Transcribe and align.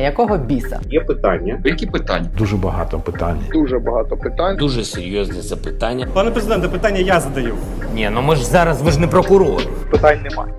Якого 0.00 0.38
біса? 0.38 0.80
Є 0.90 1.00
питання. 1.00 1.60
Які 1.64 1.86
питання? 1.86 2.26
Дуже 2.38 2.56
багато 2.56 2.98
питань. 3.00 3.38
Дуже 3.52 3.78
багато 3.78 4.16
питань. 4.16 4.56
Дуже 4.56 4.84
серйозне 4.84 5.42
запитання. 5.42 6.06
Пане 6.14 6.30
президенте, 6.30 6.68
питання 6.68 6.98
я 6.98 7.20
задаю. 7.20 7.54
Ні, 7.94 8.10
ну 8.12 8.22
ми 8.22 8.36
ж 8.36 8.44
зараз 8.44 8.82
ви 8.82 8.90
ж 8.90 9.00
не 9.00 9.06
прокурор. 9.06 9.62
Питань 9.90 10.18
немає. 10.30 10.52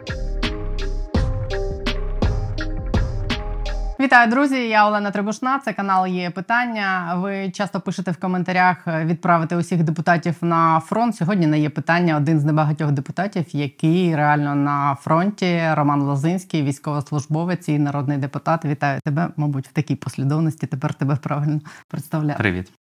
Вітаю, 4.11 4.29
друзі! 4.29 4.67
Я 4.67 4.87
Олена 4.87 5.11
Требушна. 5.11 5.59
Це 5.59 5.73
канал 5.73 6.07
є 6.07 6.29
питання. 6.29 7.15
Ви 7.17 7.51
часто 7.51 7.79
пишете 7.79 8.11
в 8.11 8.17
коментарях 8.17 8.77
відправити 8.87 9.55
усіх 9.55 9.83
депутатів 9.83 10.35
на 10.41 10.79
фронт. 10.79 11.15
Сьогодні 11.15 11.47
не 11.47 11.59
є 11.59 11.69
питання. 11.69 12.17
Один 12.17 12.39
з 12.39 12.43
небагатьох 12.43 12.91
депутатів, 12.91 13.45
який 13.51 14.15
реально 14.15 14.55
на 14.55 14.95
фронті. 14.95 15.61
Роман 15.73 16.01
Лозинський, 16.01 16.63
військовослужбовець 16.63 17.69
і 17.69 17.79
народний 17.79 18.17
депутат. 18.17 18.65
Вітаю 18.65 18.99
тебе, 19.05 19.27
мабуть, 19.37 19.67
в 19.67 19.71
такій 19.71 19.95
послідовності. 19.95 20.67
Тепер 20.67 20.93
тебе 20.93 21.15
правильно 21.15 21.59
представляю. 21.87 22.37
Привіт. 22.37 22.71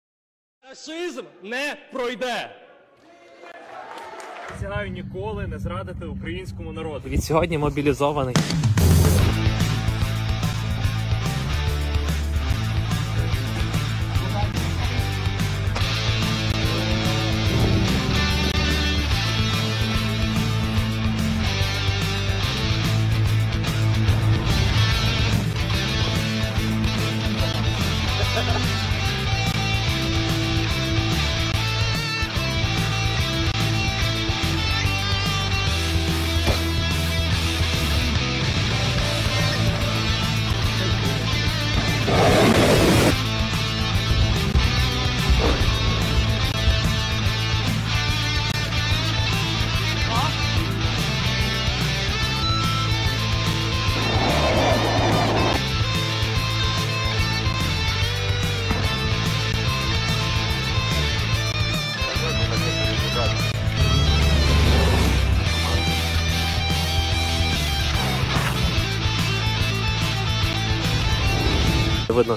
Расизм 0.69 1.23
не 1.43 1.75
пройде. 1.93 2.49
Сягаю 4.61 4.91
ніколи 4.91 5.47
не 5.47 5.59
зрадити 5.59 6.05
українському 6.05 6.71
народу. 6.71 7.09
Від 7.09 7.23
сьогодні 7.23 7.57
мобілізований. 7.57 8.35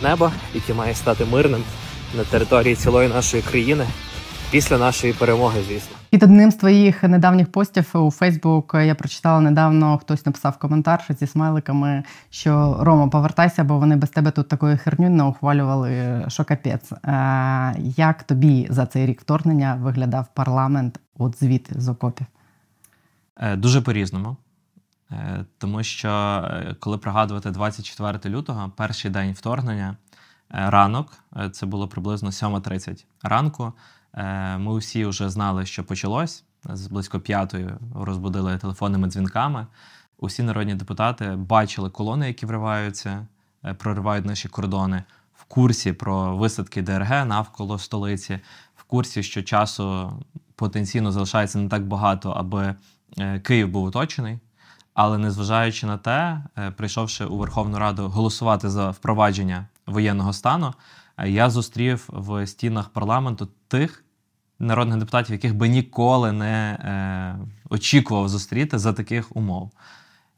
Небо, 0.05 0.31
яке 0.55 0.75
має 0.75 0.95
стати 0.95 1.25
мирним 1.25 1.63
на 2.17 2.25
території 2.25 2.75
цілої 2.75 3.09
нашої 3.09 3.43
країни 3.43 3.85
після 4.51 4.79
нашої 4.79 5.13
перемоги, 5.13 5.61
звісно. 5.69 5.97
Під 6.11 6.23
одним 6.23 6.51
з 6.51 6.55
твоїх 6.55 7.03
недавніх 7.03 7.53
постів 7.53 7.91
у 7.95 8.11
Фейсбук 8.11 8.75
я 8.75 8.95
прочитала 8.95 9.41
недавно. 9.41 9.99
Хтось 9.99 10.27
написав 10.27 10.59
коментар 10.59 11.05
зі 11.21 11.27
смайликами, 11.27 12.03
що 12.31 12.77
Рома, 12.81 13.09
повертайся, 13.09 13.65
бо 13.65 13.79
вони 13.79 13.97
без 13.97 14.11
тебе 14.11 14.31
тут 14.31 14.49
такої 14.49 14.77
херню 14.77 15.11
не 15.11 15.23
ухвалювали, 15.23 16.25
що 16.29 16.45
капець. 16.45 16.93
Е, 16.93 17.75
як 17.79 18.23
тобі 18.23 18.67
за 18.71 18.87
цей 18.87 19.07
рік 19.07 19.21
вторгнення 19.21 19.79
виглядав 19.83 20.27
парламент? 20.35 21.01
От 21.19 21.39
звіт 21.41 21.69
з 21.77 21.89
окопів? 21.89 22.27
Е, 23.37 23.57
дуже 23.57 23.81
по-різному. 23.81 24.29
Е, 24.31 24.44
тому 25.59 25.83
що 25.83 26.43
коли 26.81 26.99
пригадувати 26.99 27.51
24 27.51 28.35
лютого, 28.35 28.73
перший 28.77 29.11
день 29.11 29.33
вторгнення, 29.33 29.97
ранок, 30.49 31.13
це 31.53 31.67
було 31.67 31.89
приблизно 31.89 32.31
7.30 32.31 33.05
ранку. 33.23 33.73
Ми 34.59 34.79
всі 34.79 35.07
вже 35.07 35.31
знали, 35.31 35.67
що 35.67 35.85
почалось. 35.85 36.45
З 36.65 36.87
близько 36.87 37.21
п'ятої 37.21 37.71
розбудили 37.95 38.59
телефонними 38.59 39.09
дзвінками. 39.09 39.67
Усі 40.19 40.43
народні 40.43 40.75
депутати 40.75 41.37
бачили 41.37 41.91
колони, 41.91 42.27
які 42.27 42.47
вриваються, 42.47 43.27
проривають 43.79 44.25
наші 44.25 44.49
кордони. 44.49 45.05
В 45.35 45.45
курсі 45.45 45.93
про 45.93 46.37
висадки 46.37 46.83
ДРГ 46.83 47.27
навколо 47.27 47.79
столиці, 47.79 48.41
в 48.77 48.85
курсі, 48.85 49.23
що 49.23 49.43
часу 49.43 50.13
потенційно 50.57 51.13
залишається 51.13 51.59
не 51.59 51.69
так 51.69 51.87
багато, 51.87 52.31
аби 52.31 52.75
Київ 53.43 53.69
був 53.69 53.85
оточений. 53.85 54.39
Але 54.95 55.19
незважаючи 55.19 55.87
на 55.87 55.99
те, 55.99 56.43
прийшовши 56.77 57.25
у 57.25 57.37
Верховну 57.37 57.79
Раду 57.79 58.09
голосувати 58.09 58.71
за 58.71 58.91
впровадження 58.91 59.67
воєнного 59.87 60.33
стану, 60.33 60.75
я 61.25 61.51
зустрів 61.51 62.05
в 62.09 62.47
стінах 62.47 62.89
парламенту 62.89 63.49
тих 63.69 64.05
народних 64.59 64.99
депутатів, 64.99 65.33
яких 65.33 65.55
би 65.55 65.69
ніколи 65.69 66.33
не 66.33 66.79
е, 66.81 67.39
очікував 67.71 68.29
зустріти 68.29 68.79
за 68.79 68.93
таких 68.93 69.37
умов. 69.37 69.71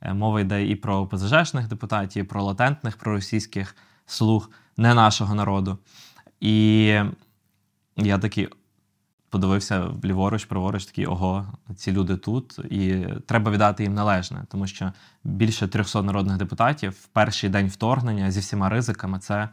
Е, 0.00 0.14
мова 0.14 0.40
йде 0.40 0.66
і 0.66 0.76
про 0.76 0.96
ОПЗЖшних 0.96 1.68
депутатів, 1.68 2.24
і 2.24 2.26
про 2.26 2.42
латентних 2.42 2.96
проросійських 2.96 3.76
слуг 4.06 4.50
не 4.76 4.94
нашого 4.94 5.34
народу. 5.34 5.78
І 6.40 6.84
я 7.96 8.18
такий 8.18 8.48
подивився 9.30 9.86
ліворуч, 10.04 10.44
праворуч, 10.44 10.84
такий 10.84 11.06
ого, 11.06 11.46
ці 11.76 11.92
люди 11.92 12.16
тут, 12.16 12.58
і 12.58 13.06
треба 13.26 13.50
віддати 13.50 13.82
їм 13.82 13.94
належне, 13.94 14.44
тому 14.48 14.66
що 14.66 14.92
більше 15.24 15.68
300 15.68 16.02
народних 16.02 16.36
депутатів 16.36 16.90
в 16.90 17.06
перший 17.06 17.50
день 17.50 17.68
вторгнення 17.68 18.30
зі 18.30 18.40
всіма 18.40 18.68
ризиками 18.68 19.18
це, 19.18 19.48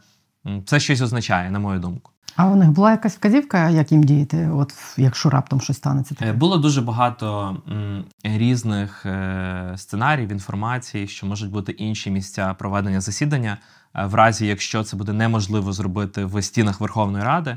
це 0.66 0.80
щось 0.80 1.00
означає, 1.00 1.50
на 1.50 1.58
мою 1.58 1.80
думку. 1.80 2.10
А 2.36 2.46
у 2.46 2.56
них 2.56 2.70
була 2.70 2.90
якась 2.90 3.16
вказівка, 3.16 3.70
як 3.70 3.92
їм 3.92 4.04
діяти, 4.04 4.50
от 4.54 4.74
якщо 4.96 5.30
раптом 5.30 5.60
щось 5.60 5.76
станеться? 5.76 6.14
Таке? 6.14 6.32
Було 6.32 6.58
дуже 6.58 6.82
багато 6.82 7.56
м, 7.68 8.04
різних 8.22 9.06
е, 9.06 9.74
сценаріїв, 9.76 10.32
інформації, 10.32 11.08
що 11.08 11.26
можуть 11.26 11.50
бути 11.50 11.72
інші 11.72 12.10
місця 12.10 12.54
проведення 12.54 13.00
засідання, 13.00 13.58
е, 13.94 14.06
в 14.06 14.14
разі 14.14 14.46
якщо 14.46 14.84
це 14.84 14.96
буде 14.96 15.12
неможливо 15.12 15.72
зробити 15.72 16.24
в 16.24 16.42
стінах 16.42 16.80
Верховної 16.80 17.24
Ради. 17.24 17.56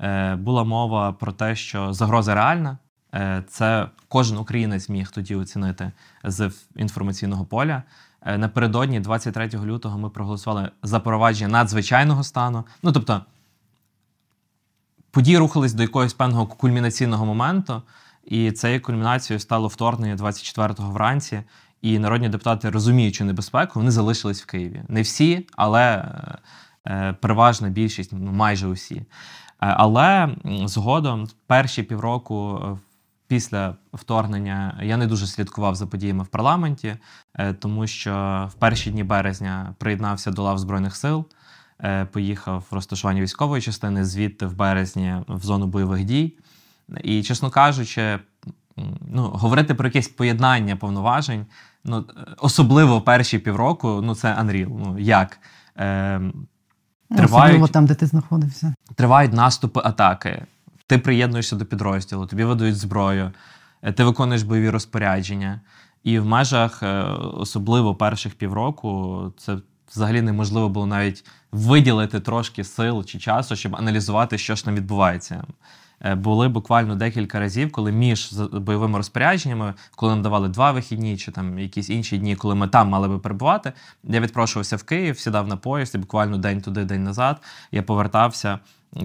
Е, 0.00 0.36
була 0.36 0.64
мова 0.64 1.12
про 1.12 1.32
те, 1.32 1.56
що 1.56 1.92
загроза 1.92 2.34
реальна. 2.34 2.78
Е, 3.14 3.44
це 3.48 3.88
кожен 4.08 4.36
українець 4.38 4.88
міг 4.88 5.10
тоді 5.10 5.34
оцінити 5.34 5.92
з 6.24 6.50
інформаційного 6.76 7.44
поля. 7.44 7.82
Е, 8.22 8.38
напередодні, 8.38 9.00
23 9.00 9.50
лютого, 9.64 9.98
ми 9.98 10.10
проголосували 10.10 10.70
за 10.82 11.00
провадження 11.00 11.48
надзвичайного 11.48 12.24
стану. 12.24 12.64
Ну 12.82 12.92
тобто 12.92 13.24
події 15.10 15.38
рухались 15.38 15.72
до 15.72 15.82
якогось 15.82 16.14
певного 16.14 16.46
кульмінаційного 16.46 17.26
моменту, 17.26 17.82
і 18.24 18.52
цією 18.52 18.82
кульмінацією 18.82 19.40
стало 19.40 19.68
вторгнення 19.68 20.16
24-го 20.16 20.90
вранці. 20.90 21.42
І 21.82 21.98
народні 21.98 22.28
депутати, 22.28 22.70
розуміючи 22.70 23.24
небезпеку, 23.24 23.72
вони 23.74 23.90
залишились 23.90 24.42
в 24.42 24.46
Києві. 24.46 24.82
Не 24.88 25.02
всі, 25.02 25.46
але 25.56 26.04
переважна 27.20 27.68
більшість, 27.68 28.12
ну 28.12 28.32
майже 28.32 28.66
усі. 28.66 29.02
Е, 29.62 29.74
але 29.78 30.36
згодом, 30.66 31.28
перші 31.46 31.82
півроку 31.82 32.60
після 33.26 33.74
вторгнення, 33.92 34.80
я 34.82 34.96
не 34.96 35.06
дуже 35.06 35.26
слідкував 35.26 35.74
за 35.74 35.86
подіями 35.86 36.24
в 36.24 36.26
парламенті, 36.26 36.96
е, 37.34 37.52
тому 37.52 37.86
що 37.86 38.44
в 38.50 38.54
перші 38.54 38.90
дні 38.90 39.04
березня 39.04 39.74
приєднався 39.78 40.30
до 40.30 40.42
лав 40.42 40.58
Збройних 40.58 40.96
сил. 40.96 41.24
Е, 41.84 42.04
поїхав 42.04 42.64
в 42.70 42.74
розташування 42.74 43.22
військової 43.22 43.62
частини, 43.62 44.04
звідти 44.04 44.46
в 44.46 44.56
березні 44.56 45.16
в 45.28 45.44
зону 45.44 45.66
бойових 45.66 46.04
дій. 46.04 46.38
І, 47.02 47.22
чесно 47.22 47.50
кажучи, 47.50 48.18
ну, 49.00 49.22
говорити 49.22 49.74
про 49.74 49.88
якесь 49.88 50.08
поєднання 50.08 50.76
повноважень, 50.76 51.46
ну, 51.84 52.04
особливо 52.38 53.00
перші 53.00 53.38
півроку, 53.38 54.00
ну 54.02 54.14
це 54.14 54.28
Unreal. 54.28 54.68
Ну, 54.68 54.98
як? 54.98 55.38
Е, 55.76 56.20
тривають, 57.16 57.32
Особливо 57.32 57.68
там, 57.68 57.86
де 57.86 57.94
ти 57.94 58.06
знаходився. 58.06 58.74
Тривають 58.94 59.32
наступи 59.32 59.80
атаки. 59.84 60.46
Ти 60.86 60.98
приєднуєшся 60.98 61.56
до 61.56 61.64
підрозділу, 61.64 62.26
тобі 62.26 62.44
видають 62.44 62.76
зброю, 62.76 63.32
е, 63.82 63.92
ти 63.92 64.04
виконуєш 64.04 64.42
бойові 64.42 64.70
розпорядження. 64.70 65.60
І 66.04 66.18
в 66.18 66.26
межах, 66.26 66.82
особливо 67.34 67.94
перших 67.94 68.34
півроку, 68.34 69.32
це 69.38 69.56
взагалі 69.90 70.22
неможливо 70.22 70.68
було 70.68 70.86
навіть 70.86 71.24
виділити 71.52 72.20
трошки 72.20 72.64
сил 72.64 73.04
чи 73.04 73.18
часу, 73.18 73.56
щоб 73.56 73.76
аналізувати, 73.76 74.38
що 74.38 74.54
ж 74.54 74.64
там 74.64 74.74
відбувається. 74.74 75.44
Е, 76.04 76.14
Були 76.14 76.48
буквально 76.48 76.96
декілька 76.96 77.40
разів, 77.40 77.72
коли 77.72 77.92
між 77.92 78.32
бойовими 78.52 78.96
розпорядженнями, 78.96 79.74
коли 79.96 80.12
нам 80.12 80.22
давали 80.22 80.48
два 80.48 80.72
вихідні 80.72 81.16
чи 81.16 81.32
там 81.32 81.58
якісь 81.58 81.90
інші 81.90 82.18
дні, 82.18 82.36
коли 82.36 82.54
ми 82.54 82.68
там 82.68 82.88
мали 82.88 83.08
би 83.08 83.18
перебувати, 83.18 83.72
я 84.04 84.20
відпрошувався 84.20 84.76
в 84.76 84.82
Київ, 84.82 85.18
сідав 85.18 85.48
на 85.48 85.56
поїзд 85.56 85.94
і 85.94 85.98
буквально 85.98 86.38
день 86.38 86.60
туди, 86.60 86.84
день 86.84 87.04
назад. 87.04 87.42
Я 87.72 87.82
повертався, 87.82 88.58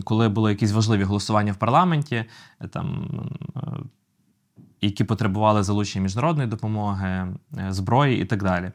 коли 0.03 0.29
були 0.29 0.51
якісь 0.51 0.71
важливі 0.71 1.03
голосування 1.03 1.51
в 1.51 1.55
парламенті, 1.55 2.25
е, 2.61 2.67
там 2.67 3.09
е, 3.57 3.59
які 4.81 5.03
потребували 5.03 5.63
залучення 5.63 6.03
міжнародної 6.03 6.49
допомоги, 6.49 7.27
зброї 7.69 8.21
і 8.21 8.25
так 8.25 8.43
далі. 8.43 8.71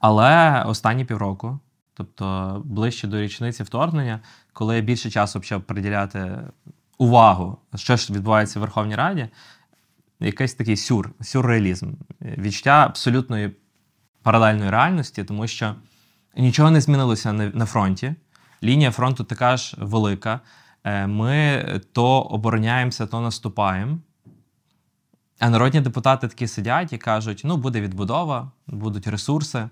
Але 0.00 0.62
останні 0.66 1.04
півроку, 1.04 1.58
тобто 1.94 2.62
ближче 2.64 3.06
до 3.06 3.20
річниці 3.20 3.62
вторгнення, 3.62 4.20
коли 4.52 4.76
я 4.76 4.82
більше 4.82 5.10
часу 5.10 5.40
почав 5.40 5.62
приділяти 5.62 6.38
увагу, 6.98 7.58
що 7.74 7.96
ж 7.96 8.12
відбувається 8.12 8.58
в 8.58 8.62
Верховній 8.62 8.96
Раді, 8.96 9.28
якийсь 10.20 10.54
такий 10.54 10.76
сюр, 10.76 11.10
сюрреалізм, 11.20 11.92
відчуття 12.20 12.84
абсолютної 12.86 13.56
паралельної 14.22 14.70
реальності, 14.70 15.24
тому 15.24 15.46
що 15.46 15.74
нічого 16.36 16.70
не 16.70 16.80
змінилося 16.80 17.32
на 17.32 17.66
фронті. 17.66 18.14
Лінія 18.62 18.90
фронту 18.90 19.24
така 19.24 19.56
ж 19.56 19.76
велика. 19.78 20.40
Е, 20.84 21.06
Ми 21.06 21.64
то 21.92 22.20
обороняємося, 22.20 23.06
то 23.06 23.20
наступаємо. 23.20 23.98
А 25.38 25.50
народні 25.50 25.80
депутати 25.80 26.28
такі 26.28 26.46
сидять 26.46 26.92
і 26.92 26.98
кажуть: 26.98 27.42
ну, 27.44 27.56
буде 27.56 27.80
відбудова, 27.80 28.50
будуть 28.66 29.06
ресурси. 29.06 29.68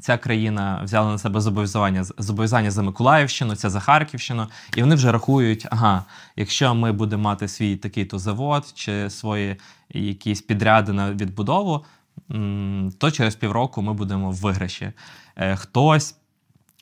Ця 0.00 0.18
країна 0.18 0.80
взяла 0.84 1.10
на 1.10 1.18
себе 1.18 1.40
зобов'язання, 1.40 2.04
зобов'язання 2.18 2.70
за 2.70 2.82
Миколаївщину, 2.82 3.56
ця 3.56 3.70
за 3.70 3.80
Харківщину, 3.80 4.46
і 4.76 4.80
вони 4.80 4.94
вже 4.94 5.12
рахують: 5.12 5.66
ага, 5.70 6.04
якщо 6.36 6.74
ми 6.74 6.92
будемо 6.92 7.22
мати 7.22 7.48
свій 7.48 7.76
такий-то 7.76 8.18
завод 8.18 8.72
чи 8.74 9.10
свої 9.10 9.56
якісь 9.90 10.42
підряди 10.42 10.92
на 10.92 11.12
відбудову, 11.12 11.84
то 12.98 13.10
через 13.10 13.36
півроку 13.36 13.82
ми 13.82 13.92
будемо 13.92 14.30
в 14.30 14.34
виграші. 14.34 14.92
Е, 15.36 15.56
Хтось 15.56 16.16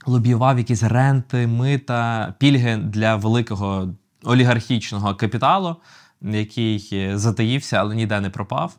лобіював 0.07 0.59
якісь 0.59 0.83
ренти, 0.83 1.47
мита, 1.47 2.35
пільги 2.39 2.77
для 2.77 3.17
великого 3.17 3.95
олігархічного 4.25 5.15
капіталу, 5.15 5.77
який 6.23 7.11
затаївся, 7.15 7.77
але 7.77 7.95
ніде 7.95 8.21
не 8.21 8.31
пропав. 8.31 8.77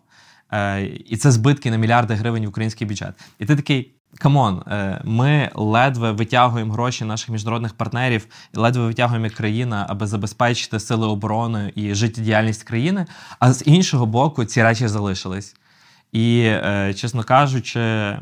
Е, 0.52 0.86
І 0.86 1.18
це 1.18 1.32
збитки 1.32 1.72
на 1.72 1.78
мільярди 1.78 2.14
гривень 2.14 2.46
в 2.46 2.50
український 2.50 2.88
бюджет. 2.88 3.14
І 3.40 3.46
ти 3.46 3.56
такий. 3.56 3.97
Come 4.16 4.43
on, 4.43 4.64
е, 4.68 5.02
ми 5.04 5.52
ледве 5.56 6.12
витягуємо 6.12 6.74
гроші 6.74 7.06
наших 7.06 7.30
міжнародних 7.30 7.74
партнерів, 7.74 8.28
ледве 8.54 8.86
витягуємо 8.86 9.26
як 9.26 9.34
країна, 9.34 9.86
аби 9.90 10.08
забезпечити 10.08 10.80
сили 10.80 11.08
оборони 11.08 11.72
і 11.76 11.96
життєдіяльність 11.96 12.64
країни. 12.64 13.06
А 13.40 13.54
з 13.54 13.64
іншого 13.66 14.06
боку, 14.06 14.46
ці 14.46 14.64
речі 14.64 14.88
залишились. 14.88 15.56
І, 16.12 16.40
е, 16.46 16.94
чесно 16.94 17.24
кажучи, 17.24 18.18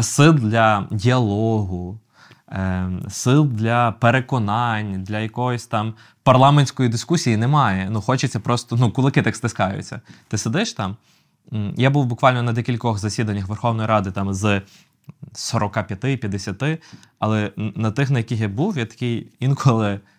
сил 0.00 0.32
для 0.32 0.88
діалогу, 0.90 2.00
е, 2.48 2.90
сил 3.08 3.46
для 3.46 3.92
переконань, 3.92 5.04
для 5.04 5.20
якоїсь 5.20 5.66
там 5.66 5.94
парламентської 6.22 6.88
дискусії 6.88 7.36
немає. 7.36 7.88
Ну, 7.90 8.00
хочеться 8.00 8.40
просто, 8.40 8.76
ну, 8.76 8.90
кулаки 8.90 9.22
так 9.22 9.36
стискаються. 9.36 10.00
Ти 10.28 10.38
сидиш 10.38 10.72
там. 10.72 10.96
Я 11.76 11.90
був 11.90 12.06
буквально 12.06 12.42
на 12.42 12.52
декількох 12.52 12.98
засіданнях 12.98 13.48
Верховної 13.48 13.88
Ради 13.88 14.10
там 14.10 14.34
з 14.34 14.62
45-50, 15.34 16.78
але 17.18 17.52
на 17.56 17.90
тих, 17.90 18.10
на 18.10 18.18
яких 18.18 18.40
я 18.40 18.48
був, 18.48 18.78
я 18.78 18.86
такий 18.86 19.32
інколи. 19.40 20.00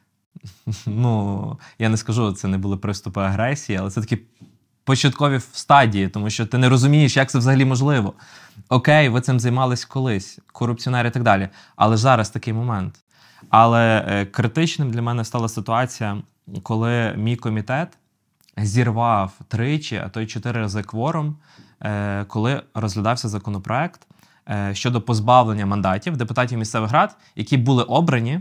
Ну, 0.86 1.60
я 1.80 1.90
не 1.90 1.98
скажу, 1.98 2.32
це 2.32 2.48
не 2.48 2.58
були 2.58 2.78
приступи 2.78 3.22
агресії, 3.22 3.80
але 3.80 3.92
це 3.92 4.02
такі 4.02 4.18
початкові 4.84 5.40
стадії, 5.40 6.08
тому 6.08 6.30
що 6.30 6.46
ти 6.46 6.58
не 6.58 6.70
розумієш, 6.70 7.18
як 7.18 7.30
це 7.30 7.38
взагалі 7.38 7.66
можливо. 7.66 8.14
Окей, 8.70 9.10
ви 9.10 9.22
цим 9.22 9.40
займались 9.40 9.86
колись, 9.86 10.40
корупціонери 10.52 11.10
і 11.10 11.12
так 11.12 11.24
далі. 11.24 11.50
Але 11.76 11.98
зараз 11.98 12.30
такий 12.30 12.54
момент. 12.54 12.96
Але 13.50 14.06
е, 14.08 14.26
критичним 14.26 14.92
для 14.92 15.02
мене 15.02 15.26
стала 15.26 15.50
ситуація, 15.50 16.18
коли 16.64 17.14
мій 17.18 17.36
комітет 17.36 17.98
зірвав 18.58 19.32
тричі, 19.48 20.02
а 20.06 20.10
то 20.10 20.22
й 20.22 20.28
чотири 20.28 20.62
рази 20.62 20.84
кворум, 20.84 21.36
е, 21.82 22.26
коли 22.28 22.62
розглядався 22.74 23.28
законопроект 23.28 24.02
е, 24.50 24.72
щодо 24.74 25.02
позбавлення 25.02 25.66
мандатів 25.66 26.18
депутатів 26.18 26.60
місцевих 26.60 26.92
рад, 26.92 27.16
які 27.36 27.58
були 27.58 27.84
обрані 27.84 28.40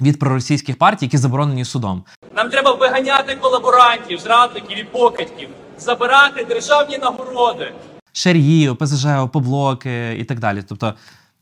від 0.00 0.18
проросійських 0.18 0.78
партій, 0.78 1.04
які 1.04 1.16
заборонені 1.16 1.64
судом. 1.64 2.04
Нам 2.36 2.50
треба 2.50 2.74
виганяти 2.74 3.36
колаборантів, 3.36 4.20
зрадників 4.20 4.78
і 4.78 4.84
покидьків, 4.84 5.48
забирати 5.78 6.44
державні 6.44 6.98
нагороди. 6.98 7.72
Шарії, 8.12 8.68
ОПЗЖ, 8.68 9.06
ОПОБЛОКи 9.06 10.16
і 10.18 10.24
так 10.24 10.38
далі. 10.38 10.62
Тобто, 10.68 10.94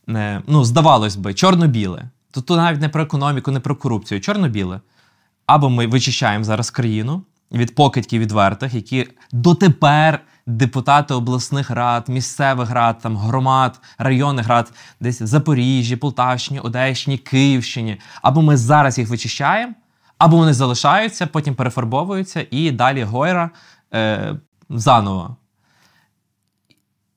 е, 0.08 0.42
ну, 0.46 0.64
здавалось 0.64 1.16
би, 1.16 1.34
чорно-біле. 1.34 2.10
Тут 2.30 2.50
навіть 2.50 2.80
не 2.80 2.88
про 2.88 3.02
економіку, 3.02 3.50
не 3.50 3.60
про 3.60 3.76
корупцію. 3.76 4.20
Чорно-біле. 4.20 4.80
Або 5.46 5.70
ми 5.70 5.86
вичищаємо 5.86 6.44
зараз 6.44 6.70
країну 6.70 7.22
від 7.52 7.74
покидьків 7.74 8.20
відвертих, 8.20 8.74
які 8.74 9.08
дотепер 9.32 10.20
депутати 10.46 11.14
обласних 11.14 11.70
рад, 11.70 12.08
місцевих 12.08 12.70
рад, 12.70 12.98
там, 12.98 13.16
громад, 13.16 13.80
районних 13.98 14.48
рад, 14.48 14.72
десь 15.00 15.20
в 15.20 15.26
Запоріжжі, 15.26 15.96
Полтавщині, 15.96 16.60
Одещині, 16.60 17.18
Київщині. 17.18 18.00
Або 18.22 18.42
ми 18.42 18.56
зараз 18.56 18.98
їх 18.98 19.08
вичищаємо, 19.08 19.74
або 20.18 20.36
вони 20.36 20.52
залишаються, 20.52 21.26
потім 21.26 21.54
перефарбовуються, 21.54 22.46
і 22.50 22.70
далі 22.70 23.02
гойра 23.02 23.50
е, 23.94 24.36
заново. 24.70 25.36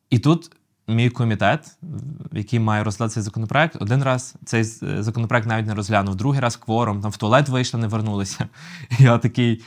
І 0.09 0.19
тут 0.19 0.51
мій 0.87 1.09
комітет, 1.09 1.77
який 2.31 2.59
має 2.59 2.83
розглядати 2.83 3.13
цей 3.13 3.23
законопроект, 3.23 3.75
один 3.79 4.03
раз 4.03 4.35
цей 4.45 4.63
законопроект 4.63 5.47
навіть 5.47 5.67
не 5.67 5.75
розглянув, 5.75 6.15
другий 6.15 6.39
раз 6.39 6.55
кворум, 6.55 7.01
там 7.01 7.11
в 7.11 7.17
туалет 7.17 7.49
вийшли, 7.49 7.79
не 7.79 7.87
вернулися. 7.87 8.47
Я 8.99 9.17
такий 9.17 9.63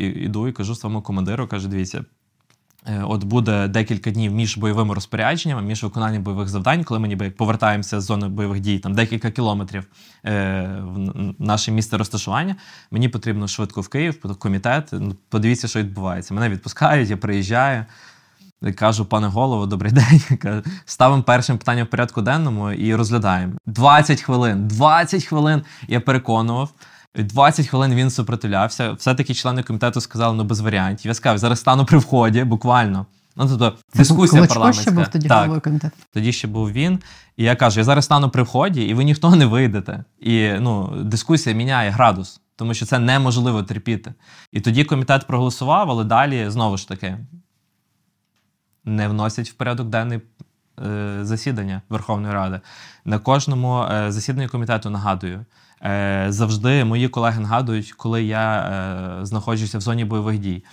іду 0.00 0.48
і 0.48 0.52
кажу 0.52 0.74
своєму 0.74 1.02
командиру, 1.02 1.46
кажу, 1.48 1.68
дивіться. 1.68 2.04
е, 2.86 3.02
От 3.02 3.24
буде 3.24 3.68
декілька 3.68 4.10
днів 4.10 4.32
між 4.32 4.58
бойовими 4.58 4.94
розпорядженнями, 4.94 5.62
між 5.62 5.82
виконанням 5.82 6.22
бойових 6.22 6.48
завдань, 6.48 6.84
коли 6.84 7.00
ми 7.00 7.08
ніби 7.08 7.30
повертаємося 7.30 8.00
з 8.00 8.04
зони 8.04 8.28
бойових 8.28 8.60
дій, 8.60 8.78
там 8.78 8.94
декілька 8.94 9.30
кілометрів 9.30 9.84
е, 10.24 10.62
в 10.82 11.34
наше 11.38 11.72
місце 11.72 11.96
розташування. 11.96 12.56
Мені 12.90 13.08
потрібно 13.08 13.48
швидко 13.48 13.80
в 13.80 13.88
Київ, 13.88 14.38
комітет. 14.38 14.88
Ну, 14.92 15.16
Подивіться, 15.28 15.68
що 15.68 15.78
відбувається. 15.78 16.34
Мене 16.34 16.48
відпускають, 16.48 17.10
я 17.10 17.16
приїжджаю. 17.16 17.84
Кажу, 18.74 19.04
пане 19.04 19.26
голово, 19.26 19.66
добрий 19.66 19.92
день. 20.40 20.62
Ставимо 20.84 21.22
першим 21.22 21.58
питанням 21.58 21.86
в 21.86 21.90
порядку 21.90 22.22
денному 22.22 22.72
і 22.72 22.94
розглядаємо. 22.94 23.52
20 23.66 24.20
хвилин. 24.22 24.68
20 24.68 25.24
хвилин 25.24 25.62
я 25.88 26.00
переконував. 26.00 26.70
20 27.22 27.66
хвилин 27.66 27.94
він 27.94 28.10
супротивлявся. 28.10 28.92
Все-таки 28.92 29.34
члени 29.34 29.62
комітету 29.62 30.00
сказали, 30.00 30.36
ну 30.36 30.44
без 30.44 30.60
варіантів. 30.60 31.08
Я 31.08 31.14
сказав, 31.14 31.38
зараз 31.38 31.60
стану 31.60 31.84
при 31.84 31.98
вході, 31.98 32.44
буквально. 32.44 33.06
Ну, 33.36 33.48
тобто, 33.48 33.78
дискусія 33.94 34.40
Кличко 34.40 34.54
парламентська. 34.54 34.82
ще 34.82 34.90
був 34.90 35.08
тоді 35.08 35.28
так, 35.28 35.38
головою 35.38 35.60
комітету. 35.60 35.96
тоді 36.12 36.32
ще 36.32 36.48
був 36.48 36.70
він. 36.70 36.98
І 37.36 37.44
я 37.44 37.56
кажу: 37.56 37.80
я 37.80 37.84
зараз 37.84 38.04
стану 38.04 38.30
при 38.30 38.42
вході, 38.42 38.82
і 38.82 38.94
ви 38.94 39.04
ніхто 39.04 39.36
не 39.36 39.46
вийдете. 39.46 40.04
І 40.20 40.52
ну, 40.60 41.02
дискусія 41.04 41.56
міняє 41.56 41.90
градус, 41.90 42.40
тому 42.56 42.74
що 42.74 42.86
це 42.86 42.98
неможливо 42.98 43.62
терпіти. 43.62 44.14
І 44.52 44.60
тоді 44.60 44.84
комітет 44.84 45.26
проголосував, 45.26 45.90
але 45.90 46.04
далі 46.04 46.50
знову 46.50 46.76
ж 46.76 46.88
таки 46.88 47.18
не 48.84 49.08
вносять 49.08 49.50
в 49.50 49.52
порядок 49.52 49.88
денний 49.88 50.20
е, 50.86 51.18
засідання 51.22 51.82
Верховної 51.88 52.34
Ради. 52.34 52.60
На 53.04 53.18
кожному 53.18 53.82
е, 53.82 54.12
засіданні 54.12 54.48
комітету 54.48 54.90
нагадую. 54.90 55.44
Е, 55.86 56.26
завжди 56.28 56.84
мої 56.84 57.08
колеги 57.08 57.40
нагадують, 57.40 57.92
коли 57.92 58.24
я 58.24 58.58
е, 58.58 59.26
знаходжуся 59.26 59.78
в 59.78 59.80
зоні 59.80 60.04
бойових 60.04 60.38
дій. 60.38 60.64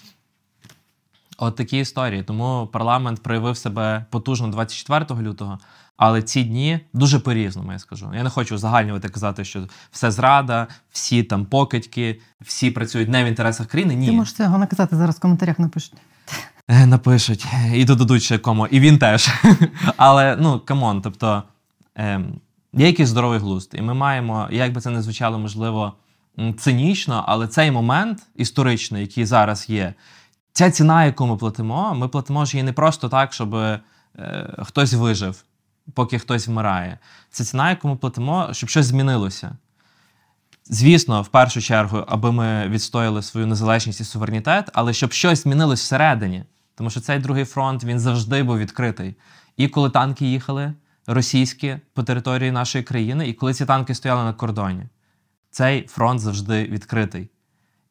От 1.38 1.55
такі 1.55 1.77
історії. 1.77 2.24
Тому 2.24 2.70
парламент 2.74 3.24
проявив 3.24 3.58
себе 3.58 4.05
потужно 4.10 4.48
24 4.48 5.22
лютого, 5.22 5.60
але 5.98 6.22
ці 6.22 6.43
дні 6.43 6.79
дуже 6.93 7.20
по-різному, 7.20 7.72
я 7.72 7.79
скажу. 7.79 8.12
Я 8.15 8.24
не 8.24 8.29
хочу 8.29 8.55
узагальнювати 8.55 9.10
казати, 9.10 9.46
що 9.46 9.67
все 9.91 10.12
зрада, 10.12 10.67
всі 10.91 11.24
там 11.24 11.46
покидьки, 11.46 12.22
всі 12.41 12.72
працюють 12.72 13.10
не 13.10 13.24
в 13.24 13.27
інтересах 13.27 13.67
країни. 13.67 13.96
Ні. 13.96 14.05
Ти 14.05 14.12
можеш 14.12 14.34
цього 14.34 14.58
наказати 14.58 14.96
зараз 14.96 15.15
в 15.15 15.20
коментарях 15.20 15.60
напишуть. 15.60 15.93
Е, 16.67 16.86
Напишуть 16.86 17.46
і 17.74 17.86
додадуть 17.86 18.24
ще 18.24 18.38
кому, 18.38 18.67
і 18.67 18.79
він 18.79 18.98
теж. 18.98 19.29
Але 19.98 20.36
ну 20.36 20.60
come 20.60 20.84
on, 20.84 21.02
тобто 21.01 21.43
ем, 21.96 22.39
якийсь 22.74 23.10
здоровий 23.10 23.39
глузд, 23.39 23.72
і 23.74 23.82
ми 23.82 23.94
маємо, 23.94 24.48
як 24.51 24.74
би 24.74 24.82
це 24.82 24.89
не 24.89 25.01
звучало, 25.01 25.39
можливо, 25.39 25.94
цинічно, 26.58 27.24
але 27.27 27.48
цей 27.48 27.72
момент 27.72 28.20
історичний, 28.36 29.01
який 29.01 29.25
зараз 29.25 29.70
є, 29.70 29.94
ця 30.53 30.72
ціна, 30.72 31.06
яку 31.06 31.27
ми 31.27 31.38
платимо, 31.38 31.96
ми 31.96 32.08
платимо 32.08 32.46
ж 32.46 32.58
її 32.58 32.63
не 32.63 32.74
просто 32.74 33.10
так, 33.10 33.34
щоб 33.34 33.56
е, 33.56 33.80
хтось 34.63 34.94
вижив, 34.94 35.44
поки 35.94 36.20
хтось 36.20 36.48
вмирає. 36.48 37.00
Це 37.30 37.44
ціна, 37.44 37.70
яку 37.70 37.88
ми 37.88 37.96
платимо, 37.96 38.50
щоб 38.51 38.70
щось 38.70 38.86
змінилося. 38.86 39.58
Звісно, 40.65 41.22
в 41.22 41.27
першу 41.27 41.62
чергу, 41.62 42.03
аби 42.08 42.32
ми 42.32 42.68
відстояли 42.68 43.22
свою 43.22 43.48
незалежність 43.48 44.01
і 44.01 44.03
суверенітет, 44.03 44.70
але 44.74 44.94
щоб 44.94 45.13
щось 45.13 45.44
змінилось 45.44 45.82
всередині. 45.82 46.44
Тому 46.75 46.89
що 46.89 47.00
цей 47.00 47.20
другий 47.20 47.46
фронт 47.46 47.84
він 47.84 48.00
завжди 48.00 48.44
був 48.44 48.58
відкритий. 48.58 49.15
І 49.58 49.68
коли 49.68 49.89
танки 49.89 50.25
їхали 50.25 50.74
російські 51.08 51.78
по 51.94 52.04
території 52.04 52.52
нашої 52.52 52.84
країни, 52.84 53.28
і 53.28 53.34
коли 53.34 53.54
ці 53.54 53.66
танки 53.66 53.96
стояли 53.96 54.24
на 54.24 54.34
кордоні, 54.34 54.84
цей 55.52 55.88
фронт 55.88 56.20
завжди 56.20 56.64
відкритий. 56.64 57.30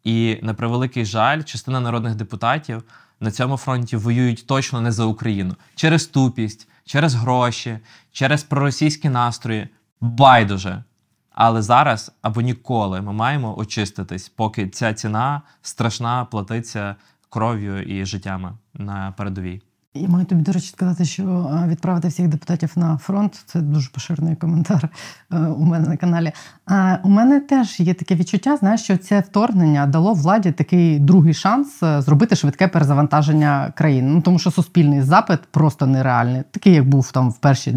І 0.05 0.39
на 0.43 0.55
превеликий 0.55 1.05
жаль, 1.05 1.43
частина 1.43 1.81
народних 1.81 2.15
депутатів 2.15 2.83
на 3.21 3.31
цьому 3.31 3.57
фронті 3.57 3.97
воюють 3.97 4.47
точно 4.47 4.81
не 4.81 4.93
за 4.93 5.05
Україну 5.05 5.57
через 5.75 6.07
тупість, 6.07 6.69
через 6.85 7.15
гроші, 7.15 7.79
через 8.13 8.43
проросійські 8.43 9.09
настрої. 9.09 9.69
Байдуже. 10.01 10.85
Але 11.31 11.63
зараз 11.63 12.13
або 12.23 12.41
ніколи 12.41 13.01
ми 13.01 13.13
маємо 13.13 13.59
очиститись, 13.59 14.29
поки 14.29 14.69
ця 14.69 14.95
ціна 14.95 15.43
страшна 15.63 16.25
платиться 16.25 16.97
кров'ю 17.31 17.83
і 17.83 18.07
життями 18.07 18.53
на 18.75 19.15
передовій. 19.17 19.63
Я 19.95 20.09
маю 20.09 20.25
тобі, 20.25 20.43
до 20.43 20.53
речі, 20.53 20.67
сказати, 20.67 21.05
що 21.05 21.23
е, 21.23 21.69
відправити 21.69 22.09
всіх 22.09 22.29
депутатів 22.29 22.73
на 22.77 22.99
фронт 22.99 23.43
це 23.47 23.61
дуже 23.61 23.91
поширений 23.91 24.37
коментар 24.37 24.89
е, 25.33 25.37
у 25.37 25.65
мене 25.65 25.89
на 25.89 25.97
каналі. 25.97 26.33
А 26.67 26.97
у 27.03 27.09
мене 27.09 27.41
теж 27.41 27.81
є 27.81 27.95
таке 27.95 28.15
відчуття, 28.15 28.57
знаєш, 28.57 28.83
що 28.83 28.97
це 28.97 29.21
вторгнення 29.21 29.87
дало 29.87 30.15
владі 30.15 30.53
такий 30.53 30.99
другий 30.99 31.35
шанс 31.35 31.83
е, 31.83 32.03
зробити 32.03 32.37
швидке 32.37 32.69
перезавантаження 32.69 33.73
країни. 33.77 34.11
Ну 34.11 34.21
тому 34.21 34.39
що 34.39 34.51
суспільний 34.51 35.03
запит 35.03 35.41
просто 35.51 35.87
нереальний, 35.87 36.43
такий 36.51 36.75
як 36.75 36.89
був 36.89 37.13
там 37.13 37.31
в 37.31 37.39
перші 37.39 37.75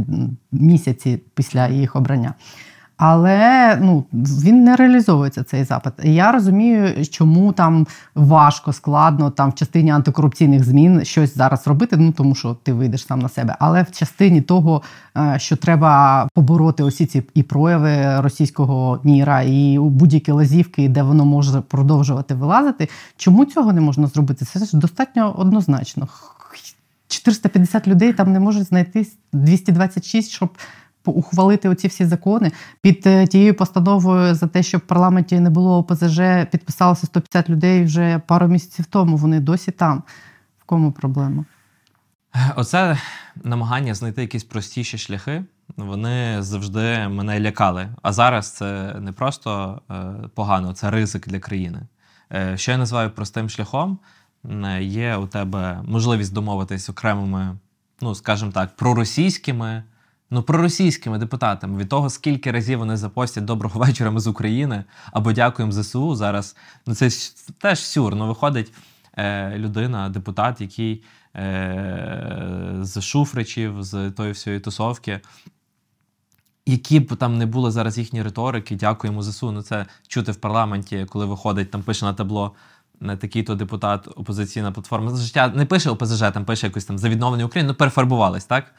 місяці 0.51 1.21
після 1.33 1.67
їх 1.67 1.95
обрання. 1.95 2.33
Але 2.97 3.77
ну 3.81 4.05
він 4.13 4.63
не 4.63 4.75
реалізовується 4.75 5.43
цей 5.43 5.63
запит. 5.63 5.93
І 6.03 6.13
Я 6.13 6.31
розумію, 6.31 7.05
чому 7.05 7.51
там 7.51 7.87
важко, 8.15 8.73
складно 8.73 9.29
там 9.29 9.49
в 9.49 9.55
частині 9.55 9.91
антикорупційних 9.91 10.63
змін 10.63 11.05
щось 11.05 11.37
зараз 11.37 11.67
робити. 11.67 11.97
Ну 11.97 12.11
тому 12.11 12.35
що 12.35 12.57
ти 12.63 12.73
вийдеш 12.73 13.05
сам 13.05 13.19
на 13.19 13.29
себе. 13.29 13.55
Але 13.59 13.83
в 13.83 13.91
частині 13.91 14.41
того, 14.41 14.81
е, 15.17 15.35
що 15.37 15.55
треба 15.55 16.27
побороти 16.33 16.83
усі 16.83 17.05
ці 17.05 17.23
і 17.33 17.43
прояви 17.43 18.21
російського 18.21 18.99
міра, 19.03 19.41
і 19.41 19.77
будь-які 19.79 20.31
лазівки, 20.31 20.89
де 20.89 21.03
воно 21.03 21.25
може 21.25 21.61
продовжувати 21.61 22.35
вилазити. 22.35 22.89
Чому 23.17 23.45
цього 23.45 23.73
не 23.73 23.81
можна 23.81 24.07
зробити? 24.07 24.45
Це 24.45 24.65
ж 24.65 24.77
достатньо 24.77 25.35
однозначно. 25.37 26.07
450 27.07 27.87
людей 27.87 28.13
там 28.13 28.33
не 28.33 28.39
можуть 28.39 28.67
знайти 28.67 29.07
226, 29.33 30.31
щоб 30.31 30.57
ухвалити 31.11 31.69
оці 31.69 31.87
всі 31.87 32.05
закони. 32.05 32.51
Під 32.81 33.07
е, 33.07 33.27
тією 33.27 33.53
постановою 33.53 34.35
за 34.35 34.47
те, 34.47 34.63
щоб 34.63 34.81
в 34.81 34.87
парламенті 34.87 35.39
не 35.39 35.49
було 35.49 35.77
ОПЗЖ, 35.77 36.19
підписалося 36.51 37.05
150 37.05 37.49
людей 37.49 37.83
вже 37.83 38.21
пару 38.27 38.47
місяців 38.47 38.85
тому. 38.85 39.17
Вони 39.17 39.39
досі 39.39 39.71
там. 39.71 40.03
В 40.59 40.63
кому 40.63 40.91
проблема? 40.91 41.45
Оце 42.55 42.97
намагання 43.43 43.93
знайти 43.93 44.21
якісь 44.21 44.43
простіші 44.43 44.97
шляхи. 44.97 45.43
Вони 45.77 46.41
завжди 46.41 47.07
мене 47.07 47.39
лякали. 47.39 47.87
А 48.01 48.13
зараз 48.13 48.51
це 48.51 48.95
не 48.99 49.11
просто 49.11 49.81
е, 49.91 50.13
погано, 50.35 50.73
це 50.73 50.91
ризик 50.91 51.27
для 51.27 51.39
країни. 51.39 51.81
Е, 52.33 52.57
що 52.57 52.71
я 52.71 52.77
називаю 52.77 53.09
простим 53.09 53.49
шляхом, 53.49 53.99
є 54.79 55.15
у 55.15 55.27
тебе 55.27 55.81
можливість 55.87 56.33
домовитись 56.33 56.89
окремими, 56.89 57.57
ну 58.01 58.15
скажімо 58.15 58.51
так, 58.51 58.75
проросійськими. 58.75 59.83
Ну, 60.31 60.43
проросійськими 60.43 61.17
депутатами 61.17 61.77
від 61.77 61.89
того, 61.89 62.09
скільки 62.09 62.51
разів 62.51 62.79
вони 62.79 62.97
запостять 62.97 63.45
доброго 63.45 63.79
вечора 63.79 64.11
ми 64.11 64.19
з 64.19 64.27
України 64.27 64.83
або 65.11 65.33
дякуємо 65.33 65.71
ЗСУ 65.71 66.15
зараз. 66.15 66.55
Ну 66.87 66.95
це 66.95 67.09
теж 67.61 67.79
сюр. 67.79 68.15
Ну, 68.15 68.27
виходить 68.27 68.73
е, 69.17 69.57
людина, 69.57 70.09
депутат, 70.09 70.61
який 70.61 71.03
е, 71.35 72.75
з 72.81 73.01
Шуфричів, 73.01 73.83
з 73.83 74.11
тої 74.11 74.31
всієї 74.31 74.59
тусовки. 74.59 75.19
Які 76.65 76.99
б 76.99 77.15
там 77.15 77.37
не 77.37 77.45
були 77.45 77.71
зараз 77.71 77.97
їхні 77.97 78.23
риторики, 78.23 78.75
дякуємо 78.75 79.21
ЗСУ. 79.21 79.51
Ну 79.51 79.61
це 79.61 79.85
чути 80.07 80.31
в 80.31 80.35
парламенті, 80.35 81.05
коли 81.09 81.25
виходить, 81.25 81.71
там 81.71 81.83
пише 81.83 82.05
на 82.05 82.13
табло 82.13 82.55
не 82.99 83.17
такий-то 83.17 83.55
депутат, 83.55 84.07
опозиційна 84.15 84.71
платформа 84.71 85.09
за 85.09 85.23
життя. 85.23 85.47
Не 85.55 85.65
пише 85.65 85.89
ОПЗЖ, 85.89 86.19
там 86.19 86.45
пише 86.45 86.67
якось 86.67 86.85
там 86.85 86.97
за 86.97 87.09
відновлення 87.09 87.45
України, 87.45 87.67
ну 87.67 87.75
перефарбувались, 87.75 88.45
так? 88.45 88.73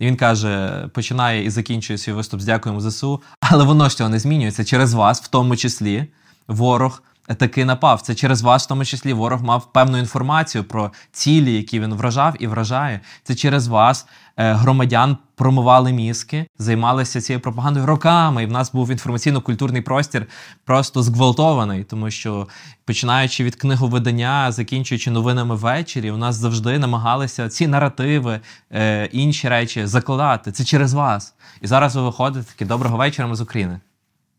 І 0.00 0.06
він 0.06 0.16
каже: 0.16 0.84
починає 0.92 1.44
і 1.44 1.50
закінчує 1.50 1.98
свій 1.98 2.12
виступ 2.12 2.40
з 2.40 2.44
дякуємо 2.44 2.80
ЗСУ, 2.80 3.22
але 3.40 3.64
воно 3.64 3.88
ж 3.88 3.96
цього 3.96 4.10
не 4.10 4.18
змінюється 4.18 4.64
через 4.64 4.94
вас, 4.94 5.22
в 5.22 5.28
тому 5.28 5.56
числі 5.56 6.06
ворог 6.48 7.02
таки 7.34 7.64
напав. 7.64 8.02
Це 8.02 8.14
через 8.14 8.42
вас, 8.42 8.64
в 8.64 8.68
тому 8.68 8.84
числі, 8.84 9.12
ворог 9.12 9.42
мав 9.42 9.72
певну 9.72 9.98
інформацію 9.98 10.64
про 10.64 10.92
цілі, 11.12 11.52
які 11.52 11.80
він 11.80 11.94
вражав 11.94 12.34
і 12.38 12.46
вражає. 12.46 13.00
Це 13.22 13.34
через 13.34 13.68
вас 13.68 14.06
е, 14.36 14.52
громадян 14.52 15.16
промивали 15.34 15.92
мізки, 15.92 16.46
займалися 16.58 17.20
цією 17.20 17.40
пропагандою 17.40 17.86
роками. 17.86 18.42
І 18.42 18.46
в 18.46 18.52
нас 18.52 18.72
був 18.72 18.90
інформаційно-культурний 18.90 19.80
простір 19.80 20.26
просто 20.64 21.02
зґвалтований, 21.02 21.84
тому 21.84 22.10
що 22.10 22.48
починаючи 22.84 23.44
від 23.44 23.56
книговидання, 23.56 24.52
закінчуючи 24.52 25.10
новинами 25.10 25.54
ввечері, 25.54 26.10
у 26.10 26.16
нас 26.16 26.36
завжди 26.36 26.78
намагалися 26.78 27.48
ці 27.48 27.66
наративи, 27.66 28.40
е, 28.72 29.06
інші 29.12 29.48
речі 29.48 29.86
закладати. 29.86 30.52
Це 30.52 30.64
через 30.64 30.94
вас. 30.94 31.34
І 31.60 31.66
зараз 31.66 31.96
ви 31.96 32.02
виходите 32.02 32.52
такі 32.52 32.64
доброго 32.64 32.96
вечора 32.96 33.34
з 33.34 33.40
України. 33.40 33.80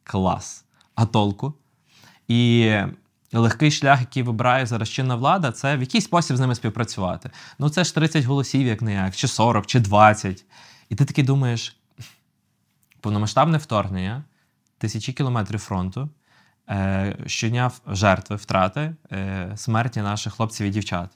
Клас. 0.03 0.65
А 0.95 1.05
толку? 1.05 1.53
І 2.27 2.71
легкий 3.33 3.71
шлях, 3.71 3.99
який 3.99 4.23
вибирає 4.23 4.65
зараз 4.65 4.89
чинна 4.89 5.15
влада, 5.15 5.51
це 5.51 5.77
в 5.77 5.79
якийсь 5.79 6.03
спосіб 6.03 6.37
з 6.37 6.39
ними 6.39 6.55
співпрацювати. 6.55 7.29
Ну 7.59 7.69
це 7.69 7.83
ж 7.83 7.95
30 7.95 8.25
голосів, 8.25 8.67
як 8.67 8.81
не 8.81 8.93
як, 8.93 9.15
чи 9.15 9.27
40, 9.27 9.65
чи 9.65 9.79
20. 9.79 10.45
І 10.89 10.95
ти 10.95 11.05
такий 11.05 11.23
думаєш: 11.23 11.77
повномасштабне 12.99 13.57
вторгнення, 13.57 14.23
тисячі 14.77 15.13
кілометрів 15.13 15.59
фронту, 15.59 16.09
е, 16.69 17.17
щодня 17.25 17.71
жертви, 17.87 18.35
втрати, 18.35 18.95
е, 19.11 19.53
смерті 19.55 20.01
наших 20.01 20.33
хлопців 20.33 20.67
і 20.67 20.69
дівчат. 20.69 21.09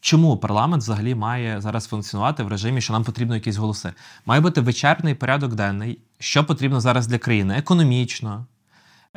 Чому 0.00 0.36
парламент 0.36 0.82
взагалі 0.82 1.14
має 1.14 1.60
зараз 1.60 1.86
функціонувати 1.86 2.42
в 2.42 2.48
режимі, 2.48 2.80
що 2.80 2.92
нам 2.92 3.04
потрібно 3.04 3.34
якісь 3.34 3.56
голоси? 3.56 3.92
Має 4.26 4.40
бути 4.40 4.60
вичерпний 4.60 5.14
порядок 5.14 5.54
денний, 5.54 5.98
що 6.18 6.44
потрібно 6.44 6.80
зараз 6.80 7.06
для 7.06 7.18
країни 7.18 7.54
економічно, 7.58 8.46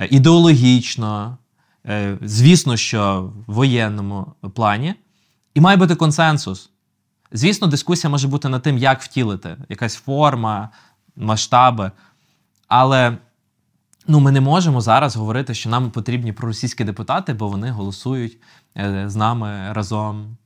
ідеологічно, 0.05 1.37
е, 1.85 2.17
звісно, 2.21 2.77
що 2.77 3.31
в 3.47 3.53
воєнному 3.53 4.33
плані, 4.53 4.95
і 5.53 5.61
має 5.61 5.77
бути 5.77 5.95
консенсус. 5.95 6.69
Звісно, 7.31 7.67
дискусія 7.67 8.11
може 8.11 8.27
бути 8.27 8.49
над 8.49 8.61
тим, 8.61 8.77
як 8.77 9.01
втілити, 9.01 9.57
якась 9.69 9.95
форма, 9.95 10.69
масштаби. 11.15 11.91
Але 12.67 13.17
ну, 14.07 14.19
ми 14.19 14.31
не 14.31 14.41
можемо 14.41 14.81
зараз 14.81 15.15
говорити, 15.15 15.53
що 15.53 15.69
нам 15.69 15.91
потрібні 15.91 16.33
проросійські 16.33 16.83
депутати, 16.83 17.33
бо 17.33 17.47
вони 17.47 17.71
голосують 17.71 18.37
е, 18.77 19.09
з 19.09 19.15
нами 19.15 19.73
разом. 19.73 20.37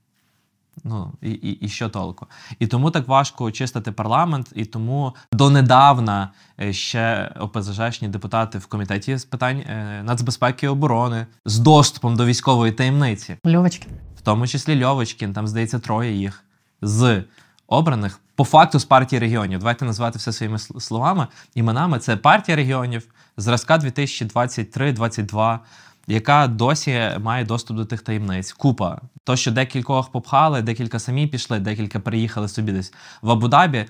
Ну 0.84 1.12
і 1.22 1.30
і, 1.30 1.50
і 1.50 1.68
що 1.68 1.88
толку? 1.88 2.26
І 2.58 2.66
тому 2.66 2.90
так 2.90 3.08
важко 3.08 3.44
очистити 3.44 3.92
парламент, 3.92 4.52
і 4.54 4.64
тому 4.64 5.14
донедавна 5.32 6.28
е, 6.60 6.72
ще 6.72 7.34
ОПЗЖшні 7.40 8.08
депутати 8.08 8.58
в 8.58 8.66
комітеті 8.66 9.16
з 9.16 9.24
питань 9.24 9.58
е, 9.58 10.02
нацбезпеки 10.04 10.66
і 10.66 10.68
оборони 10.68 11.26
з 11.44 11.58
доступом 11.58 12.16
до 12.16 12.26
військової 12.26 12.72
таємниці, 12.72 13.36
Льовочкін. 13.46 13.90
в 14.18 14.20
тому 14.20 14.46
числі 14.46 14.84
Льовочкін, 14.84 15.32
там 15.32 15.48
здається 15.48 15.78
троє 15.78 16.12
їх 16.12 16.44
з 16.82 17.24
обраних 17.66 18.20
по 18.34 18.44
факту 18.44 18.78
з 18.78 18.84
партії 18.84 19.20
регіонів. 19.20 19.58
Давайте 19.58 19.84
назвати 19.84 20.18
все 20.18 20.32
своїми 20.32 20.58
словами. 20.58 21.26
Іменами 21.54 21.98
це 21.98 22.16
партія 22.16 22.56
регіонів 22.56 23.06
зразка 23.36 23.78
2023-2022 23.78 25.58
яка 26.06 26.46
досі 26.46 27.10
має 27.20 27.44
доступ 27.44 27.76
до 27.76 27.84
тих 27.84 28.02
таємниць. 28.02 28.52
Купа. 28.52 29.00
То, 29.24 29.36
що 29.36 29.50
декількох 29.50 30.10
попхали, 30.12 30.62
декілька 30.62 30.98
самі 30.98 31.26
пішли, 31.26 31.60
декілька 31.60 32.00
приїхали 32.00 32.48
собі 32.48 32.72
десь 32.72 32.92
в 33.22 33.30
Абу-Дабі, 33.30 33.86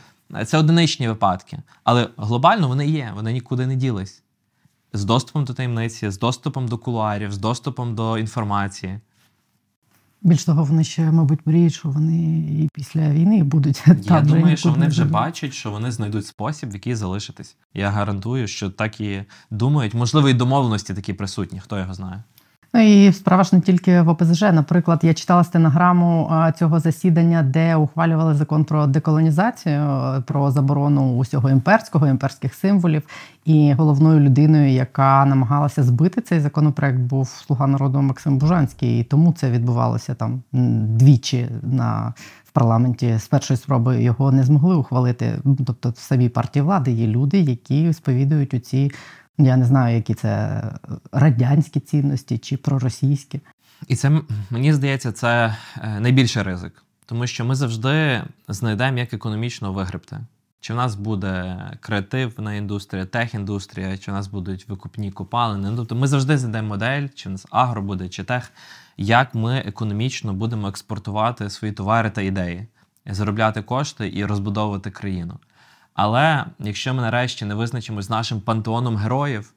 це 0.47 0.59
одиничні 0.59 1.09
випадки. 1.09 1.59
Але 1.85 2.09
глобально 2.17 2.69
вони 2.69 2.87
є, 2.87 3.13
вони 3.15 3.33
нікуди 3.33 3.67
не 3.67 3.77
ділись. 3.77 4.23
З 4.93 5.05
доступом 5.05 5.45
до 5.45 5.55
таємниці, 5.55 6.11
з 6.11 6.19
доступом 6.19 6.69
до 6.69 6.79
кулуарів, 6.79 7.33
з 7.33 7.39
доступом 7.39 7.95
до 7.95 8.19
інформації. 8.19 9.01
Більш 10.25 10.45
того, 10.45 10.65
вони 10.65 10.85
ще, 10.85 11.13
мабуть, 11.13 11.47
мріють, 11.47 11.75
що 11.75 11.89
вони 11.89 12.39
і 12.39 12.69
після 12.73 13.11
війни 13.11 13.43
будуть. 13.43 13.83
Я 13.87 13.95
там 14.09 14.27
думаю, 14.27 14.57
що 14.57 14.71
вони 14.71 14.87
вже 14.87 15.05
бачать, 15.05 15.53
що 15.53 15.71
вони 15.71 15.93
знайдуть 15.93 16.27
спосіб, 16.27 16.71
в 16.71 16.75
який 16.75 16.95
залишитись. 16.95 17.57
Я 17.75 17.91
гарантую, 17.91 18.47
що 18.47 18.71
так 18.71 19.01
і 19.01 19.25
думають. 19.51 19.95
Можливо, 19.95 20.29
і 20.29 20.35
домовленості 20.35 20.95
такі 20.95 21.13
присутні, 21.13 21.61
хто 21.61 21.79
його 21.79 21.95
знає. 21.95 22.23
Ну 22.75 22.81
і 22.81 23.13
справа 23.13 23.45
ж 23.45 23.57
не 23.57 23.61
тільки 23.61 24.03
в 24.03 24.09
ОПЗЖ. 24.09 24.43
Наприклад, 24.43 25.01
я 25.03 25.15
читала 25.15 25.45
стенограму 25.45 26.33
цього 26.59 26.81
засідання, 26.81 27.43
де 27.43 27.77
ухвалювали 27.77 28.35
закон 28.35 28.65
про 28.65 28.87
деколонізацію, 28.87 29.83
про 30.27 30.51
заборону 30.51 31.17
усього 31.17 31.51
імперського, 31.51 32.07
імперських 32.07 32.55
символів. 32.55 33.03
І 33.45 33.73
головною 33.73 34.21
людиною, 34.21 34.69
яка 34.69 35.25
намагалася 35.25 35.83
збити 35.83 36.21
цей 36.21 36.41
законопроект, 36.41 36.99
був 36.99 37.29
слуга 37.29 37.67
народу 37.67 38.03
Максим 38.03 38.39
Бужанський. 38.39 39.01
І 39.01 39.05
тому 39.05 39.33
це 39.33 39.51
відбувалося 39.51 40.15
там 40.15 40.43
двічі 40.99 41.49
на 41.63 42.15
в 42.45 42.51
парламенті. 42.51 43.19
З 43.19 43.27
першої 43.27 43.59
спроби 43.59 44.03
його 44.03 44.33
не 44.33 44.45
змогли 44.45 44.77
ухвалити. 44.77 45.39
Тобто, 45.67 45.91
в 45.91 45.99
самій 45.99 46.29
партії 46.29 46.63
влади 46.63 46.91
є 46.93 47.07
люди, 47.07 47.41
які 47.41 47.93
сповідують 47.93 48.55
у 48.55 48.59
ці. 48.59 48.91
Я 49.39 49.57
не 49.57 49.65
знаю, 49.65 49.97
які 49.97 50.15
це 50.15 50.63
радянські 51.13 51.81
цінності 51.81 52.39
чи 52.39 52.57
проросійські. 52.57 53.41
І 53.89 53.97
це 53.97 54.21
мені 54.51 54.73
здається, 54.73 55.13
це 55.13 55.57
е, 55.83 56.01
найбільший 56.01 56.43
ризик, 56.43 56.85
тому 57.07 57.27
що 57.27 57.45
ми 57.45 57.55
завжди 57.55 58.23
знайдемо, 58.49 58.99
як 58.99 59.15
економічно 59.15 59.73
вигребти. 59.73 60.21
Чи 60.61 60.73
в 60.73 60.77
нас 60.77 60.95
буде 60.95 61.59
креативна 61.81 62.55
індустрія, 62.55 63.07
техіндустрія, 63.07 63.99
чи 63.99 64.11
в 64.11 64.15
нас 64.15 64.29
будуть 64.29 64.69
викупні 64.69 65.13
копалини. 65.13 65.71
Ну, 65.71 65.77
Тобто 65.77 65.95
ми 65.95 66.07
завжди 66.07 66.39
знайдемо 66.39 66.69
модель, 66.69 67.09
чи 67.15 67.29
в 67.29 67.33
нас 67.33 67.47
агро 67.51 67.83
буде, 67.83 68.09
чи 68.09 68.25
тех, 68.25 68.53
як 68.97 69.35
ми 69.35 69.59
економічно 69.59 70.35
будемо 70.35 70.69
експортувати 70.69 71.51
свої 71.51 71.75
товари 71.75 72.11
та 72.11 72.23
ідеї, 72.23 72.67
заробляти 73.07 73.63
кошти 73.63 74.11
і 74.15 74.25
розбудовувати 74.25 74.91
країну. 74.91 75.39
Але 75.95 76.45
якщо 76.59 76.95
ми 76.95 77.03
нарешті 77.03 77.45
не 77.45 77.55
визначимось 77.55 78.07
з 78.07 78.11
нашим 78.11 78.41
пантеоном 78.41 78.97
героїв, 78.97 79.53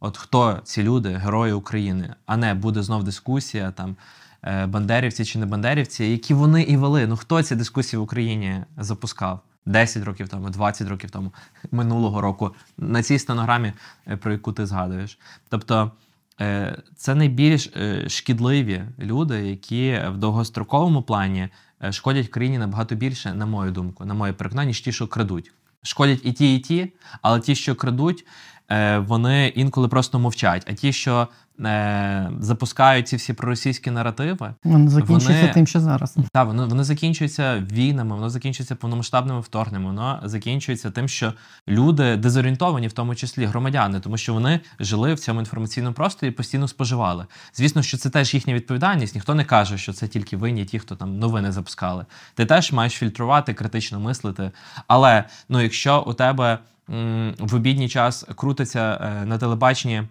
от 0.00 0.16
хто 0.16 0.60
ці 0.64 0.82
люди, 0.82 1.08
герої 1.08 1.52
України, 1.52 2.14
а 2.26 2.36
не 2.36 2.54
буде 2.54 2.82
знов 2.82 3.04
дискусія 3.04 3.70
там. 3.70 3.96
е, 4.42 4.66
Бандерівці 4.66 5.24
чи 5.24 5.38
не 5.38 5.46
бандерівці, 5.46 6.04
які 6.04 6.34
вони 6.34 6.62
і 6.62 6.76
вели. 6.76 7.06
Ну 7.06 7.16
хто 7.16 7.42
ці 7.42 7.56
дискусії 7.56 8.00
в 8.00 8.02
Україні 8.02 8.64
запускав 8.76 9.40
10 9.66 10.04
років 10.04 10.28
тому, 10.28 10.50
20 10.50 10.88
років 10.88 11.10
тому, 11.10 11.32
минулого 11.70 12.20
року 12.20 12.54
на 12.78 13.02
цій 13.02 13.18
стенограмі, 13.18 13.72
е, 14.08 14.16
про 14.16 14.32
яку 14.32 14.52
ти 14.52 14.66
згадуєш. 14.66 15.18
Тобто 15.48 15.92
е, 16.40 16.82
це 16.96 17.14
найбільш 17.14 17.70
шкідливі 18.06 18.82
люди, 18.98 19.46
які 19.48 20.00
в 20.08 20.16
довгостроковому 20.16 21.02
плані 21.02 21.48
шкодять 21.90 22.28
країні 22.28 22.58
набагато 22.58 22.94
більше, 22.94 23.34
на 23.34 23.46
мою 23.46 23.72
думку, 23.72 24.04
на 24.04 24.14
моє 24.14 24.32
переконання, 24.32 24.66
ніж 24.68 24.80
ті, 24.80 24.92
що 24.92 25.06
крадуть. 25.06 25.52
Шкодять 25.88 26.20
і 26.22 26.32
ті, 26.32 26.56
і 26.56 26.58
ті, 26.58 26.92
але 27.22 27.40
ті, 27.40 27.54
що 27.54 27.74
крадуть, 27.74 28.26
е, 28.70 28.98
вони 28.98 29.48
інколи 29.48 29.88
просто 29.88 30.18
мовчать. 30.18 30.66
А 30.70 30.72
ті, 30.72 30.92
що 30.92 31.28
е, 31.66 32.30
запускають 32.40 33.08
ці 33.08 33.16
всі 33.16 33.32
проросійські 33.32 33.90
наративи, 33.90 34.54
Воно 34.64 34.90
закінчується 34.90 35.40
Вони- 35.40 35.52
тим, 35.54 35.66
що 35.66 35.80
зараз. 35.80 36.16
так, 36.32 36.46
воно, 36.46 36.68
воно 36.68 36.84
закінчується 36.84 37.66
війнами, 37.72 38.14
воно 38.14 38.30
закінчується 38.30 38.74
повномасштабними 38.74 39.40
вторгненнями, 39.40 39.86
воно 39.86 40.20
закінчується 40.24 40.90
тим, 40.90 41.08
що 41.08 41.32
люди 41.68 42.16
дезорієнтовані, 42.16 42.88
в 42.88 42.92
тому 42.92 43.14
числі 43.14 43.44
громадяни, 43.44 44.00
тому 44.00 44.16
що 44.16 44.34
вони 44.34 44.60
жили 44.80 45.14
в 45.14 45.18
цьому 45.18 45.40
інформаційному 45.40 45.94
просторі 45.94 46.28
і 46.28 46.32
постійно 46.32 46.68
споживали. 46.68 47.26
Звісно, 47.54 47.82
що 47.82 47.96
це 47.96 48.10
теж 48.10 48.34
їхня 48.34 48.54
відповідальність. 48.54 49.14
Ніхто 49.14 49.34
не 49.34 49.44
каже, 49.44 49.78
що 49.78 49.92
це 49.92 50.08
тільки 50.08 50.36
винні 50.36 50.64
ті, 50.64 50.78
хто 50.78 50.96
там 50.96 51.18
новини 51.18 51.52
запускали. 51.52 52.04
Ти 52.34 52.46
теж 52.46 52.72
маєш 52.72 52.92
фільтрувати, 52.92 53.54
критично 53.54 54.00
мислити. 54.00 54.50
Але 54.86 55.24
ну, 55.48 55.60
якщо 55.60 56.00
у 56.06 56.14
тебе 56.14 56.58
м, 56.90 57.34
в 57.38 57.54
обідній 57.54 57.88
час 57.88 58.24
крутиться 58.36 58.98
е, 59.22 59.24
на 59.26 59.38
телебаченні 59.38 60.02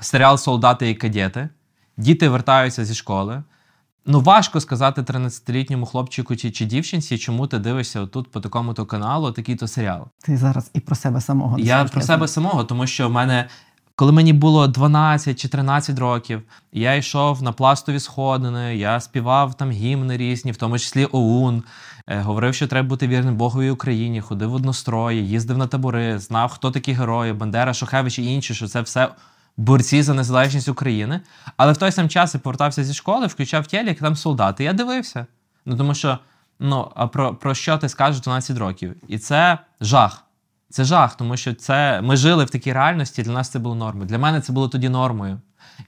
серіал 0.00 0.38
Солдати 0.38 0.90
і 0.90 0.94
кадети, 0.94 1.48
діти 1.96 2.28
вертаються 2.28 2.84
зі 2.84 2.94
школи. 2.94 3.42
Ну, 4.06 4.20
важко 4.20 4.60
сказати 4.60 5.02
13-літньому 5.02 5.86
хлопчику 5.86 6.36
чи, 6.36 6.50
чи 6.50 6.64
дівчинці, 6.64 7.18
чому 7.18 7.46
ти 7.46 7.58
дивишся 7.58 8.00
отут 8.00 8.30
по 8.30 8.40
такому-то 8.40 8.86
каналу 8.86 9.32
такий-то 9.32 9.68
серіал. 9.68 10.06
Ти 10.22 10.36
зараз 10.36 10.70
і 10.74 10.80
про 10.80 10.96
себе 10.96 11.20
самого 11.20 11.56
не 11.56 11.62
Я 11.62 11.84
про 11.84 12.00
себе 12.00 12.28
самого, 12.28 12.64
тому 12.64 12.86
що 12.86 13.08
в 13.08 13.12
мене, 13.12 13.48
коли 13.94 14.12
мені 14.12 14.32
було 14.32 14.68
12 14.68 15.40
чи 15.40 15.48
13 15.48 15.98
років, 15.98 16.42
я 16.72 16.94
йшов 16.94 17.42
на 17.42 17.52
пластові 17.52 18.00
сходини, 18.00 18.76
я 18.76 19.00
співав 19.00 19.54
там 19.54 19.70
гімни 19.70 20.16
різні, 20.16 20.52
в 20.52 20.56
тому 20.56 20.78
числі 20.78 21.08
ОУН, 21.12 21.62
е, 22.06 22.20
говорив, 22.20 22.54
що 22.54 22.66
треба 22.66 22.88
бути 22.88 23.08
вірним 23.08 23.36
Богові 23.36 23.70
Україні, 23.70 24.20
ходив 24.20 24.50
в 24.50 24.54
однострої, 24.54 25.28
їздив 25.28 25.58
на 25.58 25.66
табори, 25.66 26.18
знав, 26.18 26.52
хто 26.52 26.70
такі 26.70 26.92
герої, 26.92 27.32
Бандера, 27.32 27.74
Шухевич 27.74 28.18
і 28.18 28.24
інші, 28.34 28.54
що 28.54 28.68
це 28.68 28.80
все. 28.80 29.08
Борці 29.56 30.02
за 30.02 30.14
незалежність 30.14 30.68
України, 30.68 31.20
але 31.56 31.72
в 31.72 31.76
той 31.76 31.92
самий 31.92 32.08
час 32.08 32.34
я 32.34 32.40
повертався 32.40 32.84
зі 32.84 32.94
школи, 32.94 33.26
включав 33.26 33.66
телек, 33.66 33.98
там 33.98 34.16
солдати. 34.16 34.64
Я 34.64 34.72
дивився. 34.72 35.26
Ну 35.66 35.76
тому 35.76 35.94
що 35.94 36.18
ну 36.60 36.92
а 36.94 37.06
про, 37.06 37.34
про 37.34 37.54
що 37.54 37.78
ти 37.78 37.88
скажеш 37.88 38.20
12 38.20 38.58
років? 38.58 38.96
І 39.08 39.18
це 39.18 39.58
жах. 39.80 40.24
Це 40.70 40.84
жах, 40.84 41.16
тому 41.16 41.36
що 41.36 41.54
це 41.54 42.00
ми 42.00 42.16
жили 42.16 42.44
в 42.44 42.50
такій 42.50 42.72
реальності. 42.72 43.22
Для 43.22 43.32
нас 43.32 43.48
це 43.48 43.58
було 43.58 43.74
нормою. 43.74 44.06
Для 44.06 44.18
мене 44.18 44.40
це 44.40 44.52
було 44.52 44.68
тоді 44.68 44.88
нормою. 44.88 45.40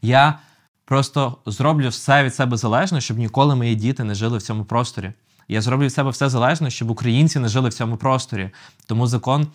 Я 0.02 0.38
просто 0.84 1.38
зроблю 1.46 1.88
все 1.88 2.24
від 2.24 2.34
себе 2.34 2.56
залежно, 2.56 3.00
щоб 3.00 3.18
ніколи 3.18 3.54
мої 3.54 3.74
діти 3.74 4.04
не 4.04 4.14
жили 4.14 4.38
в 4.38 4.42
цьому 4.42 4.64
просторі. 4.64 5.12
Я 5.48 5.60
зроблю 5.60 5.84
від 5.84 5.92
себе 5.92 6.10
все 6.10 6.28
залежно, 6.28 6.70
щоб 6.70 6.90
українці 6.90 7.38
не 7.38 7.48
жили 7.48 7.68
в 7.68 7.74
цьому 7.74 7.96
просторі. 7.96 8.50
Тому 8.86 9.06
закон. 9.06 9.46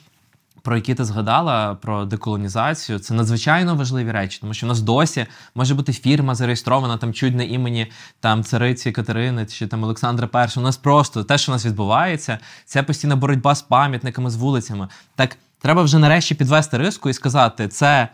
Про 0.67 0.75
які 0.75 0.95
ти 0.95 1.06
згадала 1.06 1.75
про 1.75 2.06
деколонізацію, 2.06 2.99
це 2.99 3.13
надзвичайно 3.13 3.75
важливі 3.75 4.12
речі, 4.12 4.38
тому 4.41 4.53
що 4.53 4.65
в 4.65 4.69
нас 4.69 4.82
досі 4.82 5.25
може 5.56 5.75
бути 5.75 5.93
фірма 5.93 6.36
зареєстрована 6.36 6.97
там 6.97 7.13
чуть 7.13 7.36
не 7.36 7.45
імені 7.45 7.91
там 8.19 8.43
цариці 8.43 8.91
Катерини 8.91 9.45
чи 9.45 9.67
там 9.67 9.84
Олександра 9.84 10.30
І. 10.56 10.60
У 10.60 10.62
нас 10.62 10.77
просто 10.77 11.23
те, 11.23 11.38
що 11.38 11.51
у 11.51 11.56
нас 11.56 11.65
відбувається, 11.65 12.39
це 12.65 12.84
постійна 12.84 13.15
боротьба 13.15 13.56
з 13.56 13.62
пам'ятниками, 13.62 14.30
з 14.30 14.36
вулицями. 14.36 14.88
Так 15.15 15.38
треба 15.60 15.82
вже 15.82 15.99
нарешті 15.99 16.36
підвести 16.36 16.77
риску 16.77 17.10
і 17.10 17.13
сказати, 17.13 17.67
це 17.67 18.08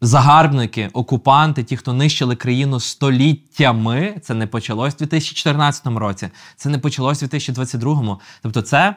загарбники, 0.00 0.90
окупанти, 0.92 1.64
ті, 1.64 1.76
хто 1.76 1.92
нищили 1.92 2.36
країну 2.36 2.80
століттями. 2.80 4.14
Це 4.22 4.34
не 4.34 4.46
почалось 4.46 4.94
у 4.94 4.98
2014 4.98 5.86
році, 5.86 6.28
це 6.56 6.68
не 6.68 6.78
почалось 6.78 7.22
у 7.22 7.26
2022. 7.26 8.18
Тобто, 8.42 8.62
це 8.62 8.94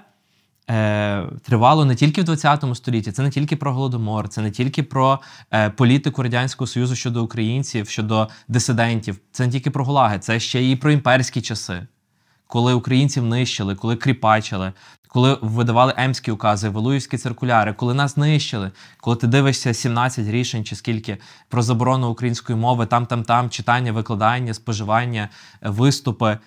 тривало 1.42 1.86
не 1.86 1.96
тільки 1.96 2.22
в 2.22 2.24
20 2.24 2.66
столітті, 2.74 3.12
це 3.12 3.24
не 3.24 3.30
тільки 3.30 3.56
про 3.56 3.74
голодомор, 3.74 4.30
це 4.30 4.42
не 4.42 4.52
тільки 4.52 4.84
про 4.84 5.20
е, 5.54 5.70
політику 5.70 6.24
радянського 6.24 6.68
союзу 6.68 6.96
щодо 6.96 7.24
українців, 7.24 7.90
щодо 7.90 8.30
дисидентів, 8.48 9.18
це 9.32 9.46
не 9.46 9.52
тільки 9.52 9.72
про 9.72 9.86
гулаги, 9.86 10.20
це 10.20 10.40
ще 10.40 10.70
і 10.70 10.76
про 10.76 10.92
імперські 10.92 11.42
часи. 11.42 11.88
Коли 12.48 12.74
українців 12.74 13.26
нищили, 13.26 13.76
коли 13.76 13.96
кріпачили, 13.96 14.74
коли 15.08 15.38
видавали 15.42 15.94
емські 15.98 16.32
укази, 16.32 16.70
валуївські 16.70 17.18
циркуляри, 17.18 17.74
коли 17.74 17.94
нас 17.94 18.18
нищили, 18.18 18.72
коли 19.00 19.16
ти 19.16 19.28
дивишся 19.28 19.74
17 19.74 20.28
рішень 20.28 20.66
чи 20.66 20.76
скільки 20.76 21.18
про 21.50 21.62
заборону 21.62 22.10
української 22.10 22.60
мови, 22.60 22.86
там, 22.86 23.06
там, 23.06 23.24
там, 23.24 23.50
читання, 23.50 23.92
викладання, 23.92 24.54
споживання, 24.54 25.30
е, 25.62 25.70
виступи. 25.70 26.38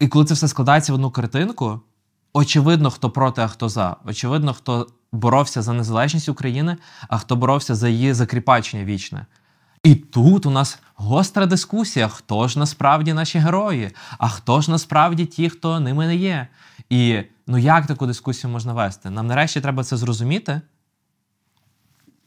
І 0.00 0.08
коли 0.08 0.24
це 0.24 0.34
все 0.34 0.48
складається 0.48 0.92
в 0.92 0.94
одну 0.94 1.10
картинку, 1.10 1.80
очевидно, 2.38 2.90
хто 2.90 3.10
проти, 3.10 3.40
а 3.40 3.48
хто 3.48 3.68
за. 3.68 3.96
Очевидно, 4.04 4.54
хто 4.54 4.86
боровся 5.12 5.62
за 5.62 5.72
незалежність 5.72 6.28
України, 6.28 6.76
а 7.08 7.18
хто 7.18 7.36
боровся 7.36 7.74
за 7.74 7.88
її 7.88 8.12
закріпачення 8.12 8.84
вічне. 8.84 9.26
І 9.82 9.94
тут 9.94 10.46
у 10.46 10.50
нас 10.50 10.78
гостра 10.94 11.46
дискусія, 11.46 12.08
хто 12.08 12.48
ж 12.48 12.58
насправді 12.58 13.12
наші 13.12 13.38
герої, 13.38 13.90
а 14.18 14.28
хто 14.28 14.60
ж 14.60 14.70
насправді 14.70 15.26
ті, 15.26 15.48
хто 15.48 15.80
ними 15.80 16.06
не 16.06 16.16
є. 16.16 16.48
І 16.90 17.22
ну 17.46 17.58
як 17.58 17.86
таку 17.86 18.06
дискусію 18.06 18.50
можна 18.50 18.72
вести? 18.72 19.10
Нам 19.10 19.26
нарешті 19.26 19.60
треба 19.60 19.84
це 19.84 19.96
зрозуміти, 19.96 20.60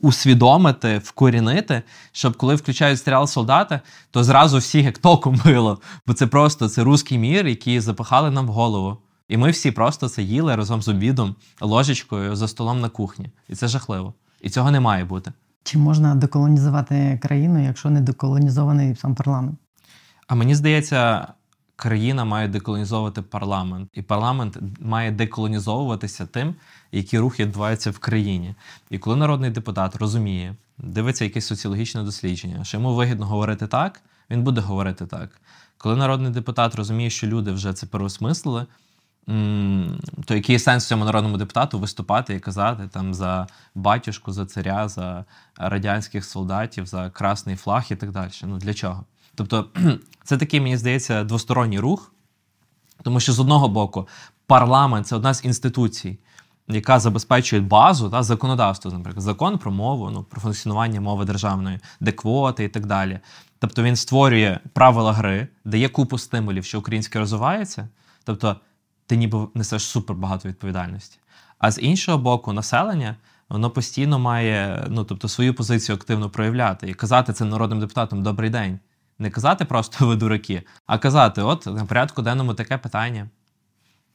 усвідомити, 0.01 0.97
вкорінити, 0.97 1.81
щоб 2.11 2.37
коли 2.37 2.55
включають 2.55 3.03
серіал 3.03 3.27
солдати, 3.27 3.79
то 4.11 4.23
зразу 4.23 4.57
всіх 4.57 4.85
як 4.85 4.97
током 4.97 5.41
било. 5.45 5.81
Бо 6.07 6.13
це 6.13 6.27
просто 6.27 6.69
це 6.69 6.83
руський 6.83 7.17
мір, 7.17 7.47
який 7.47 7.79
запихали 7.79 8.31
нам 8.31 8.47
в 8.47 8.49
голову. 8.49 8.97
І 9.31 9.37
ми 9.37 9.51
всі 9.51 9.71
просто 9.71 10.09
це 10.09 10.23
їли 10.23 10.55
разом 10.55 10.81
з 10.81 10.87
обідом, 10.87 11.35
ложечкою 11.61 12.35
за 12.35 12.47
столом 12.47 12.81
на 12.81 12.89
кухні. 12.89 13.29
І 13.49 13.55
це 13.55 13.67
жахливо. 13.67 14.13
І 14.41 14.49
цього 14.49 14.71
не 14.71 14.79
має 14.79 15.05
бути. 15.05 15.31
Чи 15.63 15.77
можна 15.77 16.15
деколонізувати 16.15 17.19
країну, 17.21 17.63
якщо 17.63 17.89
не 17.89 18.01
деколонізований 18.01 18.95
сам 18.95 19.15
парламент? 19.15 19.59
А 20.27 20.35
мені 20.35 20.55
здається, 20.55 21.27
країна 21.75 22.25
має 22.25 22.47
деколонізовувати 22.47 23.21
парламент, 23.21 23.89
і 23.93 24.01
парламент 24.01 24.57
має 24.79 25.11
деколонізовуватися 25.11 26.25
тим, 26.25 26.55
які 26.91 27.19
рухи 27.19 27.45
відбуваються 27.45 27.91
в 27.91 27.99
країні. 27.99 28.55
І 28.89 28.97
коли 28.97 29.15
народний 29.15 29.49
депутат 29.49 29.95
розуміє, 29.95 30.55
дивиться 30.77 31.23
якесь 31.23 31.45
соціологічне 31.45 32.03
дослідження, 32.03 32.63
що 32.63 32.77
йому 32.77 32.95
вигідно 32.95 33.25
говорити 33.25 33.67
так, 33.67 34.01
він 34.29 34.43
буде 34.43 34.61
говорити 34.61 35.05
так. 35.05 35.41
Коли 35.77 35.95
народний 35.95 36.31
депутат 36.31 36.75
розуміє, 36.75 37.09
що 37.09 37.27
люди 37.27 37.51
вже 37.51 37.73
це 37.73 37.85
переосмислили, 37.85 38.65
то 40.25 40.35
який 40.35 40.59
сенс 40.59 40.87
цьому 40.87 41.05
народному 41.05 41.37
депутату 41.37 41.79
виступати 41.79 42.35
і 42.35 42.39
казати 42.39 42.89
там 42.91 43.13
за 43.13 43.47
батюшку, 43.75 44.31
за 44.31 44.45
царя, 44.45 44.87
за 44.87 45.25
радянських 45.57 46.25
солдатів, 46.25 46.85
за 46.85 47.09
красний 47.09 47.55
флаг 47.55 47.85
і 47.91 47.95
так 47.95 48.11
далі? 48.11 48.31
Ну 48.43 48.57
для 48.57 48.73
чого? 48.73 49.05
Тобто, 49.35 49.69
це 50.23 50.37
такий, 50.37 50.61
мені 50.61 50.77
здається, 50.77 51.23
двосторонній 51.23 51.79
рух, 51.79 52.13
тому 53.03 53.19
що 53.19 53.33
з 53.33 53.39
одного 53.39 53.69
боку, 53.69 54.07
парламент 54.47 55.07
це 55.07 55.15
одна 55.15 55.33
з 55.33 55.45
інституцій, 55.45 56.19
яка 56.67 56.99
забезпечує 56.99 57.61
базу 57.61 58.09
та 58.09 58.23
законодавство, 58.23 58.91
наприклад, 58.91 59.23
закон 59.23 59.57
про 59.57 59.71
мову, 59.71 60.09
ну 60.09 60.23
про 60.23 60.41
функціонування 60.41 61.01
мови 61.01 61.25
державної, 61.25 61.79
де 61.99 62.11
квоти 62.11 62.63
і 62.63 62.69
так 62.69 62.85
далі. 62.85 63.19
Тобто 63.59 63.83
він 63.83 63.95
створює 63.95 64.59
правила 64.73 65.13
гри, 65.13 65.47
дає 65.65 65.89
купу 65.89 66.17
стимулів, 66.17 66.65
що 66.65 66.79
українське 66.79 67.19
розвивається. 67.19 67.87
Тобто, 68.23 68.55
ти 69.11 69.17
ніби 69.17 69.47
несеш 69.53 69.83
супер 69.83 70.15
багато 70.15 70.49
відповідальності. 70.49 71.19
А 71.59 71.71
з 71.71 71.81
іншого 71.81 72.17
боку, 72.17 72.53
населення 72.53 73.15
воно 73.49 73.69
постійно 73.69 74.19
має 74.19 74.87
ну, 74.89 75.03
тобто, 75.03 75.27
свою 75.27 75.53
позицію 75.53 75.95
активно 75.95 76.29
проявляти 76.29 76.89
і 76.89 76.93
казати 76.93 77.33
це 77.33 77.45
народним 77.45 77.79
депутатам 77.79 78.23
Добрий 78.23 78.49
день. 78.49 78.79
Не 79.19 79.29
казати 79.29 79.65
просто 79.65 80.07
ви 80.07 80.15
дураки, 80.15 80.63
а 80.85 80.97
казати: 80.97 81.41
от 81.41 81.65
на 81.65 81.85
порядку 81.85 82.21
денному 82.21 82.53
таке 82.53 82.77
питання. 82.77 83.29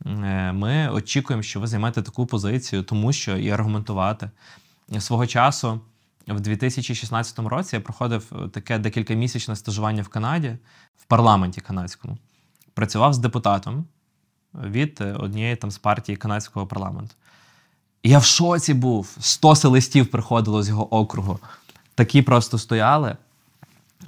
Е, 0.07 0.53
Ми 0.53 0.89
очікуємо, 0.89 1.43
що 1.43 1.61
ви 1.61 1.67
займете 1.67 2.03
таку 2.03 2.27
позицію, 2.27 2.83
тому 2.83 3.13
що 3.13 3.37
і 3.37 3.51
аргументувати. 3.51 4.31
Свого 4.99 5.27
часу, 5.27 5.81
в 6.29 6.41
2016 6.41 7.39
році, 7.39 7.77
я 7.77 7.81
проходив 7.81 8.51
таке 8.53 8.79
декількамісячне 8.79 9.57
стажування 9.57 10.03
в 10.03 10.09
Канаді, 10.09 10.57
в 10.97 11.05
парламенті 11.05 11.61
канадському. 11.61 12.19
Працював 12.75 13.15
з 13.15 13.19
депутатом 13.19 13.87
від 14.65 14.99
е, 15.01 15.13
однієї 15.13 15.57
там 15.57 15.71
з 15.71 15.79
партії 15.79 16.17
канадського 16.17 16.67
парламенту. 16.67 17.15
І 18.03 18.11
я 18.11 18.19
в 18.19 18.25
шоці 18.25 18.75
був. 18.75 19.17
100 19.21 19.69
листів 19.69 20.11
приходило 20.11 20.63
з 20.63 20.69
його 20.69 20.95
округу. 20.95 21.39
Такі 21.95 22.23
просто 22.23 22.59
стояли 22.59 23.17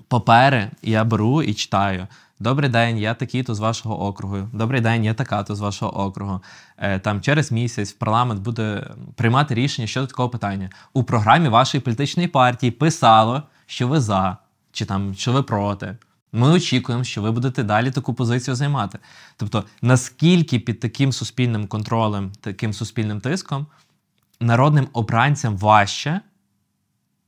папери, 0.08 0.70
я 0.82 1.04
беру 1.04 1.42
і 1.42 1.54
читаю. 1.54 2.06
Добрий 2.40 2.70
день, 2.70 2.98
я 2.98 3.14
такий-то 3.14 3.54
з 3.54 3.58
вашого 3.58 4.06
округу. 4.06 4.48
Добрий 4.52 4.80
день, 4.80 5.04
я 5.04 5.14
така-то 5.14 5.54
з 5.54 5.60
вашого 5.60 6.00
округу. 6.00 6.40
Е, 6.78 6.98
Там 6.98 7.20
через 7.20 7.52
місяць 7.52 7.92
парламент 7.92 8.40
буде 8.40 8.90
приймати 9.14 9.54
рішення 9.54 9.86
щодо 9.86 10.06
такого 10.06 10.28
питання. 10.28 10.70
У 10.92 11.04
програмі 11.04 11.48
вашої 11.48 11.80
політичної 11.80 12.28
партії 12.28 12.70
писало, 12.70 13.42
що 13.66 13.88
ви 13.88 14.00
за, 14.00 14.36
чи 14.72 14.84
там 14.84 15.14
що 15.14 15.32
ви 15.32 15.42
проти. 15.42 15.96
Ми 16.32 16.48
очікуємо, 16.48 17.04
що 17.04 17.22
ви 17.22 17.30
будете 17.30 17.62
далі 17.62 17.90
таку 17.90 18.14
позицію 18.14 18.54
займати. 18.54 18.98
Тобто, 19.36 19.64
наскільки 19.82 20.58
під 20.58 20.80
таким 20.80 21.12
суспільним 21.12 21.66
контролем, 21.66 22.32
таким 22.40 22.72
суспільним 22.72 23.20
тиском, 23.20 23.66
народним 24.40 24.88
обранцям 24.92 25.56
важче 25.56 26.20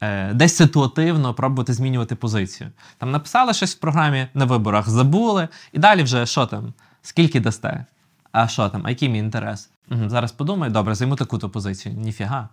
е, 0.01 0.35
десь 0.35 0.57
ситуативно 0.57 1.35
пробувати 1.35 1.73
змінювати 1.73 2.15
позицію. 2.15 2.71
Там 2.99 3.11
написали 3.11 3.55
щось 3.55 3.75
в 3.75 3.79
програмі 3.79 4.27
на 4.35 4.45
виборах, 4.45 4.89
забули, 4.89 5.49
і 5.73 5.79
далі 5.79 6.03
вже 6.03 6.27
що 6.27 6.47
там, 6.47 6.73
скільки 7.03 7.41
дасте? 7.41 7.87
А 8.33 8.49
що 8.49 8.69
там, 8.69 8.83
а 8.85 8.91
який 8.91 9.09
мій 9.09 9.19
інтерес? 9.19 9.71
Угу, 9.91 10.09
зараз 10.09 10.33
подумай, 10.33 10.71
добре, 10.71 10.95
займу 10.95 11.17
таку-то 11.17 11.51
позицію. 11.51 11.95
Ніфіга. 11.95 12.49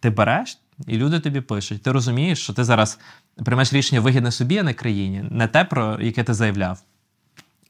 Ти 0.00 0.10
береш, 0.10 0.58
і 0.86 0.96
люди 0.96 1.20
тобі 1.20 1.40
пишуть. 1.40 1.82
Ти 1.82 1.92
розумієш, 1.92 2.42
що 2.42 2.52
ти 2.52 2.64
зараз 2.64 2.98
приймеш 3.44 3.72
рішення 3.72 4.00
вигідне 4.00 4.32
собі, 4.32 4.58
а 4.58 4.62
не 4.62 4.74
країні, 4.74 5.24
не 5.30 5.46
те, 5.46 5.64
про 5.64 6.00
яке 6.00 6.24
ти 6.24 6.34
заявляв. 6.34 6.82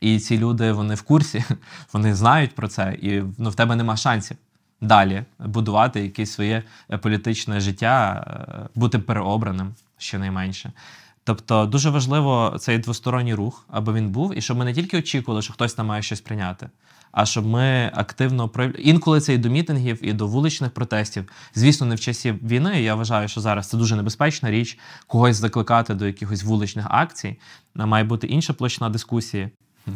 І 0.01 0.19
ці 0.19 0.39
люди 0.39 0.73
вони 0.73 0.95
в 0.95 1.03
курсі, 1.03 1.45
вони 1.93 2.15
знають 2.15 2.55
про 2.55 2.69
це, 2.69 2.97
і 3.03 3.23
ну, 3.39 3.51
в 3.51 3.55
тебе 3.55 3.77
нема 3.77 3.97
шансів 3.97 4.37
далі 4.81 5.25
будувати 5.39 6.01
якесь 6.03 6.33
своє 6.33 6.63
е, 6.91 6.99
політичне 6.99 7.61
життя, 7.61 8.27
е, 8.27 8.69
бути 8.75 8.99
переобраним 8.99 9.75
щонайменше. 9.99 10.73
Тобто 11.25 11.67
дуже 11.67 11.91
важливо 11.91 12.57
цей 12.61 12.79
двосторонній 12.79 13.35
рух, 13.35 13.65
аби 13.69 13.93
він 13.93 14.09
був, 14.11 14.39
і 14.39 14.41
щоб 14.41 14.57
ми 14.57 14.65
не 14.65 14.75
тільки 14.75 14.99
очікували, 14.99 15.43
що 15.43 15.53
хтось 15.53 15.75
там 15.75 15.87
має 15.87 16.03
щось 16.03 16.21
прийняти, 16.21 16.69
а 17.13 17.27
щоб 17.27 17.47
ми 17.47 17.91
активно 17.95 18.49
проявляли. 18.49 18.83
Інколи 18.83 19.21
це 19.21 19.35
і 19.35 19.39
до 19.39 19.49
мітингів, 19.49 20.07
і 20.07 20.13
до 20.13 20.27
вуличних 20.27 20.71
протестів. 20.71 21.25
Звісно, 21.55 21.87
не 21.87 21.95
в 21.95 22.01
часі 22.01 22.35
війни. 22.43 22.83
Я 22.83 22.95
вважаю, 22.95 23.29
що 23.29 23.41
зараз 23.41 23.69
це 23.69 23.77
дуже 23.77 23.97
небезпечна 23.97 24.51
річ, 24.51 24.79
когось 25.07 25.37
закликати 25.37 25.95
до 25.95 26.07
якихось 26.07 26.43
вуличних 26.43 26.87
акцій. 26.89 27.37
Має 27.75 28.05
бути 28.05 28.27
інша 28.27 28.53
площина 28.53 28.91
дискусії. 28.91 29.49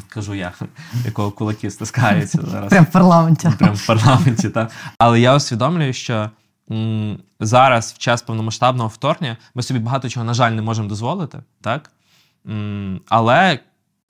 Кажу 0.08 0.34
я, 0.34 0.52
якого 1.04 1.30
кулаки 1.30 1.70
стискаються 1.70 2.42
зараз. 2.46 2.70
Прям 2.70 2.84
в 2.84 2.90
парламенті. 2.92 3.48
Прям 3.58 3.74
в 3.74 3.86
парламенті, 3.86 4.48
так. 4.48 4.70
Але 4.98 5.20
я 5.20 5.36
усвідомлюю, 5.36 5.92
що 5.92 6.30
м, 6.70 7.18
зараз, 7.40 7.92
в 7.92 7.98
час 7.98 8.22
повномасштабного 8.22 8.88
вторгнення, 8.88 9.36
ми 9.54 9.62
собі 9.62 9.80
багато 9.80 10.08
чого, 10.08 10.26
на 10.26 10.34
жаль, 10.34 10.52
не 10.52 10.62
можемо 10.62 10.88
дозволити, 10.88 11.38
так? 11.60 11.90
М, 12.48 13.00
але 13.08 13.58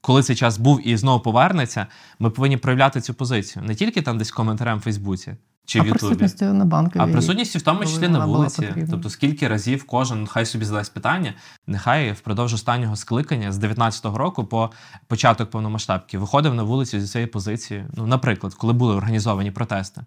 коли 0.05 0.23
цей 0.23 0.37
час 0.37 0.59
був 0.59 0.89
і 0.89 0.97
знову 0.97 1.21
повернеться, 1.21 1.87
ми 2.19 2.31
повинні 2.31 2.57
проявляти 2.57 3.01
цю 3.01 3.15
позицію. 3.15 3.65
Не 3.65 3.75
тільки 3.75 4.03
там 4.03 4.19
десь 4.19 4.31
коментарем 4.31 4.79
в 4.79 4.81
Фейсбуці 4.81 5.37
чи 5.67 5.79
а 5.79 5.83
в 5.83 5.87
Ютубі. 5.87 6.01
присутністю 6.01 6.45
на 6.45 6.65
банковій. 6.65 7.03
А 7.03 7.07
присутністю 7.07 7.59
в 7.59 7.63
тому 7.63 7.81
числі 7.81 8.09
на 8.09 8.27
вулиці. 8.27 8.87
Тобто, 8.91 9.11
скільки 9.11 9.49
разів 9.49 9.85
кожен 9.87 10.27
хай 10.27 10.47
собі 10.47 10.65
задасть 10.65 10.95
питання, 10.95 11.35
нехай 11.67 12.13
впродовж 12.13 12.55
останнього 12.55 12.97
скликання 12.97 13.53
з 13.53 13.59
19-го 13.59 14.19
року 14.19 14.45
по 14.45 14.71
початок 15.07 15.51
повномасштабки 15.51 16.19
виходив 16.19 16.55
на 16.55 16.63
вулицю 16.63 17.01
зі 17.01 17.07
цією 17.07 17.31
позицією. 17.31 17.87
Ну, 17.97 18.07
наприклад, 18.07 18.55
коли 18.55 18.73
були 18.73 18.95
організовані 18.95 19.51
протести 19.51 20.01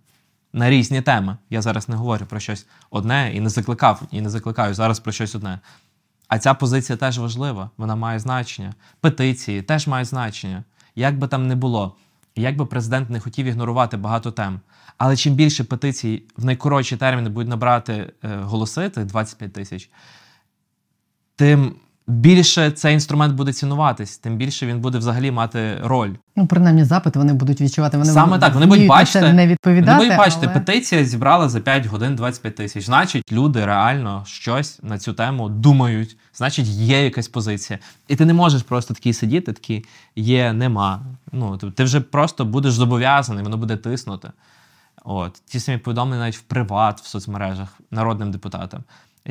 на 0.54 0.70
різні 0.70 1.02
теми. 1.02 1.38
Я 1.50 1.62
зараз 1.62 1.90
не 1.90 1.96
говорю 1.96 2.26
про 2.26 2.40
щось 2.40 2.66
одне 2.90 3.32
і 3.36 3.40
не 3.40 3.50
закликав, 3.50 4.02
і 4.12 4.22
не 4.22 4.30
закликаю 4.30 4.74
зараз 4.74 5.00
про 5.00 5.12
щось 5.12 5.36
одне. 5.36 5.60
А 6.28 6.40
ця 6.40 6.54
позиція 6.54 6.98
теж 6.98 7.20
важлива, 7.20 7.70
вона 7.78 7.96
має 7.96 8.20
значення. 8.20 8.74
Петиції 9.02 9.62
теж 9.62 9.88
мають 9.88 10.08
значення. 10.08 10.64
Як 10.96 11.18
би 11.18 11.28
там 11.28 11.48
не 11.48 11.56
було, 11.56 11.96
як 12.36 12.58
би 12.58 12.66
президент 12.66 13.10
не 13.10 13.20
хотів 13.20 13.46
ігнорувати 13.46 13.98
багато 13.98 14.32
тем. 14.32 14.60
Але 14.98 15.16
чим 15.16 15.34
більше 15.34 15.64
петицій 15.64 16.24
в 16.38 16.46
найкоротші 16.46 16.98
терміни 16.98 17.30
будуть 17.30 17.50
набрати 17.50 18.14
е, 18.24 18.36
голоси, 18.36 18.90
тих 18.90 19.06
25 19.06 19.54
тисяч, 19.54 19.90
тим 21.36 21.76
більше 22.08 22.72
цей 22.72 22.94
інструмент 22.94 23.36
буде 23.36 23.54
цінуватись, 23.54 24.18
тим 24.18 24.38
більше 24.38 24.66
він 24.66 24.80
буде 24.80 24.98
взагалі 24.98 25.32
мати 25.32 25.78
роль. 25.84 26.12
Ну, 26.36 26.48
принаймні, 26.48 26.84
запит 26.84 27.16
вони 27.16 27.34
будуть 27.34 27.62
відчувати. 27.62 27.98
Вони 27.98 28.12
Саме 28.12 28.40
так, 28.40 28.54
вони 28.54 28.66
будуть 28.66 28.88
бачити, 28.88 29.34
не 29.34 29.48
відповідати. 29.48 29.92
Вони 29.92 30.04
будуть 30.04 30.18
бачити, 30.18 30.46
але... 30.46 30.54
петиція 30.54 31.06
зібрала 31.06 31.50
за 31.50 31.60
5 31.60 31.86
годин 31.86 32.16
25 32.16 32.56
тисяч. 32.56 32.86
Значить, 32.86 33.32
люди 33.32 33.66
реально 33.66 34.24
щось 34.28 34.80
на 34.84 34.98
цю 34.98 35.14
тему 35.14 35.50
думають. 35.50 36.18
Значить, 36.34 36.68
є 36.68 37.04
якась 37.04 37.28
позиція. 37.28 37.80
І 38.08 38.16
ти 38.16 38.26
не 38.26 38.34
можеш 38.34 38.62
просто 38.62 38.94
такий 38.94 39.14
сидіти, 39.14 39.54
такий 39.54 39.86
є, 40.16 40.54
нема. 40.54 41.02
Ну, 41.32 41.58
ти 41.58 41.84
вже 41.84 42.02
просто 42.02 42.46
будеш 42.46 42.74
зобов'язаний, 42.74 43.44
воно 43.44 43.58
буде 43.58 43.78
тиснути. 43.78 44.32
От. 45.04 45.42
Ті 45.46 45.60
самі 45.60 45.78
повідомлення 45.78 46.22
навіть 46.22 46.38
в 46.38 46.42
приват, 46.42 47.02
в 47.02 47.06
соцмережах, 47.06 47.80
народним 47.92 48.32
депутатам 48.32 48.84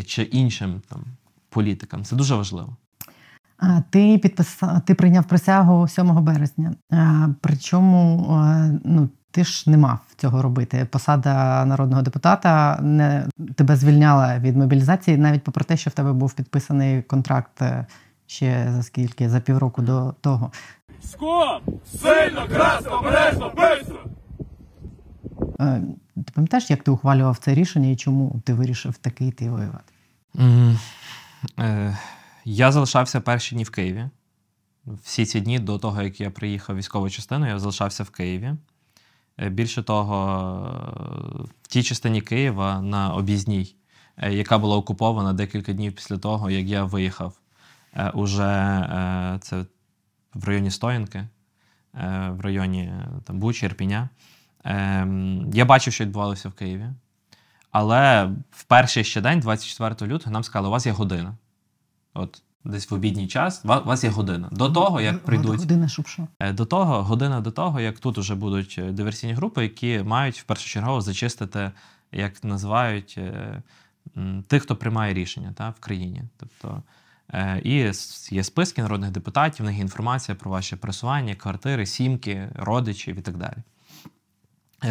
чи 0.06 0.22
іншим 0.22 0.82
там, 0.88 1.04
політикам. 1.56 2.04
Це 2.04 2.16
дуже 2.16 2.34
важливо. 2.34 2.76
Ти 3.90 4.18
підписав, 4.18 4.80
ти 4.80 4.94
прийняв 4.94 5.24
присягу 5.24 5.88
7 5.88 6.24
березня. 6.24 6.74
Причому 7.40 8.26
ну, 8.84 9.08
ти 9.30 9.44
ж 9.44 9.70
не 9.70 9.76
мав 9.76 9.98
цього 10.16 10.42
робити. 10.42 10.86
Посада 10.90 11.64
народного 11.64 12.02
депутата 12.02 12.78
не 12.82 13.26
тебе 13.54 13.76
звільняла 13.76 14.38
від 14.38 14.56
мобілізації, 14.56 15.16
навіть 15.16 15.44
попри 15.44 15.64
те, 15.64 15.76
що 15.76 15.90
в 15.90 15.92
тебе 15.92 16.12
був 16.12 16.32
підписаний 16.32 17.02
контракт 17.02 17.62
е, 17.62 17.86
ще 18.26 18.72
за 18.72 18.82
скільки, 18.82 19.28
за 19.28 19.40
півроку 19.40 19.82
до 19.82 20.14
того. 20.20 20.52
Скоп! 21.02 21.62
Сильно, 22.02 22.46
красно, 22.48 22.98
обережно, 22.98 23.52
бистро! 23.56 23.98
Е, 25.60 25.82
Ти 26.14 26.32
пам'ятаєш, 26.34 26.70
як 26.70 26.82
ти 26.82 26.90
ухвалював 26.90 27.36
це 27.38 27.54
рішення 27.54 27.88
і 27.88 27.96
чому 27.96 28.40
ти 28.44 28.54
вирішив 28.54 28.96
такий 28.96 29.28
йти 29.28 29.50
воювати? 29.50 29.92
Е, 30.38 30.76
Я 32.44 32.72
залишався 32.72 33.20
перші 33.20 33.54
дні 33.54 33.64
в 33.64 33.70
Києві. 33.70 34.08
Всі 34.86 35.26
ці 35.26 35.40
дні 35.40 35.58
до 35.58 35.78
того, 35.78 36.02
як 36.02 36.20
я 36.20 36.30
приїхав 36.30 36.76
в 36.76 36.78
військову 36.78 37.10
частину, 37.10 37.46
я 37.46 37.58
залишався 37.58 38.02
в 38.04 38.10
Києві. 38.10 38.54
Е, 39.38 39.48
Більше 39.48 39.82
того, 39.82 40.16
е, 41.40 41.52
в 41.62 41.66
тій 41.68 41.82
частині 41.82 42.20
Києва 42.20 42.82
на 42.82 43.14
об'їзній, 43.14 43.76
е, 44.16 44.32
яка 44.32 44.58
була 44.58 44.76
окупована 44.76 45.32
декілька 45.32 45.72
днів 45.72 45.92
після 45.94 46.18
того, 46.18 46.50
як 46.50 46.66
я 46.66 46.84
виїхав. 46.84 47.40
Е, 47.94 48.10
Уже 48.10 48.44
е, 48.44 49.38
це 49.40 49.64
в 50.34 50.44
районі 50.44 50.70
Стоянки, 50.70 51.18
е, 51.18 51.28
в 52.30 52.40
районі 52.40 52.82
е, 52.82 53.08
там, 53.24 53.38
Бучі, 53.38 53.66
Ірпіня. 53.66 54.08
Ем, 54.64 55.50
Я 55.54 55.64
бачив, 55.64 55.92
що 55.92 56.04
відбувалося 56.04 56.48
в 56.48 56.52
Києві. 56.52 56.86
Але 57.78 58.30
в 58.50 58.64
перший 58.64 59.04
ще 59.04 59.20
день, 59.20 59.40
24 59.40 60.12
лютого, 60.12 60.32
нам 60.32 60.44
сказали, 60.44 60.68
у 60.68 60.70
вас 60.70 60.86
є 60.86 60.92
година. 60.92 61.36
От 62.14 62.42
десь 62.64 62.90
в 62.90 62.94
обідній 62.94 63.28
час, 63.28 63.64
у 63.64 63.68
вас 63.68 64.04
є 64.04 64.10
година. 64.10 64.48
До 64.52 64.70
того, 64.70 65.00
як 65.00 65.24
прийдуть. 65.24 65.60
Година, 65.60 65.88
щоб 65.88 66.06
що? 66.06 66.26
Е, 66.40 66.52
До 66.52 66.64
того, 66.66 67.02
година 67.02 67.40
до 67.40 67.50
того, 67.50 67.80
як 67.80 67.98
тут 67.98 68.18
вже 68.18 68.34
будуть 68.34 68.76
е, 68.78 68.92
диверсійні 68.92 69.32
групи, 69.32 69.62
які 69.62 70.02
мають 70.02 70.40
в 70.40 70.44
першочергово 70.44 71.00
зачистити, 71.00 71.72
як 72.12 72.44
називають, 72.44 73.14
е, 73.18 73.62
тих, 74.46 74.62
хто 74.62 74.76
приймає 74.76 75.14
рішення 75.14 75.52
та, 75.52 75.70
в 75.70 75.80
країні. 75.80 76.22
Тобто 76.36 76.82
І 77.62 77.92
є 78.30 78.44
списки 78.44 78.82
народних 78.82 79.10
депутатів, 79.10 79.66
в 79.66 79.68
них 79.68 79.76
є 79.76 79.82
інформація 79.82 80.34
про 80.34 80.50
ваше 80.50 80.76
пересування, 80.76 81.34
квартири, 81.34 81.86
сімки, 81.86 82.48
родичів 82.54 83.18
і 83.18 83.22
так 83.22 83.36
далі. 83.36 83.56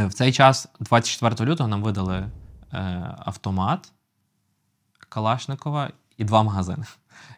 В 0.08 0.13
цей 0.13 0.32
час, 0.32 0.67
24 0.80 1.52
лютого, 1.52 1.69
нам 1.69 1.84
видали 1.84 2.30
автомат 3.17 3.91
Калашникова 5.10 5.91
і 6.17 6.23
два 6.23 6.43
магазини. 6.43 6.86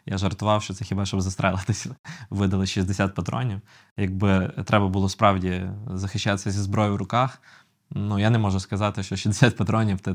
Я 0.06 0.18
жартував, 0.18 0.62
що 0.62 0.74
це 0.74 0.84
хіба 0.84 1.06
щоб 1.06 1.20
застрелитися. 1.20 1.96
Видали 2.30 2.66
60 2.66 3.14
патронів. 3.14 3.60
Якби 3.96 4.52
треба 4.64 4.88
було 4.88 5.08
справді 5.08 5.70
захищатися 5.86 6.50
зі 6.50 6.60
зброєю 6.60 6.94
в 6.94 6.96
руках, 6.96 7.42
ну 7.90 8.18
я 8.18 8.30
не 8.30 8.38
можу 8.38 8.60
сказати, 8.60 9.02
що 9.02 9.16
60 9.16 9.56
патронів 9.56 10.00
це, 10.00 10.14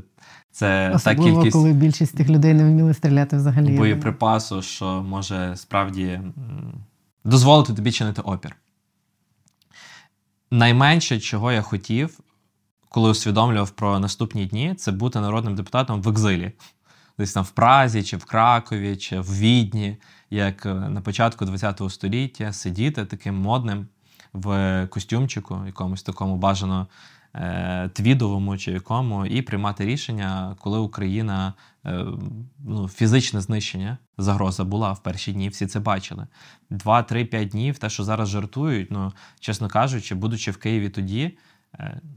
це 0.52 0.98
та 1.04 1.16
кількість 1.16 1.52
коли 1.52 1.74
більшість 1.74 2.18
тих 2.18 2.30
людей 2.30 2.54
не 2.54 2.64
вміли 2.64 2.94
стріляти 2.94 3.38
взагалі. 3.38 3.78
боєприпасу, 3.78 4.62
що 4.62 5.04
може 5.04 5.56
справді 5.56 6.22
дозволити 7.24 7.74
тобі 7.74 7.92
чинити 7.92 8.22
опір. 8.22 8.56
Найменше, 10.52 11.20
чого 11.20 11.52
я 11.52 11.62
хотів, 11.62 12.20
коли 12.94 13.10
усвідомлював 13.10 13.70
про 13.70 14.00
наступні 14.00 14.46
дні, 14.46 14.76
це 14.76 14.92
бути 14.92 15.20
народним 15.20 15.56
депутатом 15.56 16.02
в 16.02 16.10
екзилі. 16.10 16.52
Десь 17.18 17.34
там 17.34 17.44
в 17.44 17.50
Празі, 17.50 18.04
чи 18.04 18.18
в 18.18 18.26
Кракові, 18.26 18.96
чи 18.96 19.20
в 19.20 19.38
Відні, 19.40 19.98
як 20.30 20.66
е, 20.66 20.74
на 20.74 21.02
початку 21.02 21.46
ХХ 21.46 21.90
століття, 21.90 22.54
сидіти 22.54 23.06
таким 23.06 23.36
модним 23.36 23.88
в 24.34 24.88
костюмчику, 24.90 25.64
якомусь 25.66 26.04
такому 26.04 26.38
бажано 26.38 26.88
е, 27.36 27.90
твідовому 27.94 28.58
чи 28.58 28.72
якому, 28.72 29.26
і 29.26 29.42
приймати 29.42 29.86
рішення, 29.86 30.56
коли 30.60 30.80
Україна 30.80 31.54
е, 31.86 32.06
ну, 32.66 32.88
фізичне 32.88 33.42
знищення, 33.42 33.98
загроза 34.18 34.64
була 34.64 34.92
в 34.92 35.04
перші 35.04 35.34
дні, 35.34 35.50
всі 35.50 35.68
це 35.68 35.80
бачили. 35.80 36.28
Два, 36.70 37.04
три, 37.04 37.26
п'ять 37.26 37.50
днів, 37.50 37.78
те, 37.78 37.90
що 37.90 38.04
зараз 38.04 38.30
жартують, 38.30 38.92
ну, 38.92 39.14
чесно 39.40 39.70
кажучи, 39.70 40.16
будучи 40.16 40.52
в 40.52 40.58
Києві 40.58 40.90
тоді, 40.90 41.38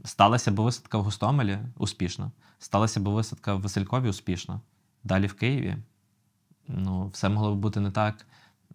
сталася 0.03 0.51
би 0.51 0.63
висадка 0.63 0.97
в 0.97 1.03
Гостомелі 1.03 1.59
успішно, 1.77 2.31
сталася 2.59 2.99
би 2.99 3.11
висадка 3.11 3.55
в 3.55 3.61
Василькові 3.61 4.09
успішно. 4.09 4.61
Далі 5.03 5.27
в 5.27 5.33
Києві. 5.33 5.77
Ну, 6.67 7.07
все 7.07 7.29
могло 7.29 7.55
б 7.55 7.57
бути 7.57 7.79
не 7.79 7.91
так 7.91 8.25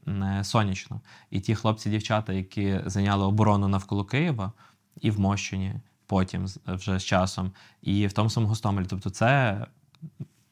не 0.06 0.44
сонячно. 0.44 1.00
І 1.30 1.40
ті 1.40 1.54
хлопці, 1.54 1.90
дівчата, 1.90 2.32
які 2.32 2.80
зайняли 2.86 3.24
оборону 3.24 3.68
навколо 3.68 4.04
Києва, 4.04 4.52
і 5.00 5.10
в 5.10 5.20
Мощині, 5.20 5.74
потім 6.06 6.46
вже 6.66 6.98
з 6.98 7.04
часом, 7.04 7.52
і 7.82 8.06
в 8.06 8.12
тому 8.12 8.30
самому 8.30 8.48
Гостомелі. 8.48 8.86
Тобто, 8.86 9.10
це 9.10 9.66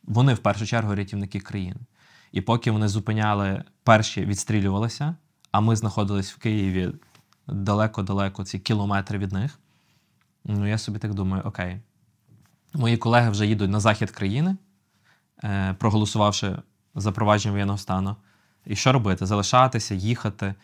вони 0.02 0.34
в 0.34 0.38
першу 0.38 0.66
чергу 0.66 0.94
рятівники 0.94 1.40
країни. 1.40 1.80
І 2.32 2.40
поки 2.40 2.70
вони 2.70 2.88
зупиняли, 2.88 3.64
перші 3.82 4.24
відстрілювалися, 4.24 5.16
а 5.52 5.60
ми 5.60 5.76
знаходились 5.76 6.32
в 6.32 6.38
Києві 6.38 6.92
далеко-далеко, 7.46 8.44
ці 8.44 8.58
кілометри 8.58 9.18
від 9.18 9.32
них. 9.32 9.58
Ну, 10.44 10.66
я 10.66 10.78
собі 10.78 10.98
так 10.98 11.14
думаю: 11.14 11.42
окей, 11.46 11.80
мої 12.74 12.96
колеги 12.96 13.30
вже 13.30 13.46
їдуть 13.46 13.70
на 13.70 13.80
захід 13.80 14.10
країни, 14.10 14.56
е, 15.44 15.74
проголосувавши 15.78 16.56
за 16.94 17.12
провадження 17.12 17.52
воєнного 17.52 17.78
стану. 17.78 18.16
І 18.66 18.76
що 18.76 18.92
робити? 18.92 19.26
Залишатися, 19.26 19.94
їхати. 19.94 20.54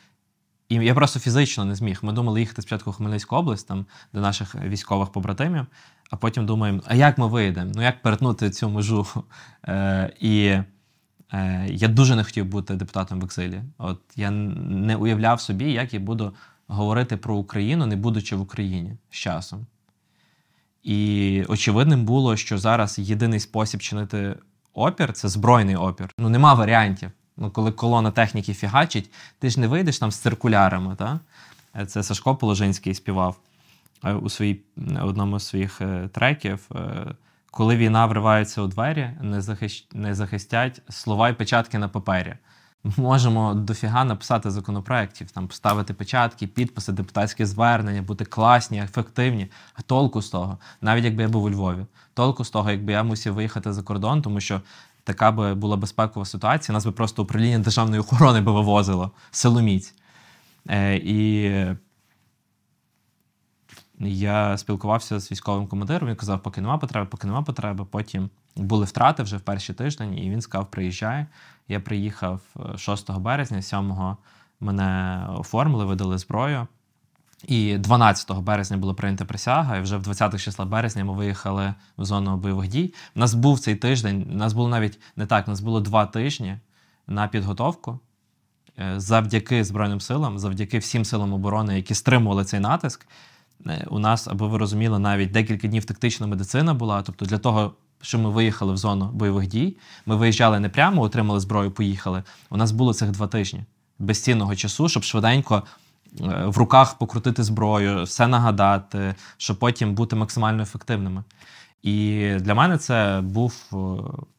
І 0.68 0.74
я 0.74 0.94
просто 0.94 1.20
фізично 1.20 1.64
не 1.64 1.74
зміг. 1.74 1.98
Ми 2.02 2.12
думали 2.12 2.40
їхати 2.40 2.62
спочатку 2.62 2.90
в 2.90 2.94
Хмельницьку 2.94 3.36
область, 3.36 3.68
там, 3.68 3.86
до 4.12 4.20
наших 4.20 4.54
військових 4.54 5.08
побратимів, 5.08 5.66
а 6.10 6.16
потім 6.16 6.46
думаємо, 6.46 6.80
а 6.86 6.94
як 6.94 7.18
ми 7.18 7.26
вийдемо? 7.26 7.72
Ну 7.74 7.82
як 7.82 8.02
перетнути 8.02 8.50
цю 8.50 8.68
межу? 8.68 9.06
Е, 9.68 10.12
і 10.20 10.58
е, 11.32 11.66
я 11.70 11.88
дуже 11.88 12.16
не 12.16 12.24
хотів 12.24 12.44
бути 12.44 12.74
депутатом 12.74 13.20
в 13.20 13.24
екзилі. 13.24 13.62
От 13.78 14.00
я 14.16 14.30
не 14.30 14.96
уявляв 14.96 15.40
собі, 15.40 15.72
як 15.72 15.94
я 15.94 16.00
буду 16.00 16.34
говорити 16.66 17.16
про 17.16 17.36
Україну, 17.36 17.86
не 17.86 17.96
будучи 17.96 18.36
в 18.36 18.40
Україні 18.40 18.96
з 19.10 19.14
часом. 19.14 19.66
І 20.82 21.44
очевидним 21.48 22.04
було, 22.04 22.36
що 22.36 22.58
зараз 22.58 22.98
єдиний 22.98 23.40
спосіб 23.40 23.80
чинити 23.80 24.36
опір 24.74 25.12
це 25.12 25.28
збройний 25.28 25.76
опір. 25.76 26.10
Ну 26.18 26.28
нема 26.28 26.54
варіантів. 26.54 27.10
Ну, 27.36 27.50
коли 27.50 27.72
колона 27.72 28.10
техніки 28.10 28.54
фігачить, 28.54 29.10
ти 29.38 29.50
ж 29.50 29.60
не 29.60 29.66
вийдеш 29.66 29.98
там 29.98 30.10
з 30.10 30.16
циркулярами. 30.16 30.96
Та? 30.96 31.20
Е, 31.76 31.86
Це 31.86 32.02
Сашко 32.02 32.36
Положинський 32.36 32.94
співав 32.94 33.36
е, 34.04 34.12
у 34.12 34.28
своїй, 34.28 34.62
одному 35.02 35.38
з 35.38 35.46
своїх 35.46 35.80
е, 35.80 36.08
треків. 36.12 36.68
Коли 37.50 37.76
війна 37.76 38.06
вривається 38.06 38.62
у 38.62 38.66
двері, 38.66 39.10
не, 39.20 39.40
захищ... 39.40 39.86
не 39.92 40.14
захистять 40.14 40.82
слова 40.88 41.28
й 41.28 41.32
печатки 41.32 41.78
на 41.78 41.88
папері. 41.88 42.36
Можемо 42.96 43.54
дофіга 43.54 44.04
написати 44.04 44.50
законопроєктів, 44.50 45.30
там 45.30 45.46
поставити 45.46 45.94
печатки, 45.94 46.46
підписи, 46.46 46.92
депутатські 46.92 47.44
звернення, 47.44 48.02
бути 48.02 48.24
класні, 48.24 48.82
ефективні. 48.82 49.48
А 49.74 49.82
толку 49.82 50.22
з 50.22 50.28
того, 50.28 50.58
навіть 50.80 51.04
якби 51.04 51.22
я 51.22 51.28
був 51.28 51.44
у 51.44 51.50
Львові, 51.50 51.86
толку 52.14 52.44
з 52.44 52.50
того, 52.50 52.70
якби 52.70 52.92
я 52.92 53.02
мусив 53.02 53.34
виїхати 53.34 53.72
за 53.72 53.82
кордон, 53.82 54.22
тому 54.22 54.40
що 54.40 54.60
така 55.04 55.32
би 55.32 55.54
була 55.54 55.76
безпекова 55.76 56.26
ситуація, 56.26 56.74
нас 56.74 56.86
би 56.86 56.92
просто 56.92 57.22
управління 57.22 57.58
державної 57.58 58.00
охорони 58.00 58.40
би 58.40 58.52
вивозило 58.52 59.10
силоміць. 59.30 59.94
Е, 60.68 60.96
і 60.96 61.52
я 64.00 64.58
спілкувався 64.58 65.20
з 65.20 65.32
військовим 65.32 65.66
командиром, 65.66 66.08
він 66.08 66.16
казав, 66.16 66.42
поки 66.42 66.60
нема 66.60 66.78
потреби, 66.78 67.06
поки 67.06 67.26
нема 67.26 67.42
потреби. 67.42 67.84
Потім 67.84 68.30
були 68.56 68.84
втрати 68.84 69.22
вже 69.22 69.36
в 69.36 69.40
перший 69.40 69.74
тиждень, 69.74 70.18
і 70.18 70.30
він 70.30 70.40
сказав, 70.40 70.70
приїжджай. 70.70 71.26
Я 71.68 71.80
приїхав 71.80 72.40
е, 72.74 72.78
6 72.78 73.12
березня, 73.12 73.62
7 73.62 74.16
мене 74.60 75.20
оформили, 75.28 75.84
видали 75.84 76.18
зброю. 76.18 76.66
І 77.44 77.78
12 77.78 78.38
березня 78.38 78.76
була 78.76 78.94
прийнята 78.94 79.24
присяга, 79.24 79.76
і 79.76 79.80
вже 79.80 79.96
в 79.96 80.02
20 80.02 80.40
числа 80.40 80.64
березня 80.64 81.04
ми 81.04 81.12
виїхали 81.12 81.74
в 81.98 82.04
зону 82.04 82.36
бойових 82.36 82.68
дій. 82.68 82.94
У 83.16 83.20
нас 83.20 83.34
був 83.34 83.60
цей 83.60 83.76
тиждень, 83.76 84.26
у 84.32 84.34
нас 84.34 84.52
було 84.52 84.68
навіть 84.68 85.00
не 85.16 85.26
так, 85.26 85.48
у 85.48 85.50
нас 85.50 85.60
було 85.60 85.80
два 85.80 86.06
тижні 86.06 86.58
на 87.06 87.28
підготовку. 87.28 87.98
Е, 88.78 89.00
Завдяки 89.00 89.64
Збройним 89.64 90.00
силам, 90.00 90.38
завдяки 90.38 90.78
всім 90.78 91.04
силам 91.04 91.32
оборони, 91.32 91.76
які 91.76 91.94
стримували 91.94 92.44
цей 92.44 92.60
натиск. 92.60 93.06
Е, 93.66 93.86
У 93.90 93.98
нас, 93.98 94.28
аби 94.28 94.46
ви 94.46 94.58
розуміли, 94.58 94.98
навіть 94.98 95.30
декілька 95.30 95.68
днів 95.68 95.84
тактична 95.84 96.26
медицина 96.26 96.74
була. 96.74 97.02
Тобто, 97.02 97.24
для 97.24 97.38
того, 97.38 97.74
що 98.00 98.18
ми 98.18 98.30
виїхали 98.30 98.72
в 98.72 98.76
зону 98.76 99.10
бойових 99.12 99.46
дій, 99.46 99.76
ми 100.06 100.16
виїжджали 100.16 100.60
не 100.60 100.68
прямо, 100.68 101.02
отримали 101.02 101.40
зброю, 101.40 101.70
поїхали. 101.70 102.22
У 102.50 102.56
нас 102.56 102.72
було 102.72 102.94
цих 102.94 103.10
два 103.10 103.26
тижні 103.26 103.64
безцінного 103.98 104.56
часу, 104.56 104.88
щоб 104.88 105.02
швиденько 105.02 105.62
е, 106.20 106.44
в 106.46 106.58
руках 106.58 106.98
покрутити 106.98 107.42
зброю, 107.42 108.02
все 108.02 108.26
нагадати, 108.26 109.14
щоб 109.36 109.58
потім 109.58 109.94
бути 109.94 110.16
максимально 110.16 110.62
ефективними. 110.62 111.24
І 111.82 112.28
для 112.40 112.54
мене 112.54 112.78
це 112.78 113.20
був, 113.24 113.54
е, 113.72 113.76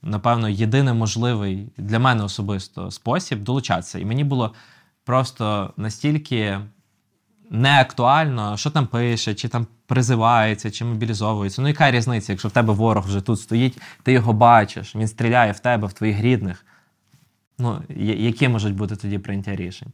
напевно, 0.02 0.50
єдиний 0.50 0.94
можливий 0.94 1.70
для 1.78 2.00
мене 2.00 2.24
особисто 2.24 2.92
спосіб 2.92 3.44
долучатися. 3.44 4.00
І 4.00 4.06
мені 4.06 4.24
було 4.24 4.54
просто 5.06 5.74
настільки 5.78 6.60
не 7.50 7.82
актуально, 7.82 8.58
що 8.58 8.70
там 8.70 8.88
пише, 8.88 9.34
чи 9.34 9.48
там 9.48 9.68
призивається, 9.86 10.72
чи 10.72 10.86
мобілізовується. 10.86 11.62
Ну, 11.62 11.68
яка 11.68 11.92
різниця, 11.92 12.34
якщо 12.34 12.48
в 12.48 12.52
тебе 12.52 12.74
ворог 12.74 13.06
вже 13.06 13.22
тут 13.22 13.40
стоїть, 13.40 13.82
ти 14.04 14.12
його 14.12 14.34
бачиш, 14.34 14.96
він 14.96 15.08
стріляє 15.08 15.52
в 15.52 15.60
тебе, 15.60 15.88
в 15.88 15.94
твоїх 15.94 16.22
рідних. 16.22 16.66
Ну, 17.60 17.82
які 17.90 18.48
можуть 18.48 18.76
бути 18.76 18.96
тоді 18.96 19.18
прийняття 19.18 19.56
рішень? 19.56 19.92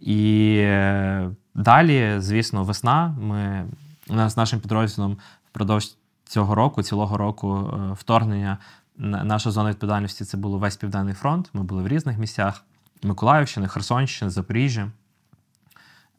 І 0.00 0.54
е, 0.58 1.30
далі, 1.54 2.14
звісно, 2.18 2.64
весна. 2.64 3.16
Ми 3.20 3.66
у 4.08 4.14
нас 4.14 4.32
з 4.32 4.36
нашим 4.36 4.60
підрозділом 4.60 5.16
впродовж 5.50 5.96
цього 6.24 6.54
року, 6.54 6.82
цілого 6.82 7.16
року 7.16 7.70
е, 7.72 7.92
вторгнення. 7.92 8.58
Наша 8.98 9.50
зона 9.50 9.70
відповідальності 9.70 10.24
це 10.24 10.36
було 10.36 10.58
весь 10.58 10.76
Південний 10.76 11.14
фронт. 11.14 11.50
Ми 11.52 11.62
були 11.62 11.82
в 11.82 11.88
різних 11.88 12.18
місцях: 12.18 12.64
Миколаївщина, 13.02 13.68
Херсонщина, 13.68 14.30
Запоріжжя. 14.30 14.90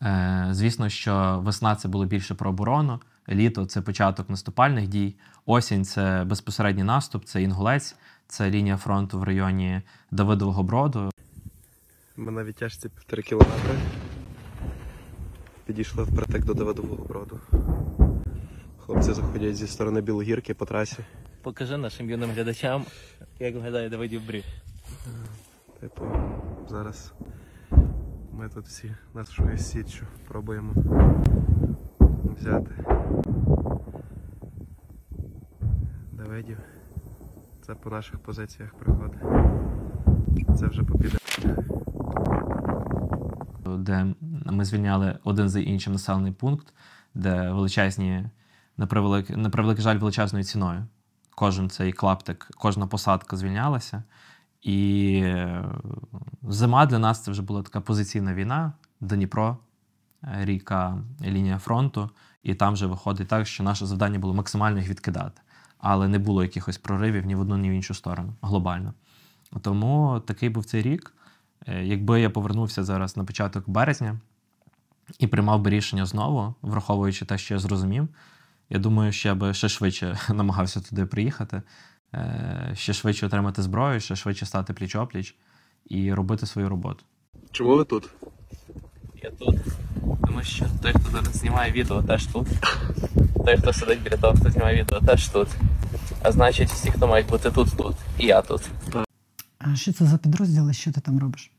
Е, 0.02 0.48
Звісно, 0.52 0.90
що 0.90 1.42
весна 1.44 1.76
це 1.76 1.88
було 1.88 2.06
більше 2.06 2.36
про 2.36 2.50
оборону, 2.50 3.00
літо 3.30 3.66
це 3.66 3.82
початок 3.82 4.30
наступальних 4.30 4.88
дій, 4.88 5.16
осінь 5.46 5.86
це 5.86 6.24
безпосередній 6.24 6.84
наступ, 6.84 7.26
це 7.26 7.42
інгулець, 7.42 7.96
це 8.28 8.50
лінія 8.50 8.78
фронту 8.78 9.20
в 9.20 9.24
районі 9.24 9.82
Давидового 10.12 10.64
Броду. 10.64 11.10
Ми 12.18 12.32
на 12.32 12.44
відтяжці 12.44 12.90
півтори 12.90 13.24
кілометри. 13.24 13.74
Підійшли 15.66 16.04
впритик 16.04 16.46
до 16.46 16.54
Давидового 16.54 17.04
броду. 17.04 17.40
Хлопці 18.78 19.14
заходять 19.14 19.56
зі 19.56 19.68
сторони 19.68 20.02
Білогірки 20.02 20.54
по 20.54 20.66
трасі. 20.66 20.98
Покажи 21.42 21.78
нашим 21.78 22.10
юним 22.10 22.32
глядачам, 22.32 22.86
як 23.40 23.56
виглядає 23.56 23.90
Давидів 23.90 24.28
Брід. 24.28 24.44
Типу, 25.80 26.06
зараз 26.70 27.14
ми 28.34 28.50
тут 28.50 28.66
всі 28.66 28.96
нашою 29.14 29.58
січчю 29.58 30.06
пробуємо 30.28 30.74
взяти 32.40 32.86
Давидів. 36.12 36.58
Це 37.62 37.76
по 37.76 37.90
наших 37.90 38.20
позиціях 38.20 38.74
приходить. 38.74 39.22
Це 40.60 40.68
вже 40.68 40.84
попіде. 40.84 41.18
де 43.78 44.14
ми 44.46 44.66
звільняли 44.66 45.20
один 45.24 45.50
за 45.50 45.60
іншим 45.60 45.94
населений 45.94 46.32
пункт, 46.32 46.74
де 47.14 47.52
величезні, 47.52 48.30
на 48.78 48.88
превеликий, 48.88 49.36
на 49.36 49.50
превеликий 49.50 49.84
жаль, 49.84 49.98
величезною 49.98 50.46
ціною. 50.46 50.86
Кожен 51.36 51.70
цей 51.70 51.94
клаптик, 51.94 52.48
кожна 52.58 52.88
посадка 52.88 53.38
звільнялася. 53.38 54.04
І 54.64 55.20
е, 55.24 55.66
зима 56.44 56.86
для 56.86 57.00
нас 57.00 57.24
це 57.24 57.32
вже 57.32 57.42
була 57.42 57.62
така 57.62 57.82
позиційна 57.82 58.34
війна. 58.34 58.74
Дніпро, 59.02 59.58
е, 60.24 60.46
ріка, 60.46 60.98
лінія 61.22 61.58
фронту. 61.58 62.10
І 62.44 62.56
там 62.56 62.74
вже 62.74 62.86
виходить 62.86 63.28
так, 63.28 63.48
що 63.48 63.64
наше 63.64 63.86
завдання 63.86 64.20
було 64.20 64.34
максимально 64.34 64.80
їх 64.80 64.90
відкидати. 64.90 65.42
Але 65.78 66.08
не 66.08 66.20
було 66.20 66.44
якихось 66.44 66.78
проривів 66.78 67.26
ні 67.26 67.36
в 67.36 67.40
одну, 67.40 67.58
ні 67.58 67.70
в 67.70 67.74
іншу 67.74 67.94
сторону 67.94 68.34
глобально. 68.42 68.94
Тому 69.62 70.22
такий 70.26 70.50
був 70.50 70.66
цей 70.66 70.82
рік. 70.82 71.14
Е, 71.68 71.86
Якби 71.86 72.22
я 72.22 72.30
повернувся 72.30 72.84
зараз 72.84 73.18
на 73.18 73.24
початок 73.24 73.70
березня 73.70 74.20
і 75.20 75.28
приймав 75.28 75.62
би 75.62 75.70
рішення 75.70 76.06
знову, 76.06 76.56
враховуючи 76.62 77.26
те, 77.26 77.38
що 77.38 77.54
я 77.54 77.60
зрозумів, 77.60 78.08
я 78.70 78.80
думаю, 78.80 79.12
що 79.12 79.30
я 79.30 79.36
би 79.36 79.54
ще 79.54 79.70
швидше 79.70 80.20
намагався 80.30 80.82
туди 80.82 81.06
приїхати, 81.06 81.62
ще 82.74 82.94
швидше 82.94 83.26
отримати 83.26 83.62
зброю, 83.62 84.00
ще 84.00 84.16
швидше 84.16 84.46
стати 84.46 84.74
пліч-опліч 84.74 85.36
і 85.90 86.14
робити 86.14 86.46
свою 86.46 86.70
роботу. 86.70 87.06
Чому 87.52 87.76
ви 87.78 87.84
тут? 87.86 88.10
Я 89.24 89.30
тут. 89.32 89.56
Тому 90.28 90.44
що 90.44 90.66
той, 90.82 90.94
хто 90.94 91.12
зараз 91.12 91.34
знімає 91.36 91.72
відео, 91.72 92.04
теж 92.04 92.26
тут. 92.28 92.48
Той, 93.46 93.58
хто 93.58 93.74
сидить 93.74 94.02
біля 94.04 94.18
того, 94.18 94.38
хто 94.38 94.50
знімає 94.50 94.82
відео, 94.82 95.00
теж 95.02 95.28
тут. 95.28 95.48
А 96.24 96.32
значить, 96.32 96.70
всі, 96.70 96.92
хто 96.92 97.08
мають 97.08 97.28
бути 97.28 97.52
тут, 97.52 97.78
тут. 97.78 97.96
І 98.20 98.26
я 98.26 98.42
тут. 98.42 98.62
А 99.60 99.76
що 99.76 99.94
це 99.94 100.06
за 100.06 100.18
підрозділи? 100.18 100.74
Що 100.74 100.92
ти 100.92 101.02
там 101.02 101.20
робиш? 101.20 101.52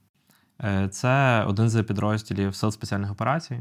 Е, 0.65 0.89
Це 0.89 1.45
один 1.45 1.71
з 1.71 1.83
підрозділів 1.83 2.55
Сил 2.55 2.71
спеціальних 2.71 3.11
операцій. 3.13 3.61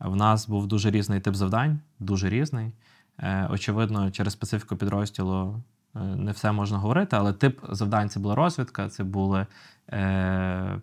В 0.00 0.16
нас 0.16 0.48
був 0.48 0.66
дуже 0.66 0.90
різний 0.90 1.20
тип 1.20 1.34
завдань, 1.34 1.80
дуже 1.98 2.28
різний. 2.28 2.72
Е, 3.18 3.48
Очевидно, 3.50 4.10
через 4.10 4.32
специфіку 4.32 4.76
підрозділу 4.76 5.54
е, 5.56 5.62
не 5.94 6.32
все 6.32 6.52
можна 6.52 6.78
говорити, 6.78 7.16
але 7.16 7.32
тип 7.32 7.60
завдань 7.68 8.08
це 8.08 8.20
була 8.20 8.34
розвідка, 8.34 8.88
це 8.88 9.04
були 9.04 9.46
е, 9.92 10.80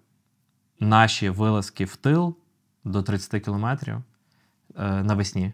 наші 0.80 1.30
вилазки 1.30 1.86
в 1.86 1.96
тил 1.96 2.36
до 2.84 3.04
30 3.04 3.44
кілометрів 3.44 3.96
е, 3.96 5.04
навесні, 5.04 5.54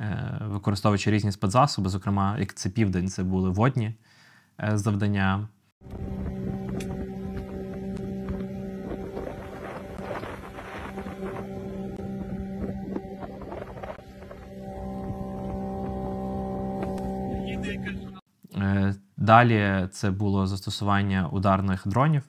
е, 0.00 0.38
використовуючи 0.40 1.10
різні 1.10 1.32
спецзасоби, 1.32 1.88
зокрема, 1.88 2.38
як 2.38 2.54
це 2.54 2.70
південь, 2.70 3.08
це 3.08 3.22
були 3.22 3.50
водні 3.50 3.94
е, 4.60 4.78
завдання. 4.78 5.48
Далі 19.28 19.88
це 19.92 20.10
було 20.10 20.46
застосування 20.46 21.28
ударних 21.28 21.88
дронів 21.88 22.22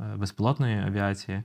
е, 0.00 0.16
безпілотної 0.16 0.78
авіації, 0.78 1.42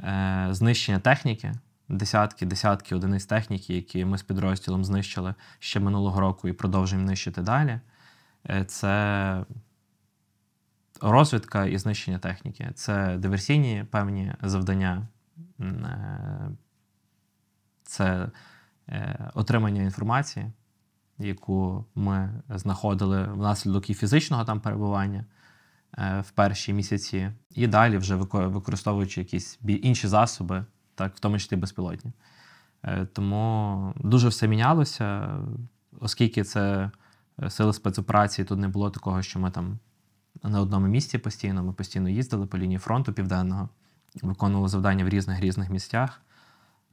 е, 0.00 0.48
знищення 0.50 0.98
техніки, 0.98 1.52
десятки, 1.88 2.46
десятки 2.46 2.94
одиниць 2.94 3.26
техніки, 3.26 3.74
які 3.74 4.04
ми 4.04 4.18
з 4.18 4.22
підрозділом 4.22 4.84
знищили 4.84 5.34
ще 5.58 5.80
минулого 5.80 6.20
року 6.20 6.48
і 6.48 6.52
продовжуємо 6.52 7.06
нищити 7.06 7.42
далі. 7.42 7.80
Е, 8.50 8.64
Це 8.64 9.44
розвідка 11.00 11.66
і 11.66 11.78
знищення 11.78 12.18
техніки. 12.18 12.70
Це 12.74 13.16
диверсійні 13.16 13.84
певні 13.90 14.32
завдання, 14.42 15.08
це 17.82 18.28
отримання 19.34 19.82
інформації 19.82 20.52
яку 21.20 21.84
ми 21.94 22.42
знаходили 22.48 23.24
внаслідок 23.24 23.90
і 23.90 23.94
фізичного 23.94 24.44
там 24.44 24.60
перебування 24.60 25.24
е, 25.98 26.20
в 26.20 26.30
перші 26.30 26.72
місяці, 26.72 27.30
і 27.50 27.66
далі 27.66 27.96
вже 27.96 28.14
використовуючи 28.14 29.20
якісь 29.20 29.58
інші 29.66 30.08
засоби, 30.08 30.64
так, 30.94 31.16
в 31.16 31.20
тому 31.20 31.38
числі 31.38 31.56
безпілотні. 31.56 32.12
Е, 32.82 33.06
Тому 33.06 33.94
дуже 33.96 34.28
все 34.28 34.48
мінялося, 34.48 35.38
оскільки 36.00 36.44
це 36.44 36.90
е, 37.42 37.50
сили 37.50 37.72
спецоперації, 37.72 38.44
тут 38.44 38.58
не 38.58 38.68
було 38.68 38.90
такого, 38.90 39.22
що 39.22 39.38
ми 39.38 39.50
там 39.50 39.78
на 40.42 40.60
одному 40.60 40.86
місці 40.86 41.18
постійно, 41.18 41.62
ми 41.62 41.72
постійно 41.72 42.08
їздили 42.08 42.46
по 42.46 42.58
лінії 42.58 42.78
фронту 42.78 43.12
південного, 43.12 43.68
виконували 44.22 44.68
завдання 44.68 45.04
в 45.04 45.08
різних 45.08 45.40
різних 45.40 45.70
місцях. 45.70 46.20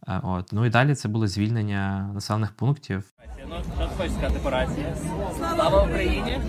Е, 0.07 0.19
От. 0.23 0.53
Ну 0.53 0.65
і 0.65 0.69
далі 0.69 0.95
це 0.95 1.07
було 1.07 1.27
звільнення 1.27 2.11
населених 2.13 2.51
пунктів. 2.51 3.03
Ну, 3.49 3.55
що 3.77 3.87
хочеш 3.97 4.13
сказати 4.13 4.39
по 4.43 4.49
рації? 4.49 4.85
Слава 5.37 5.83
Україні! 5.83 6.39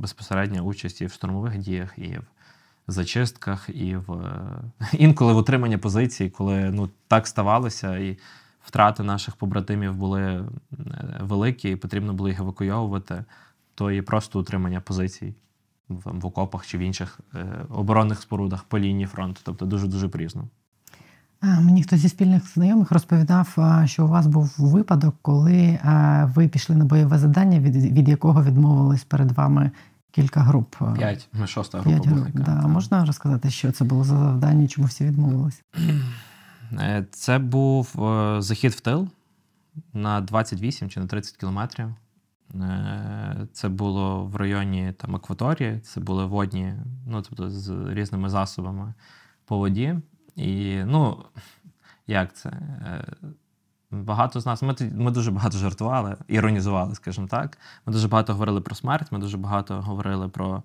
безпосередня 0.00 0.62
участь 0.62 1.00
і 1.00 1.06
в 1.06 1.12
штурмових 1.12 1.58
діях, 1.58 1.98
і 1.98 2.18
в 2.88 2.92
зачистках, 2.92 3.68
і 3.68 3.96
в 3.96 4.12
е, 4.12 4.62
інколи 4.92 5.32
в 5.32 5.36
утриманні 5.36 5.76
позицій, 5.76 6.30
коли 6.30 6.70
ну 6.70 6.90
так 7.08 7.26
ставалося, 7.26 7.96
і 7.96 8.18
втрати 8.62 9.02
наших 9.02 9.36
побратимів 9.36 9.94
були 9.94 10.22
е, 10.22 10.44
великі, 11.20 11.70
і 11.70 11.76
потрібно 11.76 12.12
було 12.12 12.28
їх 12.28 12.40
евакуйовувати, 12.40 13.24
то 13.74 13.90
і 13.90 14.02
просто 14.02 14.40
утримання 14.40 14.80
позицій 14.80 15.34
в, 15.90 16.18
в 16.20 16.26
окопах 16.26 16.66
чи 16.66 16.78
в 16.78 16.80
інших 16.80 17.20
е, 17.34 17.46
оборонних 17.68 18.20
спорудах 18.20 18.64
по 18.64 18.78
лінії 18.78 19.06
фронту. 19.06 19.40
Тобто 19.44 19.66
дуже 19.66 19.86
дуже 19.86 20.08
по-різному. 20.08 20.48
Мені 21.42 21.82
хтось 21.82 22.00
зі 22.00 22.08
спільних 22.08 22.52
знайомих 22.54 22.92
розповідав, 22.92 23.56
що 23.84 24.04
у 24.04 24.08
вас 24.08 24.26
був 24.26 24.54
випадок, 24.58 25.14
коли 25.22 25.78
ви 26.34 26.48
пішли 26.48 26.76
на 26.76 26.84
бойове 26.84 27.18
завдання, 27.18 27.60
від, 27.60 27.76
від 27.76 28.08
якого 28.08 28.44
відмовились 28.44 29.04
перед 29.04 29.32
вами 29.32 29.70
кілька 30.10 30.40
груп. 30.40 30.76
П'ять, 30.98 31.28
ми 31.32 31.46
шоста 31.46 31.80
група 31.80 31.90
П'ять 32.00 32.06
груп. 32.06 32.28
була. 32.30 32.44
Да. 32.46 32.68
Можна 32.68 33.04
розказати, 33.04 33.50
що 33.50 33.72
це 33.72 33.84
було 33.84 34.04
за 34.04 34.18
завдання, 34.18 34.68
чому 34.68 34.86
всі 34.86 35.04
відмовились? 35.04 35.62
Е, 36.72 37.06
Це 37.10 37.38
був 37.38 38.04
е, 38.04 38.42
захід 38.42 38.72
в 38.72 38.80
тил 38.80 39.08
на 39.94 40.20
28 40.20 40.88
чи 40.88 41.00
на 41.00 41.06
30 41.06 41.36
кілометрів. 41.36 41.86
Е, 42.54 43.46
Це 43.52 43.68
було 43.68 44.24
в 44.24 44.36
районі 44.36 44.92
там, 44.92 45.16
акваторії, 45.16 45.80
це 45.80 46.00
були 46.00 46.26
водні, 46.26 46.74
ну, 47.06 47.22
тобто 47.22 47.50
з 47.50 47.94
різними 47.94 48.28
засобами 48.28 48.94
по 49.44 49.58
воді. 49.58 49.96
І, 50.36 50.82
ну, 50.84 51.24
як 52.06 52.36
це? 52.36 52.48
Е, 52.50 53.04
Багато 53.92 54.40
з 54.40 54.46
нас, 54.46 54.62
ми, 54.62 54.74
ми 54.94 55.10
дуже 55.10 55.30
багато 55.30 55.58
жартували, 55.58 56.16
іронізували, 56.28 56.94
скажімо 56.94 57.26
так. 57.26 57.58
Ми 57.86 57.92
дуже 57.92 58.08
багато 58.08 58.32
говорили 58.32 58.60
про 58.60 58.74
смерть, 58.74 59.12
ми 59.12 59.18
дуже 59.18 59.36
багато 59.36 59.82
говорили 59.82 60.28
про 60.28 60.62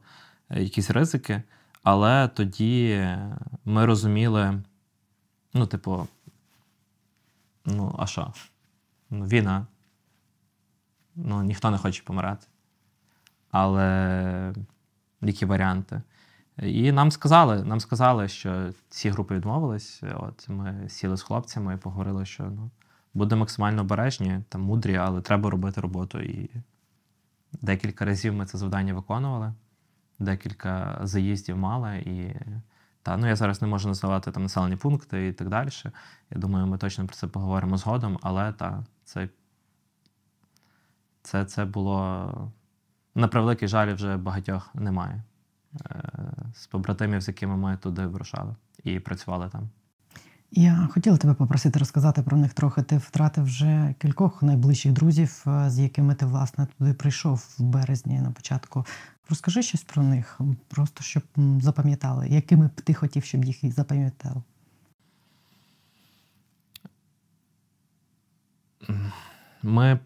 е, 0.49 0.63
якісь 0.63 0.89
ризики. 0.89 1.43
Але 1.83 2.27
тоді 2.27 3.07
ми 3.65 3.85
розуміли, 3.85 4.61
ну, 5.53 5.67
типу, 5.67 6.07
ну, 7.65 7.95
а 7.99 8.07
що? 8.07 8.33
Ну, 9.09 9.25
війна. 9.25 9.65
Ну, 11.15 11.43
ніхто 11.43 11.71
не 11.71 11.77
хоче 11.77 12.03
помирати. 12.03 12.47
Але 13.51 14.53
які 15.21 15.45
варіанти? 15.45 16.01
І 16.57 16.91
нам 16.91 17.11
сказали, 17.11 17.63
нам 17.63 17.79
сказали, 17.79 18.27
що 18.27 18.73
ці 18.89 19.09
групи 19.09 19.35
відмовились. 19.35 20.03
От 20.15 20.49
ми 20.49 20.89
сіли 20.89 21.17
з 21.17 21.21
хлопцями 21.21 21.73
і 21.73 21.77
поговорили, 21.77 22.25
що 22.25 22.43
ну, 22.43 22.69
буде 23.13 23.35
максимально 23.35 23.81
обережні, 23.81 24.39
там 24.49 24.61
мудрі, 24.61 24.95
але 24.95 25.21
треба 25.21 25.49
робити 25.49 25.81
роботу. 25.81 26.19
І 26.19 26.49
декілька 27.61 28.05
разів 28.05 28.33
ми 28.33 28.45
це 28.45 28.57
завдання 28.57 28.93
виконували, 28.93 29.53
декілька 30.19 30.99
заїздів 31.03 31.57
мали. 31.57 31.97
І 31.97 32.35
та, 33.01 33.17
ну, 33.17 33.27
я 33.27 33.35
зараз 33.35 33.61
не 33.61 33.67
можу 33.67 33.87
називати 33.87 34.31
там 34.31 34.43
населені 34.43 34.75
пункти 34.75 35.27
і 35.27 35.33
так 35.33 35.49
далі. 35.49 35.69
Я 36.31 36.37
думаю, 36.37 36.67
ми 36.67 36.77
точно 36.77 37.07
про 37.07 37.15
це 37.15 37.27
поговоримо 37.27 37.77
згодом, 37.77 38.19
але 38.21 38.53
та, 38.53 38.83
це, 39.03 39.29
це, 41.25 41.45
це 41.45 41.65
було 41.65 42.31
на 43.15 43.27
превеликий 43.27 43.67
жаль, 43.67 43.93
вже 43.93 44.17
багатьох 44.17 44.75
немає. 44.75 45.23
Е, 45.85 46.09
З 46.55 46.67
побратимів, 46.67 47.21
з 47.21 47.27
якими 47.27 47.57
ми 47.57 47.77
туди 47.77 48.05
вирушали 48.05 48.55
і 48.83 48.99
працювали 48.99 49.49
там. 49.49 49.69
Я 50.51 50.89
хотіла 50.91 51.17
тебе 51.17 51.33
попросити 51.33 51.79
розказати 51.79 52.21
про 52.21 52.37
них 52.37 52.53
трохи. 52.53 52.81
Ти 52.81 52.97
втратив 52.97 53.43
вже 53.43 53.95
кількох 53.99 54.43
найближчих 54.43 54.91
друзів, 54.91 55.43
е, 55.47 55.69
з 55.69 55.79
якими 55.79 56.15
ти 56.15 56.25
власне 56.25 56.67
туди 56.77 56.93
прийшов 56.93 57.55
в 57.57 57.63
березні 57.63 58.19
на 58.19 58.31
початку. 58.31 58.85
Розкажи 59.29 59.63
щось 59.63 59.83
про 59.83 60.03
них, 60.03 60.39
просто 60.67 61.03
щоб 61.03 61.23
запам'ятали, 61.61 62.27
якими 62.27 62.67
б 62.67 62.81
ти 62.81 62.93
хотів, 62.93 63.23
щоб 63.23 63.45
їх 63.45 63.63
і 63.63 63.71
запам'ятали. 63.71 64.41
Ми, 69.63 69.99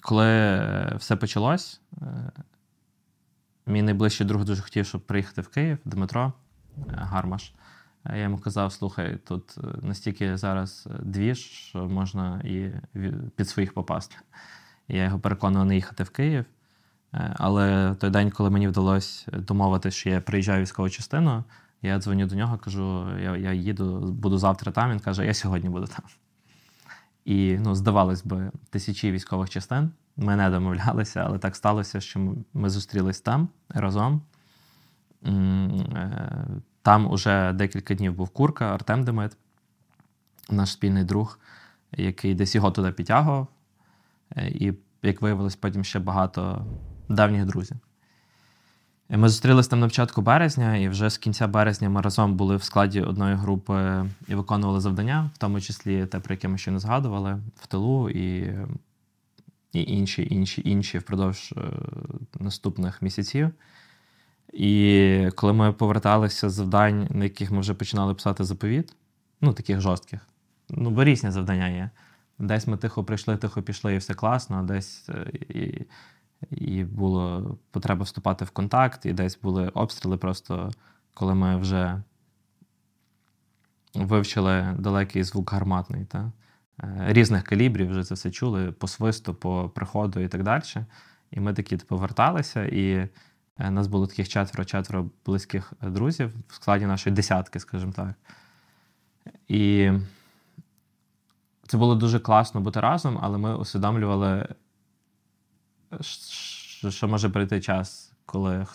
коли 0.00 0.26
е, 0.26 0.94
все 0.98 1.16
почалось, 1.16 1.80
е, 2.02 2.30
Мій 3.66 3.82
найближчий 3.82 4.26
друг 4.26 4.44
дуже 4.44 4.62
хотів, 4.62 4.86
щоб 4.86 5.00
приїхати 5.00 5.42
в 5.42 5.48
Київ, 5.48 5.78
Дмитро 5.84 6.32
е, 6.78 6.82
Гармаш. 6.88 7.52
Я 8.04 8.16
йому 8.16 8.38
казав: 8.38 8.72
слухай, 8.72 9.16
тут 9.16 9.56
настільки 9.82 10.36
зараз 10.36 10.88
двіж, 11.00 11.38
що 11.38 11.88
можна 11.88 12.40
і 12.40 12.72
під 13.36 13.48
своїх 13.48 13.74
попасти. 13.74 14.16
Я 14.88 15.04
його 15.04 15.18
переконував 15.18 15.66
не 15.66 15.74
їхати 15.74 16.04
в 16.04 16.10
Київ. 16.10 16.44
Але 17.12 17.94
той 18.00 18.10
день, 18.10 18.30
коли 18.30 18.50
мені 18.50 18.68
вдалося 18.68 19.30
домовитися, 19.30 19.96
що 19.96 20.10
я 20.10 20.20
приїжджаю 20.20 20.62
військову 20.62 20.90
частину, 20.90 21.44
я 21.82 21.98
дзвоню 21.98 22.26
до 22.26 22.34
нього, 22.34 22.58
кажу: 22.58 23.06
я, 23.18 23.36
я 23.36 23.52
їду, 23.52 24.00
буду 24.00 24.38
завтра 24.38 24.72
там. 24.72 24.90
Він 24.90 25.00
каже, 25.00 25.26
я 25.26 25.34
сьогодні 25.34 25.68
буду 25.68 25.86
там. 25.86 26.04
І 27.24 27.56
ну, 27.60 27.74
здавалось 27.74 28.24
би, 28.24 28.50
тисячі 28.70 29.12
військових 29.12 29.50
частин. 29.50 29.90
Ми 30.16 30.36
не 30.36 30.50
домовлялися, 30.50 31.20
але 31.26 31.38
так 31.38 31.56
сталося, 31.56 32.00
що 32.00 32.34
ми- 32.54 32.70
зустрілись 32.70 33.20
там 33.20 33.48
разом. 33.68 34.22
Е, 35.26 36.10
Там 36.82 37.10
уже 37.10 37.52
декілька 37.52 37.94
днів 37.94 38.14
був 38.14 38.28
Курка, 38.28 38.74
Артем 38.74 39.04
Демит, 39.04 39.36
наш 40.50 40.72
спільний 40.72 41.04
друг, 41.04 41.38
який 41.92 42.34
десь 42.34 42.54
його 42.54 42.70
туди 42.70 42.92
підтягував. 42.92 43.46
Е, 44.36 44.48
І, 44.48 44.74
як 45.02 45.22
виявилось, 45.22 45.56
потім 45.56 45.84
ще 45.84 45.98
багато 45.98 46.66
давніх 47.08 47.46
друзів. 47.46 47.76
І 49.10 49.16
Ми 49.16 49.28
зустрілись 49.28 49.68
там 49.68 49.80
на 49.80 49.86
початку 49.86 50.22
березня, 50.22 50.76
і 50.76 50.88
вже 50.88 51.10
з 51.10 51.18
кінця 51.18 51.46
березня 51.46 51.90
ми 51.90 52.00
разом 52.00 52.34
були 52.34 52.56
в 52.56 52.62
складі 52.62 53.02
одної 53.02 53.34
групи 53.34 54.04
і 54.28 54.34
виконували 54.34 54.80
завдання, 54.80 55.30
в 55.34 55.38
тому 55.38 55.60
числі 55.60 56.06
те, 56.06 56.20
про 56.20 56.34
яке 56.34 56.48
ми 56.48 56.58
ще 56.58 56.70
не 56.70 56.78
згадували, 56.78 57.38
в 57.56 57.66
тилу 57.66 58.10
і, 58.10 58.54
і 59.72 59.82
інші, 59.82 60.28
інші, 60.30 60.62
інші 60.64 60.98
впродовж 60.98 61.54
е, 61.56 61.60
наступних 62.40 63.02
місяців. 63.02 63.50
І 64.52 65.28
коли 65.34 65.52
ми 65.52 65.72
поверталися 65.72 66.50
з 66.50 66.52
завдань, 66.52 67.08
на 67.10 67.24
яких 67.24 67.50
ми 67.50 67.60
вже 67.60 67.74
починали 67.74 68.14
писати 68.14 68.44
заповіт, 68.44 68.94
ну 69.40 69.52
таких 69.52 69.80
жорстких, 69.80 70.20
ну 70.68 70.90
бо 70.90 71.04
різні 71.04 71.30
завдання 71.30 71.68
є. 71.68 71.90
Десь 72.38 72.66
ми 72.66 72.76
тихо 72.76 73.04
прийшли, 73.04 73.36
тихо 73.36 73.62
пішли, 73.62 73.94
і 73.94 73.98
все 73.98 74.14
класно, 74.14 74.56
а 74.56 74.62
десь 74.62 75.08
е, 75.08 75.84
і 76.50 76.84
було 76.84 77.58
потреба 77.70 78.04
вступати 78.04 78.44
в 78.44 78.50
контакт, 78.50 79.06
і 79.06 79.12
десь 79.12 79.38
були 79.40 79.68
обстріли, 79.68 80.16
просто 80.16 80.70
коли 81.14 81.34
ми 81.34 81.56
вже 81.56 82.02
вивчили 83.94 84.76
далекий 84.78 85.22
звук 85.22 85.52
гарматний. 85.52 86.04
Та? 86.04 86.32
Е, 86.82 87.04
Різних 87.08 87.42
калібрів 87.42 87.90
вже 87.90 88.04
це 88.04 88.14
все 88.14 88.30
чули 88.30 88.72
по 88.72 88.88
свисту, 88.88 89.34
по 89.34 89.68
приходу 89.74 90.20
і 90.20 90.28
так 90.28 90.42
далі. 90.42 90.62
І 91.30 91.40
ми 91.40 91.52
такі 91.52 91.76
типу, 91.76 91.96
верталися, 91.96 92.64
і 92.64 93.08
е, 93.58 93.70
нас 93.70 93.86
було 93.86 94.06
таких 94.06 94.28
четверо-четверо 94.28 95.10
близьких 95.26 95.72
друзів 95.82 96.34
в 96.48 96.54
складі 96.54 96.86
нашої 96.86 97.16
десятки, 97.16 97.60
скажімо 97.60 97.92
так. 97.92 98.14
І 99.48 99.92
це 101.66 101.78
було 101.78 101.94
дуже 101.94 102.20
класно 102.20 102.60
бути 102.60 102.80
разом, 102.80 103.18
але 103.22 103.38
ми 103.38 103.56
усвідомлювали, 103.56 104.48
що, 106.90 107.08
може 107.08 107.28
прийти 107.28 107.60
час, 107.60 108.12
коли 108.26 108.66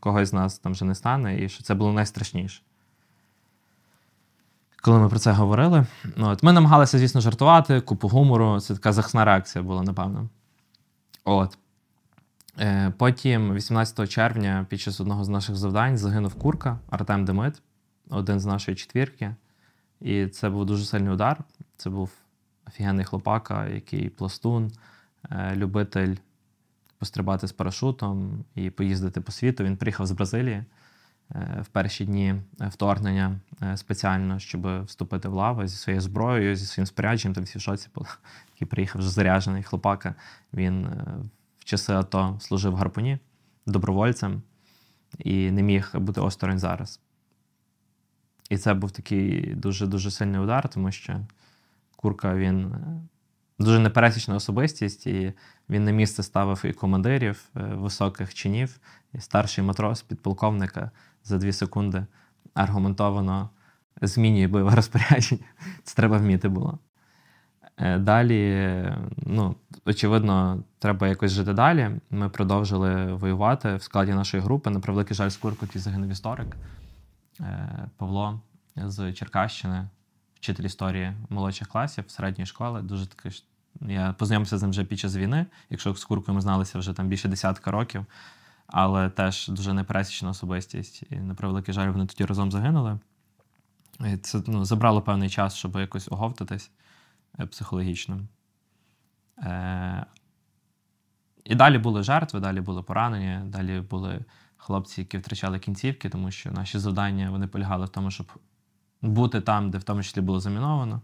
когось 0.00 0.28
з 0.28 0.32
нас 0.32 0.58
там 0.58 0.72
вже 0.72 0.84
не 0.84 0.94
стане, 0.94 1.44
і 1.44 1.48
що 1.48 1.62
це 1.62 1.74
було 1.74 1.92
найстрашніше. 1.92 2.62
Коли 4.82 4.98
ми 4.98 5.08
про 5.08 5.18
це 5.18 5.32
говорили, 5.32 5.86
от, 6.16 6.42
ми 6.42 6.52
намагалися, 6.52 6.98
звісно, 6.98 7.20
жартувати, 7.20 7.80
купу 7.80 8.08
гумору. 8.08 8.60
Це 8.60 8.74
така 8.74 8.92
захисна 8.92 9.24
реакція 9.24 9.64
була, 9.64 9.82
напевно. 9.82 10.28
От. 11.24 11.58
Е, 12.60 12.92
потім, 12.98 13.54
18 13.54 14.08
червня, 14.08 14.66
під 14.68 14.80
час 14.80 15.00
одного 15.00 15.24
з 15.24 15.28
наших 15.28 15.56
завдань, 15.56 15.98
загинув 15.98 16.34
Курка 16.34 16.78
Артем 16.90 17.24
Демит, 17.24 17.62
один 18.10 18.40
з 18.40 18.46
нашої 18.46 18.76
четвірки. 18.76 19.34
І 20.00 20.26
це 20.26 20.50
був 20.50 20.66
дуже 20.66 20.84
сильний 20.84 21.12
удар. 21.12 21.44
Це 21.76 21.90
був 21.90 22.10
офігенний 22.66 23.04
хлопака, 23.04 23.66
який 23.66 24.08
пластун, 24.08 24.72
е, 25.30 25.52
любитель 25.56 26.14
пострибати 26.98 27.46
з 27.46 27.52
парашутом 27.52 28.44
і 28.54 28.70
поїздити 28.70 29.20
по 29.20 29.32
світу. 29.32 29.64
Він 29.64 29.76
приїхав 29.76 30.06
з 30.06 30.12
Бразилії 30.12 30.64
е, 31.30 31.58
в 31.62 31.66
перші 31.66 32.04
дні 32.04 32.34
вторгнення 32.60 33.40
е, 33.62 33.76
спеціально, 33.76 34.38
щоб 34.38 34.84
вступити 34.84 35.28
в 35.28 35.32
лаву 35.32 35.66
зі 35.66 35.76
своєю 35.76 36.00
зброєю, 36.00 36.56
зі 36.56 36.66
своїм 36.66 36.86
спорядженням. 36.86 37.34
Там 37.34 37.44
всі 37.44 37.58
в 37.58 37.60
шоці 37.60 37.88
були. 37.94 38.06
Який 38.54 38.68
приїхав 38.68 39.00
вже 39.00 39.10
заряджений 39.10 39.62
хлопака. 39.62 40.14
Він 40.52 40.84
е, 40.84 41.04
в 41.58 41.64
часи 41.64 41.92
АТО 41.92 42.36
служив 42.40 42.74
гарпуні 42.74 43.18
добровольцем 43.66 44.42
і 45.18 45.50
не 45.50 45.62
міг 45.62 45.90
бути 45.94 46.20
осторонь 46.20 46.58
зараз. 46.58 47.00
І 48.50 48.58
це 48.58 48.74
був 48.74 48.90
такий 48.90 49.54
дуже-дуже 49.54 50.10
сильний 50.10 50.40
удар, 50.40 50.68
тому 50.68 50.92
що 50.92 51.20
Курка 51.96 52.34
він 52.34 52.64
е, 52.64 53.00
дуже 53.58 53.78
непересічна 53.78 54.34
особистість, 54.34 55.06
і 55.06 55.32
він 55.70 55.84
на 55.84 55.90
місце 55.90 56.22
ставив 56.22 56.64
і 56.64 56.72
командирів 56.72 57.48
е, 57.56 57.60
високих 57.60 58.34
чинів, 58.34 58.80
і 59.12 59.20
старший 59.20 59.64
матрос, 59.64 60.02
підполковника 60.02 60.90
за 61.24 61.38
дві 61.38 61.52
секунди 61.52 62.06
аргументовано 62.54 63.50
змінює 64.02 64.48
бойове 64.48 64.74
розпорядження. 64.74 65.44
Це 65.84 65.94
треба 65.96 66.18
вміти 66.18 66.48
було. 66.48 66.78
Е, 67.76 67.98
Далі, 67.98 68.92
ну, 69.16 69.54
очевидно, 69.84 70.62
треба 70.78 71.08
якось 71.08 71.32
жити 71.32 71.52
далі. 71.52 71.90
Ми 72.10 72.28
продовжили 72.28 73.12
воювати 73.12 73.76
в 73.76 73.82
складі 73.82 74.12
нашої 74.12 74.42
групи. 74.42 74.70
На 74.70 74.80
превеликий 74.80 75.16
жаль, 75.16 75.30
який 75.62 75.80
загинув 75.80 76.10
історик. 76.10 76.56
Е, 77.40 77.88
Павло 77.96 78.40
з 78.76 79.12
Черкащини, 79.12 79.88
вчитель 80.34 80.64
історії 80.64 81.12
молодших 81.28 81.68
класів 81.68 82.04
середньої 82.08 82.46
школи. 82.46 82.82
Дуже 82.82 83.06
такий. 83.06 83.42
Я 83.80 84.12
познайомився 84.12 84.58
з 84.58 84.62
ним 84.62 84.70
вже 84.70 84.84
під 84.84 84.98
час 84.98 85.16
війни, 85.16 85.46
якщо 85.70 85.94
з 85.94 86.04
Куркою 86.04 86.34
ми 86.34 86.40
зналися 86.40 86.78
вже 86.78 86.92
там 86.92 87.08
більше 87.08 87.28
десятка 87.28 87.70
років, 87.70 88.06
але 88.66 89.10
теж 89.10 89.48
дуже 89.48 89.72
непересічна 89.72 90.30
особистість. 90.30 91.02
І 91.10 91.16
на 91.16 91.34
превеликий 91.34 91.74
жаль, 91.74 91.88
вони 91.88 92.06
тоді 92.06 92.24
разом 92.24 92.52
загинули. 92.52 92.98
І 94.00 94.16
це 94.16 94.42
ну, 94.46 94.64
забрало 94.64 95.02
певний 95.02 95.30
час, 95.30 95.54
щоб 95.54 95.76
якось 95.76 96.08
оговтатись 96.10 96.70
е, 97.40 97.46
психологічно. 97.46 98.20
Е, 99.38 100.06
і 101.44 101.54
далі 101.54 101.78
були 101.78 102.02
жертви, 102.02 102.40
далі 102.40 102.60
були 102.60 102.82
поранені, 102.82 103.50
далі 103.50 103.80
були 103.80 104.24
хлопці, 104.56 105.00
які 105.00 105.18
втрачали 105.18 105.58
кінцівки, 105.58 106.08
тому 106.08 106.30
що 106.30 106.50
наші 106.50 106.78
завдання 106.78 107.30
вони 107.30 107.46
полягали 107.46 107.86
в 107.86 107.88
тому, 107.88 108.10
щоб 108.10 108.32
бути 109.02 109.40
там, 109.40 109.70
де 109.70 109.78
в 109.78 109.82
тому 109.82 110.02
числі 110.02 110.20
було 110.20 110.40
заміновано. 110.40 111.02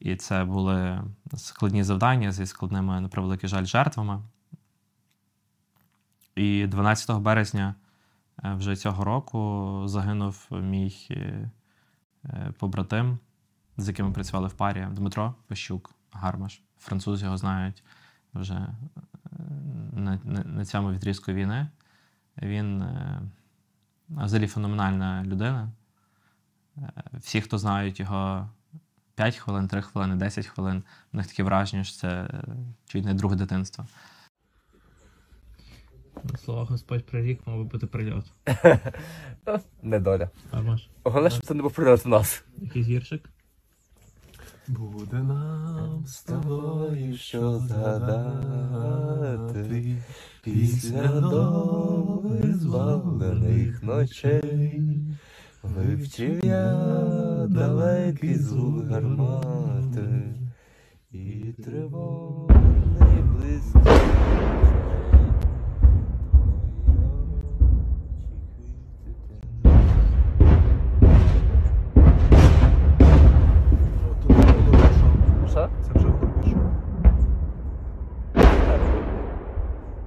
І 0.00 0.16
це 0.16 0.44
були 0.44 1.02
складні 1.36 1.84
завдання 1.84 2.32
зі 2.32 2.46
складними, 2.46 3.00
на 3.00 3.08
превеликий 3.08 3.48
жаль, 3.48 3.64
жертвами. 3.64 4.22
І 6.34 6.66
12 6.66 7.20
березня 7.20 7.74
е, 8.44 8.54
вже 8.54 8.76
цього 8.76 9.04
року 9.04 9.82
загинув 9.86 10.46
мій 10.50 11.06
е, 11.10 11.50
побратим, 12.58 13.18
з 13.76 13.88
яким 13.88 14.06
ми 14.06 14.12
працювали 14.12 14.48
в 14.48 14.52
парі, 14.52 14.88
Дмитро 14.92 15.34
Пащук, 15.46 15.94
Гармаш. 16.12 16.62
Французи 16.78 17.24
його 17.24 17.36
знають 17.36 17.84
вже 18.34 18.54
е, 18.54 18.68
на, 19.92 20.18
на, 20.24 20.44
на 20.44 20.64
цьому 20.64 20.92
відрізку 20.92 21.32
війни. 21.32 21.68
Він 22.42 22.84
взагалі 24.08 24.46
феноменальна 24.46 25.24
людина. 25.24 25.70
Всі, 27.12 27.40
хто 27.40 27.58
знають 27.58 28.00
його 28.00 28.48
5 29.20 29.36
хвилин, 29.36 29.68
3 29.68 29.82
хвилини, 29.82 30.16
10 30.16 30.46
хвилин, 30.46 30.82
у 31.12 31.16
них 31.16 31.26
таке 31.26 31.42
враження, 31.42 31.84
що 31.84 31.96
це 31.96 32.08
е, 32.08 32.44
чуть 32.86 33.04
не 33.04 33.14
друге 33.14 33.36
дитинство. 33.36 33.86
На 36.24 36.38
словах 36.38 36.70
Господь 36.70 37.06
прирік, 37.06 37.46
мав 37.46 37.58
би 37.58 37.64
бути 37.64 37.86
прильот. 37.86 38.24
Недоля. 39.82 40.30
Головне, 41.04 41.30
щоб 41.30 41.42
це 41.42 41.54
не 41.54 41.62
був 41.62 41.72
прильот 41.72 42.04
в 42.04 42.08
нас. 42.08 42.44
якийсь 42.58 42.86
гіршик? 42.86 43.30
Буде 44.68 45.16
нам 45.16 46.06
з 46.06 46.22
тобою 46.22 47.16
що 47.16 47.58
згадати 47.58 48.76
після 50.42 51.20
довгих 51.20 52.56
звалених 52.56 53.82
ночей. 53.82 54.80
Вивчив 55.62 56.44
я 56.44 57.46
далекий 57.48 58.34
звук 58.34 58.86
гармати 58.86 60.34
і 61.12 61.54
тривожний 61.64 63.22
близький. 63.22 63.82
Що? 75.50 75.68
Це 75.82 75.98
вже 75.98 76.08
пішов. 76.42 76.72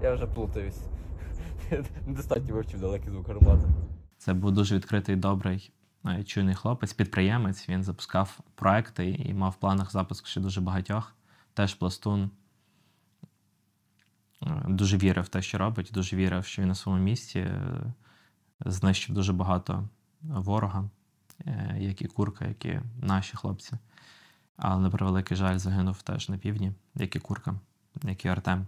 Я 0.04 0.14
вже 0.14 0.28
плутаюсь. 0.28 0.82
Недостатньо 2.08 2.56
вивчив 2.56 2.80
далекий 2.80 3.12
звук 3.12 3.28
гармати. 3.28 3.68
Це 4.18 4.34
був 4.34 4.52
дуже 4.52 4.76
відкритий, 4.76 5.16
добрий, 5.16 5.72
е, 6.06 6.24
чуйний 6.24 6.56
хлопець, 6.56 6.94
підприємець. 6.94 7.70
Він 7.70 7.84
запускав 7.84 8.40
проекти 8.56 9.10
і 9.10 9.34
мав 9.34 9.52
в 9.52 9.56
планах 9.56 9.92
запуск 9.92 10.28
ще 10.28 10.42
дуже 10.42 10.62
багатьох. 10.62 11.16
Теж 11.54 11.74
пластун. 11.74 12.30
Е, 14.42 14.64
Дуже 14.68 14.98
вірив 14.98 15.24
в 15.24 15.28
те, 15.28 15.42
що 15.42 15.58
робить, 15.58 15.90
дуже 15.94 16.16
вірив, 16.16 16.46
що 16.46 16.62
він 16.62 16.70
на 16.70 16.76
своєму 16.76 17.04
місці 17.04 17.40
е, 17.40 17.94
знищив 18.66 19.16
дуже 19.16 19.34
багато 19.34 19.90
ворога, 20.22 20.90
як 21.78 22.02
і 22.02 22.08
курка, 22.08 22.46
як 22.46 22.66
і 22.66 22.82
наші 23.02 23.38
хлопці. 23.38 23.74
Але 24.58 24.82
на 24.82 24.90
превеликий 24.90 25.38
жаль, 25.38 25.58
загинув 25.58 26.02
теж 26.02 26.30
на 26.30 26.38
півдні, 26.38 26.72
як 26.96 27.16
і 27.16 27.20
курка, 27.20 27.56
як 28.04 28.26
і 28.26 28.28
Артем. 28.28 28.68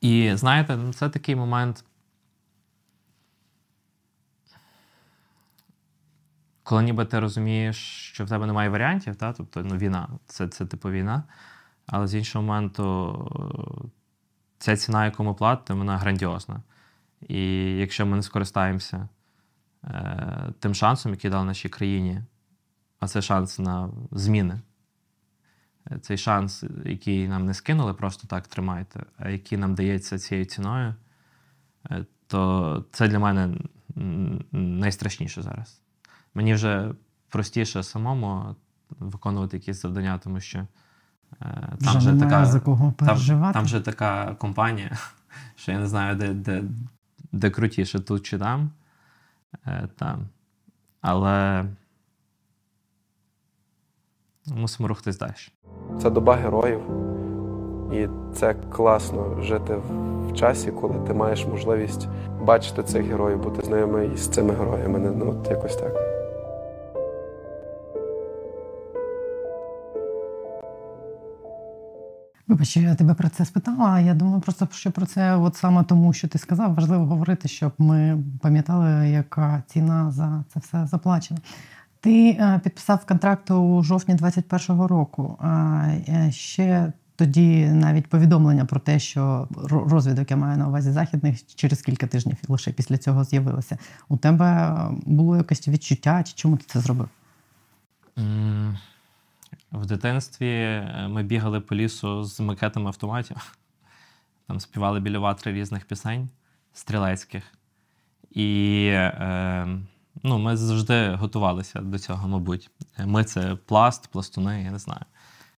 І 0.00 0.32
знаєте, 0.34 0.78
це 0.94 1.08
такий 1.08 1.36
момент. 1.36 1.84
Коли 6.62 6.82
ніби 6.82 7.04
ти 7.04 7.20
розумієш, 7.20 7.76
що 8.12 8.24
в 8.24 8.28
тебе 8.28 8.46
немає 8.46 8.68
варіантів, 8.68 9.16
та? 9.16 9.32
тобто 9.32 9.62
ну, 9.62 9.76
війна, 9.76 10.08
це, 10.26 10.48
це 10.48 10.66
типу 10.66 10.90
війна. 10.90 11.22
Але 11.86 12.06
з 12.06 12.14
іншого 12.14 12.44
моменту, 12.44 12.82
е, 13.84 13.88
ця 14.58 14.76
ціна, 14.76 15.04
яку 15.04 15.24
ми 15.24 15.34
платимо, 15.34 15.78
вона 15.78 15.98
грандіозна. 15.98 16.62
І 17.28 17.42
якщо 17.76 18.06
ми 18.06 18.16
не 18.16 18.22
скористаємося 18.22 19.08
е, 19.84 20.52
тим 20.58 20.74
шансом, 20.74 21.12
який 21.12 21.30
дав 21.30 21.44
нашій 21.44 21.68
країні, 21.68 22.22
а 23.00 23.08
це 23.08 23.22
шанс 23.22 23.58
на 23.58 23.90
зміни, 24.10 24.60
е, 25.90 25.98
цей 25.98 26.18
шанс, 26.18 26.64
який 26.84 27.28
нам 27.28 27.44
не 27.44 27.54
скинули, 27.54 27.94
просто 27.94 28.28
так 28.28 28.46
тримайте, 28.46 29.04
а 29.18 29.30
який 29.30 29.58
нам 29.58 29.74
дається 29.74 30.18
цією 30.18 30.44
ціною, 30.44 30.94
е, 31.90 32.04
то 32.26 32.84
це 32.92 33.08
для 33.08 33.18
мене 33.18 33.54
найстрашніше 34.52 35.42
зараз. 35.42 35.80
Мені 36.34 36.54
вже 36.54 36.94
простіше 37.28 37.82
самому 37.82 38.56
виконувати 38.98 39.56
якісь 39.56 39.82
завдання, 39.82 40.18
тому 40.18 40.40
що 40.40 40.58
е, 40.58 40.66
там 41.84 41.98
Вже 41.98 42.14
така, 42.14 42.44
за 42.44 42.60
кого 42.60 42.92
там, 42.96 43.08
переживати. 43.08 43.52
там 43.52 43.64
вже 43.64 43.80
така 43.80 44.34
компанія, 44.34 44.90
що 45.56 45.72
я 45.72 45.78
не 45.78 45.86
знаю, 45.86 46.16
де, 46.16 46.34
де, 46.34 46.62
де 47.32 47.50
крутіше, 47.50 48.00
тут 48.00 48.22
чи 48.22 48.38
там. 48.38 48.70
Е, 49.66 49.88
там. 49.96 50.28
Але 51.00 51.64
мусимо 54.46 54.88
рухатись 54.88 55.18
далі. 55.18 55.32
Це 56.02 56.10
доба 56.10 56.36
героїв, 56.36 56.80
і 57.92 58.08
це 58.34 58.54
класно 58.54 59.42
жити 59.42 59.76
в 59.76 60.32
часі, 60.34 60.72
коли 60.72 61.06
ти 61.06 61.14
маєш 61.14 61.46
можливість 61.46 62.08
бачити 62.42 62.82
цих 62.82 63.04
героїв, 63.04 63.42
бути 63.42 63.62
з 63.62 63.68
ними 63.68 64.10
і 64.14 64.16
з 64.16 64.28
цими 64.28 64.54
героями. 64.54 64.98
Ну, 64.98 65.30
от 65.30 65.50
якось 65.50 65.76
так. 65.76 66.09
Вибач, 72.50 72.76
я 72.76 72.94
тебе 72.94 73.14
про 73.14 73.28
це 73.28 73.44
спитала. 73.44 74.00
Я 74.00 74.14
думаю, 74.14 74.40
просто 74.40 74.68
що 74.72 74.90
про 74.90 75.06
це, 75.06 75.36
от 75.36 75.56
саме 75.56 75.84
тому, 75.84 76.12
що 76.12 76.28
ти 76.28 76.38
сказав, 76.38 76.74
важливо 76.74 77.06
говорити, 77.06 77.48
щоб 77.48 77.72
ми 77.78 78.22
пам'ятали, 78.40 79.08
яка 79.08 79.62
ціна 79.66 80.10
за 80.10 80.44
це 80.48 80.60
все 80.60 80.86
заплачена. 80.86 81.40
Ти 82.00 82.30
е, 82.30 82.60
підписав 82.64 83.06
контракт 83.06 83.50
у 83.50 83.82
жовтні 83.82 84.14
21-го 84.14 84.88
року. 84.88 85.38
Е, 85.42 86.28
ще 86.32 86.92
тоді 87.16 87.66
навіть 87.66 88.06
повідомлення 88.06 88.64
про 88.64 88.80
те, 88.80 88.98
що 88.98 89.48
розвідок 89.68 90.30
я 90.30 90.36
маю 90.36 90.58
на 90.58 90.68
увазі 90.68 90.90
західних 90.90 91.46
через 91.54 91.82
кілька 91.82 92.06
тижнів 92.06 92.36
лише 92.48 92.72
після 92.72 92.98
цього 92.98 93.24
з'явилося. 93.24 93.78
У 94.08 94.16
тебе 94.16 94.76
було 95.06 95.36
якесь 95.36 95.68
відчуття, 95.68 96.22
чи 96.22 96.32
чому 96.36 96.56
ти 96.56 96.64
це 96.66 96.80
зробив? 96.80 97.08
В 99.72 99.86
дитинстві 99.86 100.48
е, 100.48 101.08
ми 101.08 101.22
бігали 101.22 101.60
по 101.60 101.74
лісу 101.74 102.24
з 102.24 102.40
макетами 102.40 102.86
автоматів. 102.86 103.58
Там 104.46 104.60
співали 104.60 105.00
біля 105.00 105.18
ватри 105.18 105.52
різних 105.52 105.84
пісень 105.84 106.28
стрілецьких. 106.72 107.44
І 108.30 108.86
е, 108.92 109.78
ну, 110.22 110.38
ми 110.38 110.56
завжди 110.56 111.14
готувалися 111.14 111.80
до 111.80 111.98
цього, 111.98 112.28
мабуть. 112.28 112.70
Ми 112.98 113.24
це 113.24 113.56
пласт, 113.56 114.08
пластуни, 114.08 114.62
я 114.62 114.70
не 114.70 114.78
знаю. 114.78 115.04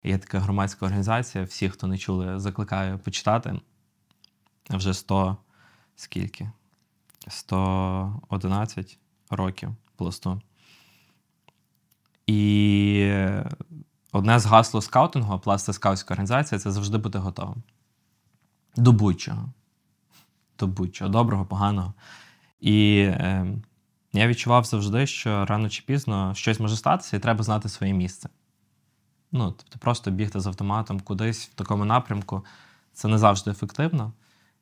Є 0.04 0.18
така 0.18 0.38
громадська 0.38 0.86
організація. 0.86 1.44
Всі, 1.44 1.68
хто 1.68 1.86
не 1.86 1.98
чули, 1.98 2.38
закликаю 2.40 2.98
почитати. 2.98 3.60
Вже 4.70 4.94
100 4.94 5.36
скільки? 5.96 6.50
111 7.28 8.98
років 9.30 9.70
пласту. 9.96 10.40
І 12.26 13.12
одне 14.12 14.38
з 14.38 14.46
гасло 14.46 14.82
скаутингу, 14.82 15.38
пласт 15.38 15.64
це 15.64 15.72
скаутська 15.72 16.14
організація, 16.14 16.58
це 16.58 16.70
завжди 16.70 16.98
бути 16.98 17.18
готовим. 17.18 17.62
До 18.76 18.92
будь-чого. 18.92 19.48
До 20.58 20.66
будь-чого, 20.66 21.10
доброго, 21.10 21.44
поганого. 21.44 21.94
І 22.60 22.98
е, 22.98 23.46
я 24.12 24.28
відчував 24.28 24.64
завжди, 24.64 25.06
що 25.06 25.46
рано 25.46 25.68
чи 25.68 25.82
пізно 25.86 26.34
щось 26.34 26.60
може 26.60 26.76
статися, 26.76 27.16
і 27.16 27.20
треба 27.20 27.44
знати 27.44 27.68
своє 27.68 27.92
місце. 27.92 28.28
Ну, 29.32 29.50
тобто, 29.50 29.78
просто 29.78 30.10
бігти 30.10 30.40
з 30.40 30.46
автоматом 30.46 31.00
кудись 31.00 31.48
в 31.48 31.54
такому 31.54 31.84
напрямку 31.84 32.44
це 32.92 33.08
не 33.08 33.18
завжди 33.18 33.50
ефективно. 33.50 34.12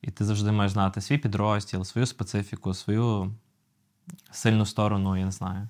І 0.03 0.11
ти 0.11 0.24
завжди 0.24 0.53
маєш 0.53 0.72
знати 0.72 1.01
свій 1.01 1.18
підрозділ, 1.18 1.84
свою 1.84 2.07
специфіку, 2.07 2.74
свою 2.74 3.34
сильну 4.30 4.66
сторону, 4.66 5.16
я 5.16 5.24
не 5.24 5.32
знаю, 5.32 5.68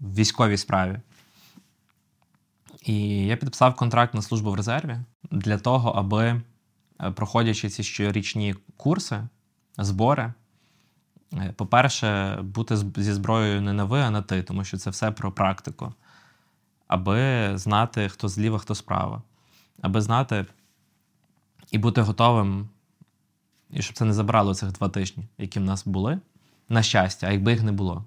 в 0.00 0.14
військовій 0.14 0.56
справі. 0.56 1.00
І 2.80 3.26
я 3.26 3.36
підписав 3.36 3.74
контракт 3.74 4.14
на 4.14 4.22
службу 4.22 4.50
в 4.50 4.54
резерві 4.54 4.98
для 5.30 5.58
того, 5.58 5.90
аби, 5.90 6.42
е, 7.00 7.10
проходячи 7.10 7.68
ці 7.68 7.82
щорічні 7.82 8.54
курси, 8.76 9.28
збори, 9.78 10.32
е, 11.32 11.54
по-перше, 11.56 12.38
бути 12.42 12.76
зі 12.76 13.12
зброєю 13.12 13.60
не 13.60 13.72
на 13.72 13.84
ви, 13.84 14.00
а 14.00 14.10
на 14.10 14.22
ти, 14.22 14.42
тому 14.42 14.64
що 14.64 14.76
це 14.76 14.90
все 14.90 15.10
про 15.10 15.32
практику. 15.32 15.94
Аби 16.88 17.50
знати, 17.58 18.08
хто 18.08 18.28
зліва, 18.28 18.58
хто 18.58 18.74
справа. 18.74 19.22
Аби 19.80 20.00
знати 20.00 20.46
і 21.70 21.78
бути 21.78 22.00
готовим, 22.00 22.68
і 23.70 23.82
щоб 23.82 23.96
це 23.96 24.04
не 24.04 24.12
забрало 24.12 24.54
цих 24.54 24.72
два 24.72 24.88
тижні, 24.88 25.28
які 25.38 25.60
в 25.60 25.62
нас 25.62 25.86
були, 25.86 26.20
на 26.68 26.82
щастя, 26.82 27.26
а 27.26 27.32
якби 27.32 27.52
їх 27.52 27.62
не 27.62 27.72
було. 27.72 28.04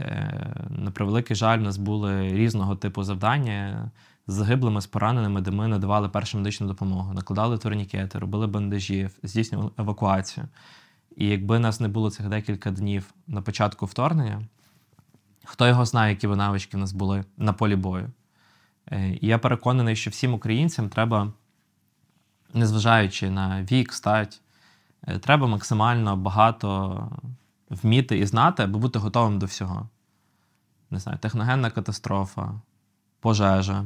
Е, 0.00 0.66
На 0.70 0.90
превеликий 0.90 1.36
жаль, 1.36 1.58
у 1.58 1.62
нас 1.62 1.76
були 1.76 2.28
різного 2.28 2.76
типу 2.76 3.02
завдання 3.02 3.90
з 4.26 4.34
загиблими, 4.34 4.80
з 4.80 4.86
пораненими, 4.86 5.40
де 5.40 5.50
ми 5.50 5.68
надавали 5.68 6.08
першу 6.08 6.38
медичну 6.38 6.66
допомогу, 6.66 7.14
накладали 7.14 7.58
турнікети, 7.58 8.18
робили 8.18 8.46
бандажі, 8.46 9.08
здійснювали 9.22 9.70
евакуацію. 9.78 10.48
І 11.16 11.28
якби 11.28 11.58
нас 11.58 11.80
не 11.80 11.88
було 11.88 12.10
цих 12.10 12.28
декілька 12.28 12.70
днів 12.70 13.14
на 13.26 13.42
початку 13.42 13.86
вторгнення, 13.86 14.42
хто 15.44 15.68
його 15.68 15.84
знає, 15.84 16.10
які 16.12 16.28
б 16.28 16.36
навички 16.36 16.76
в 16.76 16.80
нас 16.80 16.92
були 16.92 17.24
на 17.36 17.52
полі 17.52 17.76
бою. 17.76 18.10
Е, 18.86 19.18
І 19.20 19.26
я 19.26 19.38
переконаний, 19.38 19.96
що 19.96 20.10
всім 20.10 20.34
українцям 20.34 20.88
треба, 20.88 21.32
незважаючи 22.54 23.30
на 23.30 23.62
вік, 23.62 23.92
стать, 23.92 24.40
е, 25.06 25.18
треба 25.18 25.46
максимально 25.46 26.16
багато 26.16 27.10
вміти 27.72 28.18
і 28.18 28.26
знати, 28.26 28.62
аби 28.62 28.78
бути 28.78 28.98
готовим 28.98 29.38
до 29.38 29.46
всього. 29.46 29.88
Не 30.90 30.98
знаю, 30.98 31.18
техногенна 31.18 31.70
катастрофа, 31.70 32.60
пожежа. 33.20 33.84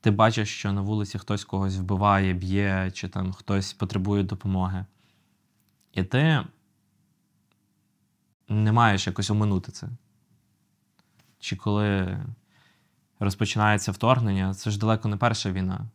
Ти 0.00 0.10
бачиш, 0.10 0.58
що 0.58 0.72
на 0.72 0.80
вулиці 0.80 1.18
хтось 1.18 1.44
когось 1.44 1.76
вбиває, 1.76 2.32
б'є, 2.32 2.90
чи 2.94 3.08
там 3.08 3.32
хтось 3.32 3.72
потребує 3.72 4.22
допомоги. 4.22 4.84
І 5.92 6.04
ти 6.04 6.44
не 8.48 8.72
маєш 8.72 9.06
якось 9.06 9.30
оминути 9.30 9.72
це. 9.72 9.88
Чи 11.38 11.56
коли 11.56 12.18
розпочинається 13.18 13.92
вторгнення, 13.92 14.54
це 14.54 14.70
ж 14.70 14.78
далеко 14.78 15.08
не 15.08 15.16
перша 15.16 15.52
війна. 15.52 15.86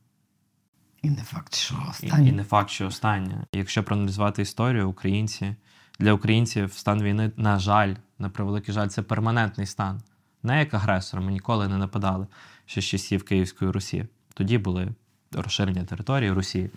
І 1.02 1.10
не 1.10 1.24
факт, 1.24 1.56
що 1.56 1.94
І, 2.02 2.08
і 2.08 2.32
не 2.32 2.44
факт, 2.44 2.70
що 2.70 2.88
остання. 2.88 3.46
Якщо 3.54 3.84
проаналізувати 3.84 4.42
історію, 4.42 4.90
українці 4.90 5.56
для 6.00 6.14
українців 6.14 6.74
стан 6.74 7.04
війни, 7.04 7.32
на 7.38 7.60
жаль, 7.60 7.96
на 8.20 8.30
превеликий 8.30 8.74
жаль, 8.74 8.88
це 8.88 9.02
перманентний 9.02 9.68
стан. 9.68 10.02
Не 10.44 10.60
як 10.60 10.74
агресор, 10.74 11.22
ми 11.22 11.32
ніколи 11.32 11.68
не 11.68 11.78
нападали 11.78 12.28
ще 12.66 12.82
з 12.82 12.86
часів 12.86 13.24
Київської 13.26 13.72
Русі. 13.72 14.06
Тоді 14.34 14.58
були 14.58 14.88
розширення 15.32 15.84
території 15.84 16.32
Русі 16.32 16.70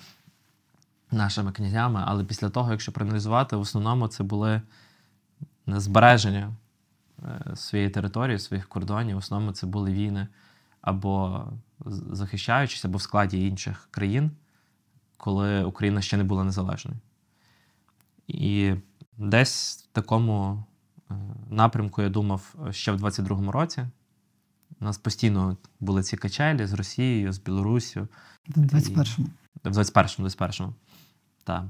нашими 1.10 1.52
князями, 1.52 2.02
але 2.06 2.24
після 2.24 2.50
того, 2.50 2.70
якщо 2.70 2.92
проаналізувати, 2.92 3.56
в 3.56 3.60
основному 3.60 4.08
це 4.08 4.24
були 4.24 4.62
збереження 5.66 6.52
е, 7.22 7.56
своєї 7.56 7.90
території, 7.90 8.38
своїх 8.38 8.68
кордонів. 8.68 9.16
В 9.16 9.18
основному 9.18 9.52
це 9.52 9.66
були 9.66 9.92
війни 9.92 10.28
або 10.80 11.44
захищаючись, 12.10 12.84
або 12.84 12.98
в 12.98 13.02
складі 13.02 13.46
інших 13.48 13.88
країн, 13.90 14.30
коли 15.16 15.64
Україна 15.64 16.02
ще 16.02 16.16
не 16.16 16.24
була 16.24 16.44
незалежною. 16.44 16.98
І 18.28 18.74
десь 19.18 19.88
в 19.90 19.94
такому 19.94 20.64
е, 21.10 21.14
напрямку 21.50 22.02
я 22.02 22.08
думав 22.08 22.54
ще 22.70 22.92
в 22.92 23.04
22-му 23.04 23.52
році. 23.52 23.86
У 24.80 24.84
нас 24.84 24.98
постійно 24.98 25.56
були 25.80 26.02
ці 26.02 26.16
качелі 26.16 26.66
з 26.66 26.72
Росією, 26.72 27.32
з 27.32 27.38
Білоруссю. 27.38 28.08
В 28.48 28.58
21-му. 28.58 29.26
В 29.64 29.68
21-му, 29.68 30.28
21-му. 30.28 30.74
Так. 31.44 31.64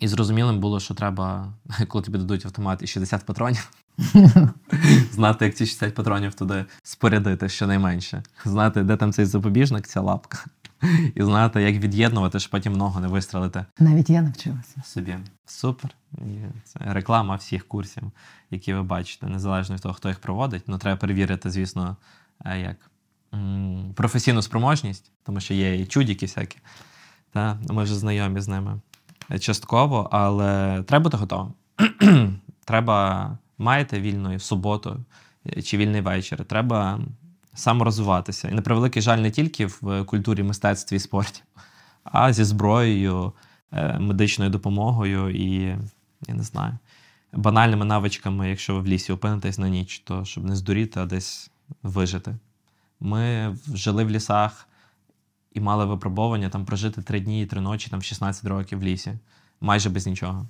І 0.00 0.08
зрозумілим 0.08 0.60
було, 0.60 0.80
що 0.80 0.94
треба, 0.94 1.52
коли 1.88 2.04
тобі 2.04 2.18
дадуть 2.18 2.46
автомат 2.46 2.82
і 2.82 2.86
60 2.86 3.26
патронів, 3.26 3.72
знати, 5.12 5.44
як 5.44 5.54
ці 5.54 5.66
60 5.66 5.94
патронів 5.94 6.34
туди 6.34 6.64
спорядити 6.82 7.48
щонайменше. 7.48 8.22
Знати, 8.44 8.82
де 8.82 8.96
там 8.96 9.12
цей 9.12 9.24
запобіжник, 9.24 9.86
ця 9.86 10.00
лапка. 10.00 10.44
І 11.14 11.22
знати, 11.22 11.62
як 11.62 11.76
від'єднувати, 11.76 12.40
щоб 12.40 12.50
потім 12.50 12.72
ногу 12.72 13.00
не 13.00 13.08
вистрелити 13.08 13.64
Навіть 13.78 14.10
я 14.10 14.22
навчилася. 14.22 14.82
собі. 14.84 15.16
Супер. 15.46 15.90
І 16.12 16.38
це 16.64 16.78
реклама 16.80 17.34
всіх 17.34 17.68
курсів, 17.68 18.02
які 18.50 18.74
ви 18.74 18.82
бачите, 18.82 19.26
незалежно 19.26 19.74
від 19.74 19.82
того, 19.82 19.94
хто 19.94 20.08
їх 20.08 20.18
проводить. 20.18 20.62
Ну, 20.66 20.78
треба 20.78 20.96
перевірити, 20.96 21.50
звісно, 21.50 21.96
е, 22.44 22.60
як 22.60 22.90
професійну 23.94 24.42
спроможність, 24.42 25.12
тому 25.24 25.40
що 25.40 25.54
є 25.54 25.80
і 25.80 25.86
чудіки 25.86 26.26
всякі. 26.26 26.58
Та? 27.32 27.58
Ми 27.70 27.82
вже 27.82 27.94
знайомі 27.94 28.40
з 28.40 28.48
ними 28.48 28.80
е, 29.30 29.38
частково, 29.38 30.08
але 30.12 30.82
треба 30.82 31.02
бути 31.02 31.16
готовим. 31.16 31.52
треба 32.64 33.38
маєте 33.58 34.00
вільну 34.00 34.38
суботу 34.38 35.04
е, 35.46 35.62
чи 35.62 35.76
вільний 35.76 36.00
вечір. 36.00 36.44
Треба 36.44 37.00
саморозвиватися. 37.56 38.48
І 38.48 38.54
на 38.54 38.62
превеликий 38.62 39.02
жаль, 39.02 39.18
не 39.18 39.30
тільки 39.30 39.66
в 39.66 40.04
культурі, 40.04 40.42
мистецтві 40.42 40.96
і 40.96 41.00
спорті, 41.00 41.42
а 42.04 42.32
зі 42.32 42.44
зброєю, 42.44 43.32
е, 43.72 43.98
медичною 43.98 44.50
допомогою 44.50 45.30
і, 45.30 45.78
я 46.28 46.34
не 46.34 46.42
знаю, 46.42 46.78
банальними 47.32 47.84
навичками, 47.84 48.50
якщо 48.50 48.74
ви 48.74 48.80
в 48.80 48.86
лісі 48.86 49.12
опинитесь 49.12 49.58
на 49.58 49.68
ніч, 49.68 49.98
то 49.98 50.24
щоб 50.24 50.44
не 50.44 50.56
здуріти, 50.56 51.00
а 51.00 51.06
десь 51.06 51.50
вижити. 51.82 52.36
Ми 53.00 53.56
жили 53.74 54.04
в 54.04 54.10
лісах 54.10 54.68
і 55.52 55.60
мали 55.60 55.84
випробування 55.84 56.48
там 56.48 56.64
прожити 56.64 57.02
три 57.02 57.20
дні 57.20 57.42
і 57.42 57.46
три 57.46 57.60
ночі, 57.60 57.90
там 57.90 58.02
16 58.02 58.44
років 58.44 58.78
в 58.78 58.82
лісі, 58.82 59.18
майже 59.60 59.90
без 59.90 60.06
нічого. 60.06 60.46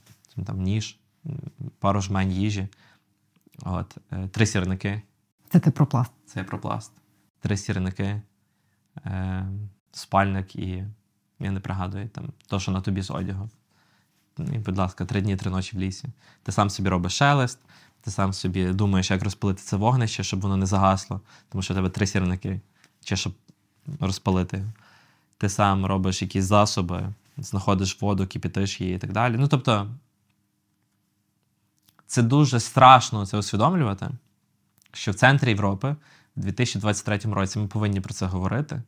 Там 0.46 0.62
ніж, 0.62 0.98
пару 1.78 2.00
жмень 2.00 2.32
їжі, 2.32 2.68
от, 3.64 3.96
е, 4.12 4.28
три 4.28 4.46
сірники. 4.46 5.02
Це 5.48 5.60
ти 5.60 5.70
про 5.70 5.86
пласт. 5.86 6.12
Це 6.26 6.44
про 6.44 6.60
пласт. 6.60 6.92
Три 7.40 7.56
сірники, 7.56 8.22
е, 9.06 9.46
спальник 9.92 10.56
і 10.56 10.84
я 11.38 11.50
не 11.50 11.60
пригадую 11.60 12.08
там 12.08 12.28
то, 12.46 12.60
що 12.60 12.72
на 12.72 12.80
тобі 12.80 13.02
з 13.02 13.10
одягу. 13.10 13.50
І, 14.38 14.58
будь 14.58 14.78
ласка, 14.78 15.04
три 15.04 15.20
дні, 15.20 15.36
три 15.36 15.50
ночі 15.50 15.76
в 15.76 15.80
лісі. 15.80 16.08
Ти 16.42 16.52
сам 16.52 16.70
собі 16.70 16.88
робиш 16.88 17.12
шелест, 17.12 17.58
ти 18.00 18.10
сам 18.10 18.32
собі 18.32 18.72
думаєш, 18.72 19.10
як 19.10 19.22
розпалити 19.22 19.62
це 19.62 19.76
вогнище, 19.76 20.24
щоб 20.24 20.40
воно 20.40 20.56
не 20.56 20.66
загасло, 20.66 21.20
тому 21.48 21.62
що 21.62 21.74
в 21.74 21.76
тебе 21.76 21.90
три 21.90 22.06
сірники, 22.06 22.60
чи 23.04 23.16
щоб 23.16 23.34
розпалити. 24.00 24.66
Ти 25.38 25.48
сам 25.48 25.86
робиш 25.86 26.22
якісь 26.22 26.44
засоби, 26.44 27.12
знаходиш 27.36 28.02
воду, 28.02 28.26
кипятиш 28.26 28.80
її 28.80 28.96
і 28.96 28.98
так 28.98 29.12
далі. 29.12 29.36
Ну, 29.38 29.48
тобто, 29.48 29.90
це 32.06 32.22
дуже 32.22 32.60
страшно 32.60 33.26
це 33.26 33.38
усвідомлювати, 33.38 34.08
що 34.92 35.12
в 35.12 35.14
центрі 35.14 35.48
Європи 35.48 35.96
в 36.36 36.40
2023 36.40 37.18
році 37.18 37.58
ми 37.58 37.66
повинні 37.66 38.00
про 38.00 38.14
це 38.14 38.26
говорити. 38.26 38.82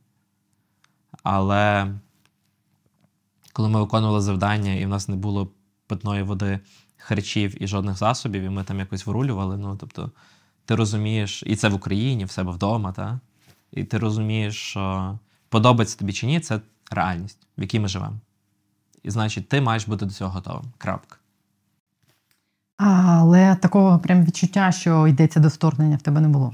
Але 1.23 1.95
коли 3.53 3.69
ми 3.69 3.81
виконували 3.81 4.21
завдання, 4.21 4.75
і 4.75 4.87
в 4.87 4.89
нас 4.89 5.09
не 5.09 5.17
було 5.17 5.51
питної 5.87 6.23
води, 6.23 6.61
харчів 6.97 7.63
і 7.63 7.67
жодних 7.67 7.97
засобів, 7.97 8.43
і 8.43 8.49
ми 8.49 8.65
там 8.65 8.79
якось 8.79 9.07
вирулювали. 9.07 9.57
Ну, 9.57 9.77
тобто, 9.77 10.11
ти 10.65 10.75
розумієш, 10.75 11.43
і 11.47 11.57
це 11.57 11.69
в 11.69 11.75
Україні, 11.75 12.25
в 12.25 12.31
себе 12.31 12.53
вдома, 12.53 12.93
та? 12.93 13.21
і 13.73 13.85
ти 13.85 13.99
розумієш, 13.99 14.57
що 14.57 15.19
подобається 15.49 15.99
тобі 15.99 16.13
чи 16.13 16.27
ні, 16.27 16.41
це 16.41 16.61
реальність, 16.91 17.47
в 17.59 17.63
якій 17.63 17.81
ми 17.81 17.89
живемо. 17.89 18.21
І 19.03 19.11
значить, 19.11 19.49
ти 19.49 19.61
маєш 19.61 19.89
бути 19.89 20.07
до 20.07 20.13
цього 20.13 20.31
готовим. 20.31 20.65
Крапка. 20.79 21.17
Такого 23.61 23.99
прям 23.99 24.25
відчуття, 24.25 24.73
що 24.73 25.07
йдеться 25.07 25.41
до 25.41 25.49
вторгнення, 25.49 25.97
в 25.97 26.03
тебе 26.03 26.21
не 26.21 26.29
було. 26.29 26.53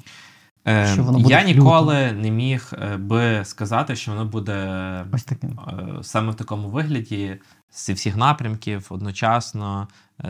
Е, 0.69 0.87
Що 0.93 1.03
воно 1.03 1.19
буде 1.19 1.35
я 1.35 1.43
ніколи 1.43 2.13
не 2.13 2.31
міг 2.31 2.73
е, 2.73 2.97
би 2.97 3.45
сказати, 3.45 3.97
що 3.97 4.11
воно 4.11 4.25
буде 4.25 5.05
Ось 5.13 5.25
таким. 5.25 5.61
е, 5.69 6.03
саме 6.03 6.33
в 6.33 6.35
такому 6.35 6.69
вигляді, 6.69 7.37
зі 7.73 7.93
всіх 7.93 8.17
напрямків, 8.17 8.87
одночасно, 8.91 9.89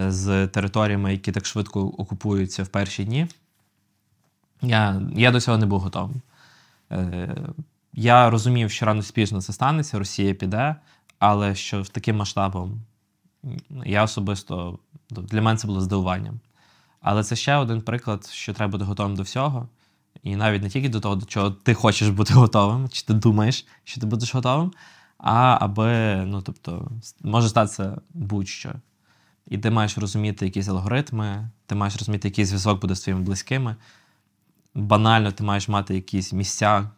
з 0.09 0.47
територіями, 0.47 1.12
які 1.12 1.33
так 1.33 1.47
швидко 1.47 1.81
окупуються 1.81 2.62
в 2.62 2.68
перші 2.68 3.05
дні. 3.05 3.27
Я, 4.62 5.03
я 5.16 5.31
до 5.31 5.41
цього 5.41 5.59
не 5.59 5.66
був 5.66 5.81
готовий. 5.81 6.16
Е, 6.93 7.37
Я 7.93 8.31
розумів, 8.31 8.70
що 8.70 8.87
рано 8.87 9.03
чи 9.03 9.12
пізно 9.12 9.41
це 9.41 9.53
станеться, 9.53 9.99
Росія 9.99 10.35
піде, 10.35 10.77
але 11.18 11.55
що 11.55 11.83
в 11.83 11.89
таким 11.89 12.16
масштабом 12.16 12.81
я 13.85 14.03
особисто 14.05 14.79
для 15.11 15.43
мене 15.43 15.59
це 15.59 15.66
було 15.66 15.81
здивуванням. 15.81 16.41
Але 17.05 17.24
це 17.24 17.36
ще 17.36 17.57
один 17.57 17.82
приклад, 17.82 18.26
що 18.26 18.52
треба 18.52 18.70
бути 18.70 18.84
готовим 18.84 19.16
до 19.16 19.22
всього. 19.22 19.68
І 20.22 20.36
навіть 20.36 20.62
не 20.62 20.70
тільки 20.70 20.88
до 20.88 21.00
того, 21.00 21.16
до 21.16 21.26
чого 21.26 21.50
ти 21.50 21.74
хочеш 21.74 22.09
бути 22.09 22.34
готовим, 22.34 22.88
чи 22.88 23.07
ти 23.07 23.14
думаєш, 23.14 23.66
що 23.84 24.00
ти 24.00 24.07
будеш 24.07 24.34
готовим, 24.34 24.72
а 25.18 25.59
аби, 25.61 26.16
ну 26.26 26.42
тобто, 26.42 26.90
може 27.22 27.48
статися 27.48 28.00
будь-що. 28.11 28.72
І 29.46 29.59
ти 29.59 29.70
маєш 29.70 29.98
розуміти 29.98 30.44
якісь 30.44 30.68
алгоритми, 30.68 31.50
ти 31.66 31.74
маєш 31.74 31.96
розуміти, 31.96 32.28
який 32.28 32.44
зв'язок 32.44 32.80
буде 32.80 32.94
з 32.94 33.00
твоїми 33.00 33.22
близькими. 33.22 33.76
Банально, 34.74 35.32
ти 35.32 35.44
маєш 35.44 35.68
мати 35.68 35.94
якісь 35.94 36.32
місця, 36.32 36.90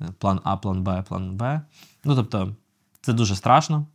е, 0.00 0.08
план 0.18 0.40
А, 0.44 0.56
план 0.56 0.82
Б, 0.82 1.02
план 1.02 1.36
Б. 1.36 1.60
Ну, 2.04 2.16
тобто, 2.16 2.54
це 3.00 3.12
дуже 3.12 3.36
страшно. 3.36 3.86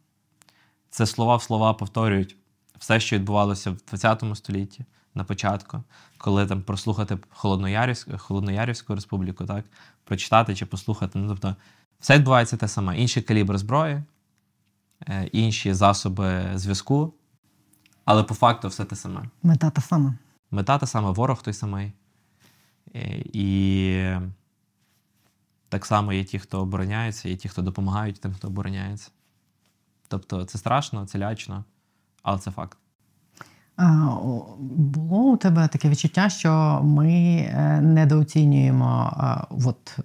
Це 0.89 1.05
слова 1.05 1.36
в 1.36 1.43
слова 1.43 1.74
повторюють 1.74 2.36
все, 2.80 2.99
що 2.99 3.15
відбувалося 3.15 3.72
в 3.72 3.78
20 3.89 4.24
столітті 4.36 4.86
на 5.18 5.24
початку, 5.24 5.84
коли 6.18 6.47
там 6.47 6.61
прослухати 6.61 7.18
Холодноярівську, 7.30 8.18
Холодноярівську 8.18 8.95
республіку, 8.95 9.45
так, 9.45 9.65
прочитати 10.03 10.55
чи 10.55 10.65
послухати. 10.65 11.20
Ну, 11.20 11.28
тобто, 11.28 11.55
все 11.99 12.18
відбувається 12.18 12.57
те 12.57 12.68
саме. 12.68 12.97
Інший 12.97 13.24
калібр 13.24 13.57
зброї, 13.57 14.03
е, 15.07 15.26
інші 15.26 15.74
засоби 15.74 16.51
зв'язку, 16.55 17.13
але 18.05 18.24
по 18.24 18.34
факту 18.34 18.68
все 18.68 18.86
те 18.86 18.95
саме. 18.95 19.22
Мета 19.43 19.70
та 19.70 19.82
сама. 19.82 20.13
Мета 20.51 20.78
та 20.78 20.88
сама, 20.88 21.11
ворог 21.11 21.41
той 21.41 21.53
самий. 21.53 21.91
Е, 22.95 23.24
І 23.34 24.15
так 25.70 25.86
само 25.86 26.13
є 26.13 26.24
ті, 26.24 26.39
хто 26.39 26.61
обороняється, 26.61 27.30
є 27.30 27.36
ті, 27.36 27.49
хто 27.49 27.61
допомагають 27.61 28.22
тим, 28.22 28.34
хто 28.34 28.47
обороняється. 28.47 29.11
Тобто 30.07 30.45
це 30.45 30.57
страшно, 30.57 31.05
це 31.05 31.20
лячно, 31.20 31.63
але 32.24 32.39
це 32.39 32.51
факт. 32.51 32.78
Було 33.78 35.32
у 35.32 35.38
тебе 35.38 35.67
таке 35.67 35.89
відчуття, 35.89 36.30
що 36.30 36.82
ми 36.84 37.11
е, 37.11 37.82
недооцінюємо 37.82 39.13
от, 39.65 39.99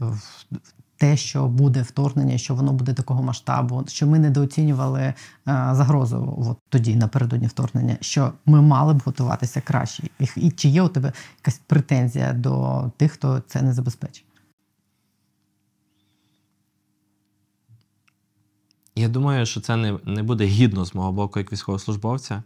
те, 0.96 1.16
що 1.16 1.46
буде 1.48 1.82
вторгнення, 1.82 2.38
що 2.38 2.54
воно 2.54 2.72
буде 2.72 2.94
такого 2.94 3.22
масштабу, 3.22 3.84
що 3.88 4.06
ми 4.06 4.18
недооцінювали 4.18 5.14
загрозу 5.46 6.34
от 6.38 6.58
тоді, 6.68 6.96
напередодні 6.96 7.46
вторгнення, 7.46 7.96
що 8.00 8.32
ми 8.46 8.62
мали 8.62 8.94
б 8.94 9.02
готуватися 9.04 9.60
краще. 9.60 10.02
І, 10.36 10.50
чи 10.50 10.68
є 10.68 10.82
у 10.82 10.88
тебе 10.88 11.12
якась 11.38 11.60
претензія 11.66 12.32
до 12.32 12.84
тих, 12.96 13.12
хто 13.12 13.40
це 13.40 13.62
не 13.62 13.72
забезпечить? 13.72 14.24
Я 18.96 19.08
думаю, 19.08 19.46
що 19.46 19.60
це 19.60 19.76
не, 19.76 19.98
не 20.04 20.22
буде 20.22 20.44
гідно 20.44 20.84
з 20.84 20.94
мого 20.94 21.12
боку, 21.12 21.38
як 21.38 21.52
військовослужбовця. 21.52 22.42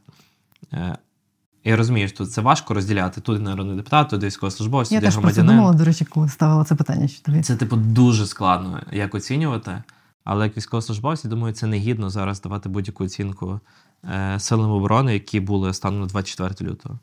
Я 1.67 1.77
розумію, 1.77 2.09
що 2.09 2.27
це 2.27 2.41
важко 2.41 2.75
розділяти. 2.75 3.21
Тут 3.21 3.43
народний 3.43 3.77
депутат, 3.77 4.09
тут 4.09 4.25
військовослужбовець, 4.25 4.93
Я 4.93 5.01
тут 5.01 5.13
громадянин. 5.13 5.57
думала, 5.57 5.73
до 5.73 5.85
речі, 5.85 6.05
коли 6.05 6.29
ставила 6.29 6.65
це 6.65 6.75
питання. 6.75 7.09
Що 7.09 7.23
тобі 7.23 7.43
Це, 7.43 7.57
типу, 7.57 7.77
дуже 7.77 8.27
складно 8.27 8.83
як 8.93 9.15
оцінювати. 9.15 9.83
Але 10.25 10.45
як 10.45 10.57
військовослужбовець, 10.57 11.25
я 11.25 11.31
думаю, 11.31 11.55
це 11.55 11.67
не 11.67 11.77
гідно 11.79 12.11
зараз 12.11 12.41
давати 12.41 12.69
будь-яку 12.69 13.05
оцінку 13.05 13.61
е, 14.05 14.41
силам 14.41 14.71
оборони, 14.71 15.15
які 15.15 15.41
були 15.41 15.75
станом 15.75 16.01
на 16.01 16.07
24 16.07 16.71
лютого. 16.71 16.99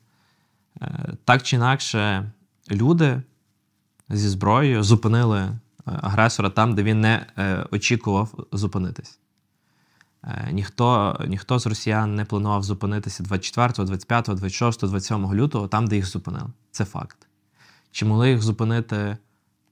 Е, 0.82 1.14
так 1.26 1.44
чи 1.44 1.56
інакше, 1.56 2.32
люди 2.72 3.22
зі 4.10 4.30
зброєю 4.30 4.84
зупинили 4.84 5.40
е, 5.40 5.60
агресора 5.86 6.50
там, 6.50 6.76
де 6.76 6.84
він 6.84 7.02
не 7.02 7.26
е, 7.38 7.66
очікував 7.72 8.46
зупинитись. 8.52 9.20
Е, 10.24 10.50
ніхто, 10.52 11.18
ніхто 11.28 11.60
з 11.60 11.68
росіян 11.68 12.16
не 12.16 12.26
планував 12.26 12.64
зупинитися 12.64 13.24
24, 13.24 13.86
25, 13.86 14.26
26, 14.26 14.80
27 14.80 15.34
лютого, 15.34 15.68
там, 15.68 15.88
де 15.88 15.96
їх 15.96 16.06
зупинили. 16.06 16.50
Це 16.72 16.86
факт. 16.86 17.28
Чи 17.92 18.06
могли 18.06 18.30
їх 18.30 18.42
зупинити 18.42 19.18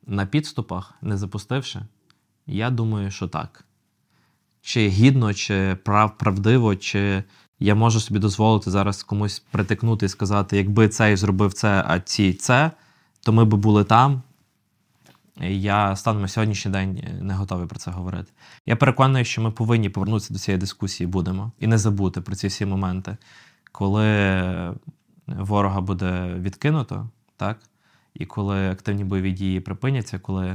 на 0.07 0.25
підступах, 0.25 0.93
не 1.01 1.17
запустивши? 1.17 1.81
Я 2.47 2.69
думаю, 2.69 3.11
що 3.11 3.27
так. 3.27 3.65
чи 4.61 4.87
гідно, 4.87 5.33
чи 5.33 5.77
прав, 5.83 6.17
правдиво, 6.17 6.75
чи 6.75 7.23
я 7.59 7.75
можу 7.75 7.99
собі 7.99 8.19
дозволити 8.19 8.71
зараз 8.71 9.03
комусь 9.03 9.39
притикнути 9.39 10.05
і 10.05 10.09
сказати, 10.09 10.57
якби 10.57 10.89
цей 10.89 11.15
зробив 11.15 11.53
це, 11.53 11.83
а 11.87 11.99
ці 11.99 12.33
це, 12.33 12.71
то 13.21 13.33
ми 13.33 13.45
би 13.45 13.57
були 13.57 13.83
там. 13.83 14.21
Я 15.49 15.95
станом 15.95 16.21
на 16.21 16.27
сьогоднішній 16.27 16.71
день 16.71 17.19
не 17.21 17.33
готовий 17.33 17.67
про 17.67 17.79
це 17.79 17.91
говорити. 17.91 18.31
Я 18.65 18.75
переконаний, 18.75 19.25
що 19.25 19.41
ми 19.41 19.51
повинні 19.51 19.89
повернутися 19.89 20.33
до 20.33 20.39
цієї 20.39 20.59
дискусії, 20.59 21.07
будемо 21.07 21.51
і 21.59 21.67
не 21.67 21.77
забути 21.77 22.21
про 22.21 22.35
ці 22.35 22.47
всі 22.47 22.65
моменти, 22.65 23.17
коли 23.71 24.75
ворога 25.27 25.81
буде 25.81 26.35
відкинуто, 26.39 27.09
так? 27.37 27.59
І 28.13 28.25
коли 28.25 28.71
активні 28.71 29.03
бойові 29.03 29.31
дії 29.31 29.59
припиняться, 29.59 30.19
коли 30.19 30.47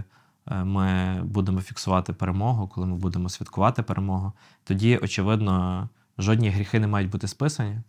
е, 0.46 0.64
ми 0.64 1.20
будемо 1.22 1.60
фіксувати 1.60 2.12
перемогу, 2.12 2.68
коли 2.68 2.86
ми 2.86 2.96
будемо 2.96 3.28
святкувати 3.28 3.82
перемогу, 3.82 4.32
тоді, 4.64 4.98
очевидно, 5.02 5.88
жодні 6.18 6.50
гріхи 6.50 6.80
не 6.80 6.86
мають 6.86 7.10
бути 7.10 7.28
списані, 7.28 7.80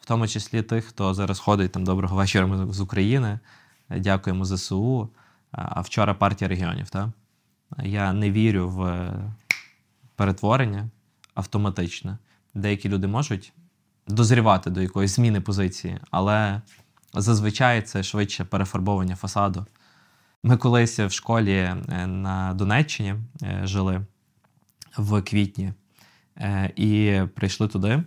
в 0.00 0.06
тому 0.06 0.26
числі 0.26 0.62
тих, 0.62 0.84
хто 0.84 1.14
зараз 1.14 1.38
ходить 1.38 1.72
там 1.72 1.84
доброго 1.84 2.16
вечора 2.16 2.66
з 2.70 2.80
України. 2.80 3.38
Дякуємо 3.90 4.44
ЗСУ. 4.44 5.08
А 5.52 5.80
вчора 5.80 6.14
партія 6.14 6.48
регіонів. 6.48 6.90
Так? 6.90 7.08
Я 7.82 8.12
не 8.12 8.30
вірю 8.30 8.68
в 8.68 9.12
перетворення 10.16 10.88
автоматичне. 11.34 12.18
Деякі 12.54 12.88
люди 12.88 13.06
можуть 13.06 13.52
дозрівати 14.08 14.70
до 14.70 14.80
якоїсь 14.80 15.16
зміни 15.16 15.40
позиції, 15.40 15.98
але 16.10 16.62
зазвичай 17.14 17.82
це 17.82 18.02
швидше 18.02 18.44
перефарбовання 18.44 19.16
фасаду. 19.16 19.66
Ми 20.42 20.56
колись 20.56 20.98
в 20.98 21.10
школі 21.10 21.54
е, 21.54 22.06
на 22.06 22.54
Донеччині 22.54 23.14
е, 23.42 23.60
жили 23.64 24.06
в 24.96 25.22
квітні 25.22 25.72
е, 26.36 26.72
і 26.76 27.22
прийшли 27.34 27.68
туди. 27.68 28.02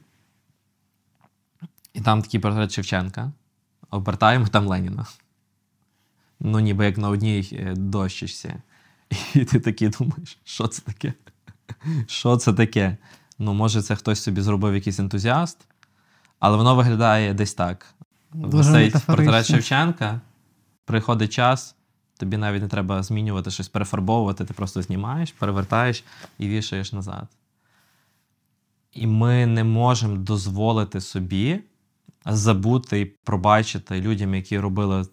І 1.93 2.01
там 2.01 2.21
такий 2.21 2.39
портрет 2.39 2.71
Шевченка. 2.71 3.31
Обертаємо 3.89 4.47
там 4.47 4.67
Леніна. 4.67 5.05
Ну, 6.45 6.59
ніби 6.59 6.85
як 6.85 6.97
на 6.97 7.09
одній 7.09 7.71
дощечці. 7.75 8.53
І 9.35 9.45
ти 9.45 9.59
такий 9.59 9.89
думаєш, 9.89 10.37
що 10.43 10.67
це 10.67 10.81
таке? 10.81 11.13
Що 12.07 12.37
це 12.37 12.53
таке? 12.53 12.97
Ну, 13.39 13.53
може, 13.53 13.81
це 13.81 13.95
хтось 13.95 14.23
собі 14.23 14.41
зробив 14.41 14.75
якийсь 14.75 14.99
ентузіаст, 14.99 15.57
але 16.39 16.57
воно 16.57 16.75
виглядає 16.75 17.33
десь 17.33 17.53
так. 17.53 17.93
Висить 18.31 19.05
портрет 19.05 19.45
Шевченка, 19.45 20.21
приходить 20.85 21.33
час, 21.33 21.75
тобі 22.17 22.37
навіть 22.37 22.61
не 22.61 22.67
треба 22.67 23.03
змінювати 23.03 23.51
щось, 23.51 23.67
перефарбовувати, 23.67 24.45
ти 24.45 24.53
просто 24.53 24.81
знімаєш, 24.81 25.31
перевертаєш 25.31 26.03
і 26.39 26.47
вішаєш 26.47 26.93
назад. 26.93 27.27
І 28.91 29.07
ми 29.07 29.45
не 29.45 29.63
можемо 29.63 30.17
дозволити 30.17 31.01
собі 31.01 31.59
забути 32.25 32.99
і 32.99 33.05
пробачити 33.05 34.01
людям, 34.01 34.35
які 34.35 34.59
робили 34.59 35.05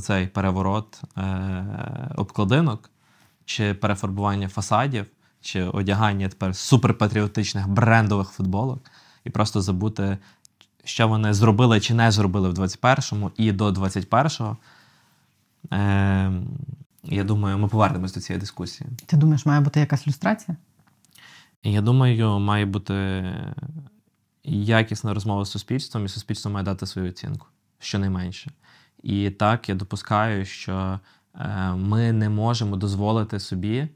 оцей 0.00 0.26
переворот 0.26 1.02
е- 1.16 2.14
обкладинок, 2.16 2.90
чи 3.44 3.74
перефарбування 3.74 4.48
фасадів, 4.48 5.06
чи 5.40 5.62
одягання 5.62 6.28
тепер 6.28 6.56
суперпатріотичних 6.56 7.68
брендових 7.68 8.28
футболок, 8.28 8.80
і 9.24 9.30
просто 9.30 9.62
забути 9.62 10.18
що 10.84 11.08
вони 11.08 11.34
зробили 11.34 11.80
чи 11.80 11.94
не 11.94 12.10
зробили 12.10 12.48
в 12.48 12.54
21-му 12.54 13.30
і 13.36 13.52
до 13.52 13.68
21-го. 13.70 14.56
Е, 15.72 16.32
Я 17.04 17.24
думаю, 17.24 17.58
ми 17.58 17.68
повернемось 17.68 18.14
до 18.14 18.20
цієї 18.20 18.40
дискусії. 18.40 18.90
Ти 19.06 19.16
думаєш, 19.16 19.46
має 19.46 19.60
бути 19.60 19.80
якась 19.80 20.06
люстрація? 20.08 20.56
Я 21.62 21.80
думаю, 21.80 22.38
має 22.38 22.66
бути 22.66 23.24
якісна 24.44 25.14
розмова 25.14 25.44
з 25.44 25.50
суспільством, 25.50 26.04
і 26.04 26.08
суспільство 26.08 26.50
має 26.50 26.64
дати 26.64 26.86
свою 26.86 27.08
оцінку, 27.08 27.46
щонайменше. 27.78 28.50
І 29.02 29.30
так 29.30 29.68
я 29.68 29.74
допускаю, 29.74 30.44
що 30.44 31.00
е, 31.34 31.72
ми 31.74 32.12
не 32.12 32.28
можемо 32.28 32.76
дозволити 32.76 33.40
собі, 33.40 33.76
е, 33.76 33.88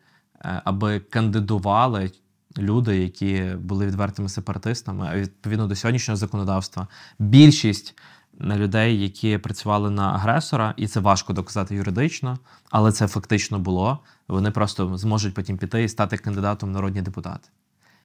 аби 0.65 1.01
кандидували 1.01 2.11
люди, 2.59 2.99
які 2.99 3.45
були 3.59 3.87
відвертими 3.87 4.29
сепаратистами, 4.29 5.09
а 5.11 5.17
відповідно 5.17 5.67
до 5.67 5.77
сьогоднішнього 5.77 6.17
законодавства, 6.17 6.89
більшість 7.19 7.95
людей, 8.41 9.03
які 9.03 9.39
працювали 9.39 9.91
на 9.91 10.13
агресора, 10.13 10.75
і 10.77 10.87
це 10.87 11.01
важко 11.01 11.33
доказати 11.33 11.75
юридично, 11.75 12.39
але 12.71 12.93
це 12.93 13.07
фактично 13.07 13.59
було. 13.59 13.99
Вони 14.29 14.51
просто 14.51 14.97
зможуть 14.97 15.35
потім 15.35 15.59
піти 15.59 15.85
і 15.85 15.89
стати 15.89 16.17
кандидатом 16.17 16.69
в 16.69 16.73
народні 16.73 17.03
депутати. 17.03 17.49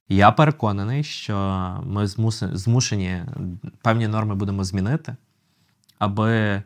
Я 0.08 0.30
переконаний, 0.30 1.04
що 1.04 1.36
ми 1.86 2.06
змушені 2.52 3.22
певні 3.82 4.08
норми 4.08 4.34
будемо 4.34 4.64
змінити, 4.64 5.16
аби 5.98 6.30
е, 6.30 6.62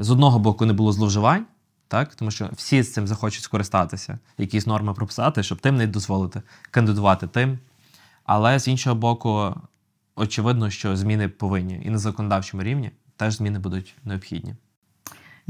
з 0.00 0.10
одного 0.10 0.38
боку 0.38 0.66
не 0.66 0.72
було 0.72 0.92
зловживань 0.92 1.46
так? 1.90 2.14
Тому 2.14 2.30
що 2.30 2.50
всі 2.52 2.82
з 2.82 2.92
цим 2.92 3.06
захочуть 3.06 3.42
скористатися, 3.42 4.18
якісь 4.38 4.66
норми 4.66 4.94
прописати, 4.94 5.42
щоб 5.42 5.60
тим 5.60 5.76
не 5.76 5.86
дозволити 5.86 6.42
кандидувати 6.70 7.26
тим. 7.26 7.58
Але 8.24 8.58
з 8.58 8.68
іншого 8.68 8.96
боку, 8.96 9.54
очевидно, 10.16 10.70
що 10.70 10.96
зміни 10.96 11.28
повинні 11.28 11.82
і 11.84 11.90
на 11.90 11.98
законодавчому 11.98 12.62
рівні 12.62 12.90
теж 13.16 13.34
зміни 13.34 13.58
будуть 13.58 13.94
необхідні. 14.04 14.54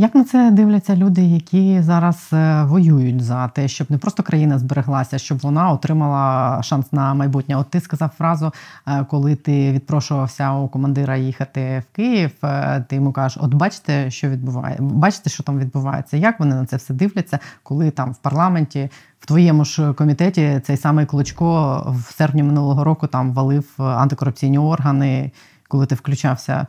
Як 0.00 0.14
на 0.14 0.24
це 0.24 0.50
дивляться 0.50 0.96
люди, 0.96 1.22
які 1.22 1.82
зараз 1.82 2.28
е, 2.32 2.64
воюють 2.64 3.22
за 3.22 3.48
те, 3.48 3.68
щоб 3.68 3.90
не 3.90 3.98
просто 3.98 4.22
країна 4.22 4.58
збереглася, 4.58 5.18
щоб 5.18 5.38
вона 5.38 5.70
отримала 5.70 6.62
шанс 6.62 6.92
на 6.92 7.14
майбутнє? 7.14 7.56
От 7.56 7.70
ти 7.70 7.80
сказав 7.80 8.10
фразу, 8.18 8.52
е, 8.86 9.04
коли 9.04 9.34
ти 9.34 9.72
відпрошувався 9.72 10.52
у 10.52 10.68
командира 10.68 11.16
їхати 11.16 11.82
в 11.90 11.96
Київ, 11.96 12.30
е, 12.44 12.84
ти 12.88 12.96
йому 12.96 13.12
кажеш: 13.12 13.38
от 13.42 13.54
бачите, 13.54 14.10
що 14.10 14.28
відбувається, 14.28 14.82
бачите, 14.82 15.30
що 15.30 15.42
там 15.42 15.58
відбувається? 15.58 16.16
Як 16.16 16.40
вони 16.40 16.54
на 16.54 16.66
це 16.66 16.76
все 16.76 16.94
дивляться, 16.94 17.38
коли 17.62 17.90
там 17.90 18.12
в 18.12 18.16
парламенті, 18.16 18.90
в 19.20 19.26
твоєму 19.26 19.64
ж 19.64 19.92
комітеті 19.92 20.60
цей 20.64 20.76
самий 20.76 21.06
Клочко 21.06 21.82
в 21.88 22.12
серпні 22.12 22.42
минулого 22.42 22.84
року 22.84 23.06
там 23.06 23.32
валив 23.32 23.64
антикорупційні 23.78 24.58
органи, 24.58 25.30
коли 25.68 25.86
ти 25.86 25.94
включався 25.94 26.66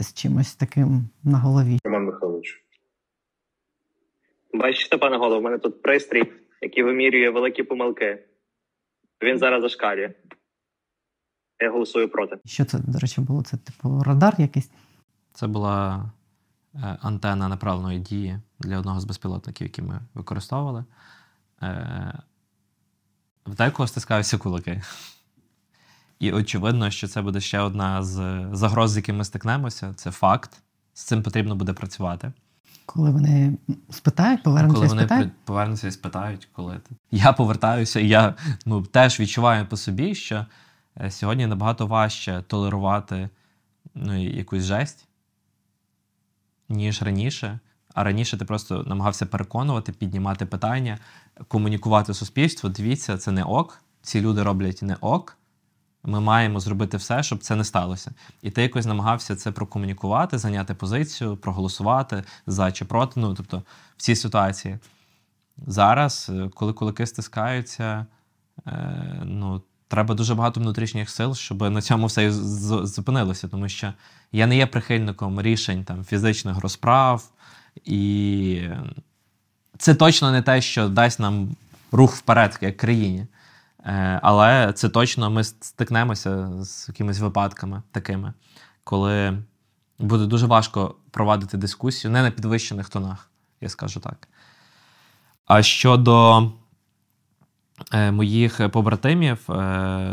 з 0.00 0.14
чимось 0.14 0.54
таким 0.54 1.08
на 1.24 1.38
голові? 1.38 1.78
Роман 1.84 2.04
Михайлович. 2.04 2.64
Бачите, 4.54 4.98
пане 4.98 5.16
голово, 5.16 5.38
у 5.38 5.42
мене 5.42 5.58
тут 5.58 5.82
пристрій, 5.82 6.32
який 6.62 6.82
вимірює 6.82 7.30
великі 7.30 7.62
помилки. 7.62 8.24
Він 9.22 9.38
зараз 9.38 9.62
зашкалює. 9.62 10.14
Я 11.60 11.70
голосую 11.70 12.08
проти. 12.08 12.38
Що 12.44 12.64
це, 12.64 12.78
до 12.78 12.98
речі, 12.98 13.20
було? 13.20 13.42
Це 13.42 13.56
типу 13.56 14.02
радар 14.02 14.34
якийсь? 14.38 14.70
Це 15.32 15.46
була 15.46 16.10
е, 16.74 16.78
антенна 17.02 17.48
направленої 17.48 17.98
дії 17.98 18.38
для 18.58 18.78
одного 18.78 19.00
з 19.00 19.04
безпілотників, 19.04 19.66
які 19.66 19.82
ми 19.82 20.00
використовували. 20.14 20.84
Е, 21.62 22.18
в 23.46 23.54
декого 23.54 23.86
стискаються 23.86 24.38
кулаки. 24.38 24.82
І 26.20 26.32
очевидно, 26.32 26.90
що 26.90 27.08
це 27.08 27.22
буде 27.22 27.40
ще 27.40 27.60
одна 27.60 28.02
з 28.02 28.46
загроз, 28.52 28.90
з 28.90 28.96
якими 28.96 29.18
ми 29.18 29.24
стикнемося. 29.24 29.94
Це 29.96 30.10
факт. 30.10 30.62
З 30.94 31.04
цим 31.04 31.22
потрібно 31.22 31.56
буде 31.56 31.72
працювати. 31.72 32.32
Коли 32.86 33.10
вони 33.10 33.58
спитають, 33.90 34.42
повернуться 34.42 34.74
коли 34.74 34.86
і 34.86 34.88
вони 34.88 35.02
спитають? 35.02 35.32
повернуться 35.44 35.88
і 35.88 35.90
спитають, 35.90 36.48
коли 36.52 36.80
я 37.10 37.32
повертаюся, 37.32 38.00
і 38.00 38.08
я 38.08 38.34
ну, 38.66 38.82
теж 38.82 39.20
відчуваю 39.20 39.66
по 39.66 39.76
собі, 39.76 40.14
що 40.14 40.46
е, 41.00 41.10
сьогодні 41.10 41.46
набагато 41.46 41.86
важче 41.86 42.44
толерувати 42.46 43.28
ну, 43.94 44.22
якусь 44.22 44.62
жесть, 44.62 45.08
ніж 46.68 47.02
раніше. 47.02 47.58
А 47.94 48.04
раніше 48.04 48.38
ти 48.38 48.44
просто 48.44 48.84
намагався 48.86 49.26
переконувати, 49.26 49.92
піднімати 49.92 50.46
питання, 50.46 50.98
комунікувати 51.48 52.14
суспільство. 52.14 52.68
Дивіться, 52.68 53.18
це 53.18 53.30
не 53.30 53.44
ок. 53.44 53.82
Ці 54.02 54.20
люди 54.20 54.42
роблять 54.42 54.82
не 54.82 54.96
ок. 55.00 55.36
Ми 56.04 56.20
маємо 56.20 56.60
зробити 56.60 56.96
все, 56.96 57.22
щоб 57.22 57.38
це 57.38 57.56
не 57.56 57.64
сталося. 57.64 58.10
І 58.42 58.50
ти 58.50 58.62
якось 58.62 58.86
намагався 58.86 59.36
це 59.36 59.52
прокомунікувати, 59.52 60.38
зайняти 60.38 60.74
позицію, 60.74 61.36
проголосувати 61.36 62.24
за 62.46 62.72
чи 62.72 62.84
проти. 62.84 63.20
Ну, 63.20 63.34
тобто, 63.34 63.62
в 63.96 64.02
цій 64.02 64.16
ситуації. 64.16 64.78
Зараз, 65.66 66.30
е, 66.34 66.50
коли 66.54 66.72
кулаки 66.72 67.06
стискаються, 67.06 68.06
е, 68.66 69.22
ну, 69.24 69.62
треба 69.88 70.14
дуже 70.14 70.34
багато 70.34 70.60
внутрішніх 70.60 71.10
сил, 71.10 71.34
щоб 71.34 71.62
на 71.70 71.82
цьому 71.82 72.06
все 72.06 72.32
зупинилося. 72.86 73.48
Тому 73.48 73.68
що 73.68 73.92
я 74.32 74.46
не 74.46 74.56
є 74.56 74.66
прихильником 74.66 75.42
рішень 75.42 75.84
там, 75.84 76.04
фізичних 76.04 76.58
розправ, 76.58 77.30
і 77.84 78.62
це 79.78 79.94
точно 79.94 80.32
не 80.32 80.42
те, 80.42 80.60
що 80.60 80.88
дасть 80.88 81.20
нам 81.20 81.56
рух 81.92 82.14
вперед 82.14 82.58
як 82.60 82.76
країні. 82.76 83.26
Е, 83.84 84.20
але 84.22 84.72
це 84.72 84.88
точно 84.88 85.30
ми 85.30 85.44
стикнемося 85.44 86.48
з 86.64 86.88
якимись 86.88 87.18
випадками 87.18 87.82
такими, 87.92 88.32
коли 88.84 89.42
буде 89.98 90.26
дуже 90.26 90.46
важко 90.46 90.94
провадити 91.10 91.56
дискусію 91.56 92.10
не 92.10 92.22
на 92.22 92.30
підвищених 92.30 92.88
тонах, 92.88 93.30
я 93.60 93.68
скажу 93.68 94.00
так. 94.00 94.28
А 95.46 95.62
щодо 95.62 96.42
е, 97.92 98.12
моїх 98.12 98.70
побратимів, 98.70 99.50
е, 99.50 99.54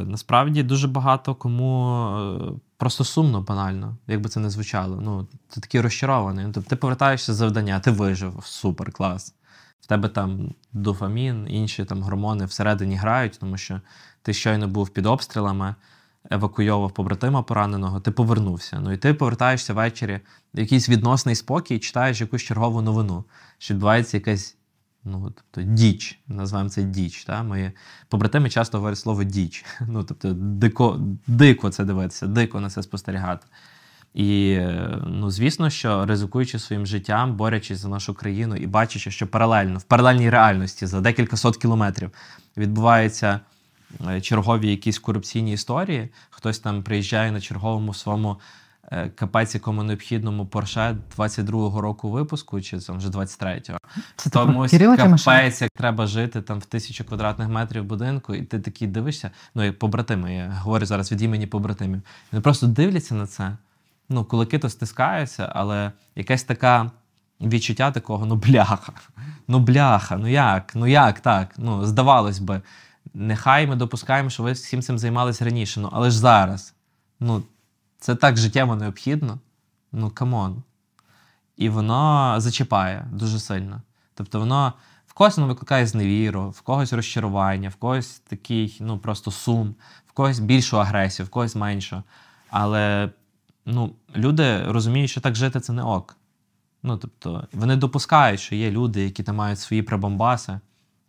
насправді 0.06 0.64
дуже 0.64 0.88
багато 0.88 1.36
кому 1.36 2.60
просто 2.78 3.04
сумно, 3.04 3.42
банально, 3.42 3.98
як 4.08 4.22
би 4.22 4.30
це 4.30 4.40
не 4.40 4.50
звучало. 4.50 5.00
Ну, 5.02 5.28
ти 5.50 5.62
такий 5.62 5.82
розчарований. 5.82 6.46
Тобто 6.54 6.70
ти 6.70 6.76
повертаєшся 6.76 7.34
з 7.34 7.36
завдання, 7.36 7.80
ти 7.80 7.92
вижив, 7.92 8.40
супер, 8.44 8.92
клас. 8.92 9.36
В 9.82 9.88
тебе 9.88 10.10
там 10.10 10.54
дофамін, 10.74 11.48
інші 11.50 11.86
там 11.86 12.02
гормони 12.02 12.46
всередині 12.46 12.96
грають, 12.96 13.38
тому 13.40 13.58
що 13.58 13.82
ти 14.22 14.34
щойно 14.34 14.68
був 14.68 14.90
під 14.90 15.06
обстрілами, 15.06 15.76
евакуйовував 16.32 16.92
побратима 16.92 17.44
пораненого, 17.44 18.00
ти 18.00 18.12
повернувся. 18.12 18.80
Ну 18.80 18.92
і 18.92 18.98
ти 18.98 19.14
повертаєшся 19.14 19.74
ввечері 19.74 20.20
в 20.54 20.60
якийсь 20.60 20.90
відносний 20.90 21.36
спокій 21.36 21.80
читаєш 21.80 22.22
якусь 22.22 22.42
чергову 22.42 22.82
новину, 22.82 23.26
що 23.58 23.74
відбувається 23.74 24.18
якась 24.18 24.58
ну, 25.04 25.34
тобто, 25.36 25.72
діч, 25.72 26.20
називаємо 26.28 26.70
це 26.70 26.84
діч. 26.84 27.26
Та? 27.26 27.44
Мої 27.44 27.72
побратими 28.10 28.50
часто 28.50 28.78
говорять 28.78 29.00
слово 29.00 29.24
діч. 29.24 29.66
Ну, 29.88 30.04
тобто, 30.04 30.34
дико, 30.34 31.00
дико 31.28 31.70
це 31.70 31.86
дивитися, 31.86 32.28
дико 32.28 32.60
на 32.60 32.70
це 32.70 32.84
спостерігати. 32.84 33.48
І, 34.18 34.60
ну, 35.08 35.32
звісно, 35.32 35.70
що 35.70 36.06
ризикуючи 36.06 36.60
своїм 36.60 36.86
життям, 36.86 37.36
борючись 37.36 37.80
за 37.80 37.88
нашу 37.88 38.14
країну 38.14 38.56
і 38.56 38.68
бачачи, 38.68 39.12
що 39.12 39.28
паралельно, 39.28 39.80
в 39.80 39.84
паралельній 39.84 40.30
реальності 40.30 40.86
за 40.86 41.02
декілька 41.02 41.38
сот 41.38 41.58
кілометрів 41.58 42.12
відбуваються 42.58 43.40
е, 44.08 44.22
чергові 44.22 44.70
якісь 44.70 45.00
корупційні 45.00 45.54
історії, 45.54 46.10
хтось 46.30 46.60
там 46.60 46.84
приїжджає 46.84 47.32
на 47.32 47.42
черговому 47.42 47.94
своєму 47.94 48.40
е, 48.92 49.10
капець, 49.10 49.56
якому 49.56 49.84
необхідному 49.84 50.46
Порше 50.46 50.98
22-го 51.18 51.82
року 51.82 52.12
випуску, 52.12 52.62
чи 52.62 52.80
там 52.80 52.98
вже 52.98 53.10
23-го. 53.10 53.78
Це 54.16 54.30
ти 54.30 54.30
про 54.30 54.46
Комусь 54.46 54.72
Кирила 54.72 54.98
Тимошенка? 54.98 55.40
капець, 55.40 55.62
як 55.62 55.72
треба 55.72 56.08
жити 56.08 56.42
там 56.42 56.60
в 56.60 56.66
тисячу 56.66 57.04
квадратних 57.04 57.50
метрів 57.50 57.84
будинку, 57.84 58.36
і 58.36 58.42
ти 58.42 58.60
такий 58.60 58.88
дивишся. 58.88 59.32
Ну, 59.56 59.64
як 59.64 59.80
побратими, 59.80 60.34
я 60.34 60.60
говорю 60.62 60.86
зараз 60.86 61.12
від 61.12 61.22
імені 61.22 61.48
побратимів. 61.48 62.02
Вони 62.32 62.42
просто 62.42 62.68
дивляться 62.68 63.16
на 63.16 63.28
це. 63.28 63.58
Ну, 64.10 64.26
кулаки 64.26 64.60
то 64.60 64.70
стискаються, 64.70 65.52
але 65.56 65.92
якесь 66.16 66.44
таке 66.44 66.90
відчуття 67.42 67.92
такого: 67.92 68.26
ну 68.26 68.36
бляха, 68.36 68.94
ну 69.48 69.60
бляха, 69.60 70.18
ну 70.18 70.28
як, 70.28 70.76
ну 70.76 70.88
як 70.88 71.20
так? 71.20 71.54
Ну, 71.58 71.86
здавалось 71.86 72.40
би, 72.40 72.62
нехай 73.14 73.68
ми 73.68 73.76
допускаємо, 73.76 74.30
що 74.30 74.44
ви 74.44 74.52
всім 74.52 74.82
цим 74.82 75.00
займалися 75.00 75.46
раніше. 75.46 75.80
Ну, 75.80 75.90
але 75.94 76.12
ж 76.12 76.20
зараз. 76.20 76.74
Ну, 77.20 77.44
це 78.00 78.16
так 78.16 78.38
життєво 78.38 78.76
необхідно. 78.76 79.40
Ну, 79.92 80.10
come 80.10 80.41
on. 80.41 80.64
І 81.58 81.70
воно 81.70 82.36
зачіпає 82.38 83.08
дуже 83.12 83.40
сильно. 83.40 83.82
Тобто 84.14 84.40
воно 84.40 84.74
в 85.08 85.14
когось 85.14 85.38
воно 85.38 85.48
викликає 85.48 85.88
зневіру, 85.88 86.50
в 86.50 86.62
когось 86.62 86.94
розчарування, 86.94 87.70
в 87.70 87.76
когось 87.76 88.20
такий, 88.20 88.78
ну 88.80 89.00
просто 89.00 89.32
сум, 89.32 89.76
в 90.08 90.12
когось 90.12 90.40
більшу 90.40 90.80
агресію, 90.80 91.26
в 91.26 91.30
когось 91.30 91.56
меншу. 91.56 92.04
Але 92.50 93.10
ну, 93.68 93.96
люди 94.16 94.64
розуміють, 94.64 95.10
що 95.10 95.22
так 95.22 95.36
жити 95.36 95.60
це 95.60 95.74
не 95.74 95.84
ок. 95.84 96.18
Ну, 96.84 96.98
тобто, 96.98 97.48
вони 97.54 97.76
допускають, 97.76 98.40
що 98.40 98.56
є 98.56 98.72
люди, 98.72 99.04
які 99.04 99.24
там 99.24 99.36
мають 99.36 99.60
свої 99.60 99.84
прибамбаси, 99.84 100.60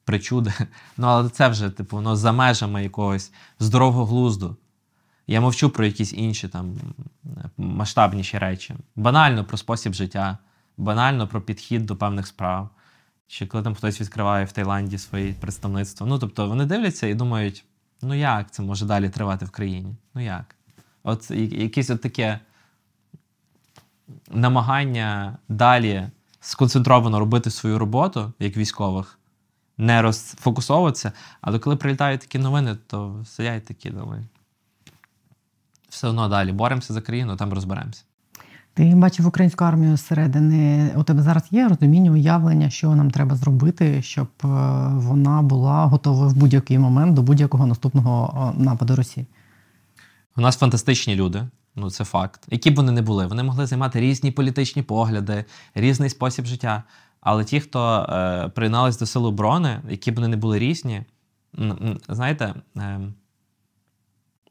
причуди. 0.04 0.52
Ну, 0.96 1.06
але 1.06 1.28
це 1.28 1.48
вже, 1.48 1.70
типу, 1.70 1.96
воно 1.96 2.16
за 2.16 2.32
межами 2.32 2.82
якогось 2.82 3.32
здорового 3.58 4.06
глузду. 4.06 4.56
Я 5.26 5.40
мовчу 5.40 5.70
про 5.70 5.86
якісь 5.86 6.12
інші 6.12 6.48
там 6.48 6.76
масштабніші 7.56 8.38
речі. 8.38 8.74
Банально 8.96 9.44
про 9.44 9.56
спосіб 9.56 9.94
життя, 9.94 10.38
банально 10.76 11.28
про 11.28 11.40
підхід 11.40 11.86
до 11.86 11.96
певних 11.96 12.26
справ. 12.26 12.70
Чи 13.26 13.46
коли 13.46 13.64
там 13.64 13.74
хтось 13.74 14.00
відкриває 14.00 14.44
в 14.44 14.52
Таїланді 14.52 14.98
своє 14.98 15.32
представництво. 15.32 16.06
Ну, 16.06 16.18
тобто, 16.18 16.48
вони 16.48 16.66
дивляться 16.66 17.06
і 17.06 17.14
думають: 17.14 17.64
ну 18.02 18.14
як 18.14 18.50
це 18.50 18.62
може 18.62 18.86
далі 18.86 19.08
тривати 19.08 19.44
в 19.44 19.50
країні? 19.50 19.96
Ну 20.14 20.24
як? 20.24 20.54
От 21.02 21.30
якесь 21.30 21.90
от 21.90 22.02
таке 22.02 22.40
намагання 24.30 25.38
далі 25.48 26.08
сконцентровано 26.40 27.18
робити 27.18 27.50
свою 27.50 27.78
роботу, 27.78 28.32
як 28.38 28.56
військових, 28.56 29.18
не 29.78 30.02
розфокусовуватися, 30.02 31.12
але 31.40 31.58
коли 31.58 31.76
прилітають 31.76 32.20
такі 32.20 32.38
новини, 32.38 32.76
то 32.86 33.24
сидять 33.26 33.64
такі 33.64 33.90
думають. 33.90 34.26
Все 35.88 36.08
одно 36.08 36.28
далі 36.28 36.52
боремося 36.52 36.94
за 36.94 37.00
країну, 37.00 37.36
там 37.36 37.52
розберемося. 37.52 38.02
Ти 38.74 38.94
бачив 38.94 39.26
українську 39.26 39.64
армію 39.64 39.96
зсередини. 39.96 40.90
У 40.96 41.02
тебе 41.02 41.22
зараз 41.22 41.42
є 41.50 41.68
розуміння, 41.68 42.10
уявлення, 42.10 42.70
що 42.70 42.94
нам 42.94 43.10
треба 43.10 43.36
зробити, 43.36 44.02
щоб 44.02 44.28
е, 44.44 44.48
вона 44.94 45.42
була 45.42 45.84
готова 45.84 46.26
в 46.26 46.34
будь-який 46.36 46.78
момент 46.78 47.14
до 47.14 47.22
будь-якого 47.22 47.66
наступного 47.66 48.52
е, 48.58 48.62
нападу 48.62 48.96
Росії. 48.96 49.26
У 50.38 50.40
нас 50.40 50.56
фантастичні 50.56 51.16
люди, 51.16 51.48
ну 51.74 51.90
це 51.90 52.04
факт. 52.04 52.46
Які 52.50 52.70
б 52.70 52.74
вони 52.76 52.92
не 52.92 53.02
були, 53.02 53.26
вони 53.26 53.42
могли 53.42 53.66
займати 53.66 54.00
різні 54.00 54.30
політичні 54.30 54.82
погляди, 54.82 55.44
різний 55.74 56.10
спосіб 56.10 56.46
життя. 56.46 56.82
Але 57.20 57.44
ті, 57.44 57.60
хто 57.60 58.06
е, 58.10 58.48
приєднались 58.48 58.98
до 58.98 59.06
сил 59.06 59.26
оборони, 59.26 59.82
які 59.88 60.10
б 60.10 60.14
вони 60.14 60.28
не 60.28 60.36
були 60.36 60.58
різні, 60.58 61.02
знаєте, 62.08 62.54
е, 62.76 63.00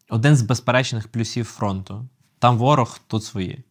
один 0.09 0.35
з 0.35 0.41
безперечних 0.41 1.07
плюсів 1.07 1.45
фронту. 1.45 2.07
Там 2.39 2.57
ворог, 2.57 2.99
тут 3.07 3.23
свої. 3.23 3.63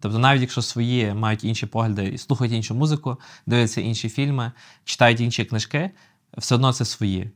Тобто, 0.00 0.18
навіть 0.18 0.40
якщо 0.40 0.62
свої 0.62 1.14
мають 1.14 1.44
інші 1.44 1.66
погляди, 1.66 2.18
слухають 2.18 2.52
іншу 2.52 2.74
музику, 2.74 3.16
дивляться 3.46 3.80
інші 3.80 4.08
фільми, 4.08 4.52
читають 4.84 5.20
інші 5.20 5.44
книжки, 5.44 5.90
все 6.36 6.54
одно 6.54 6.72
це 6.72 6.84
свої. 6.84 7.30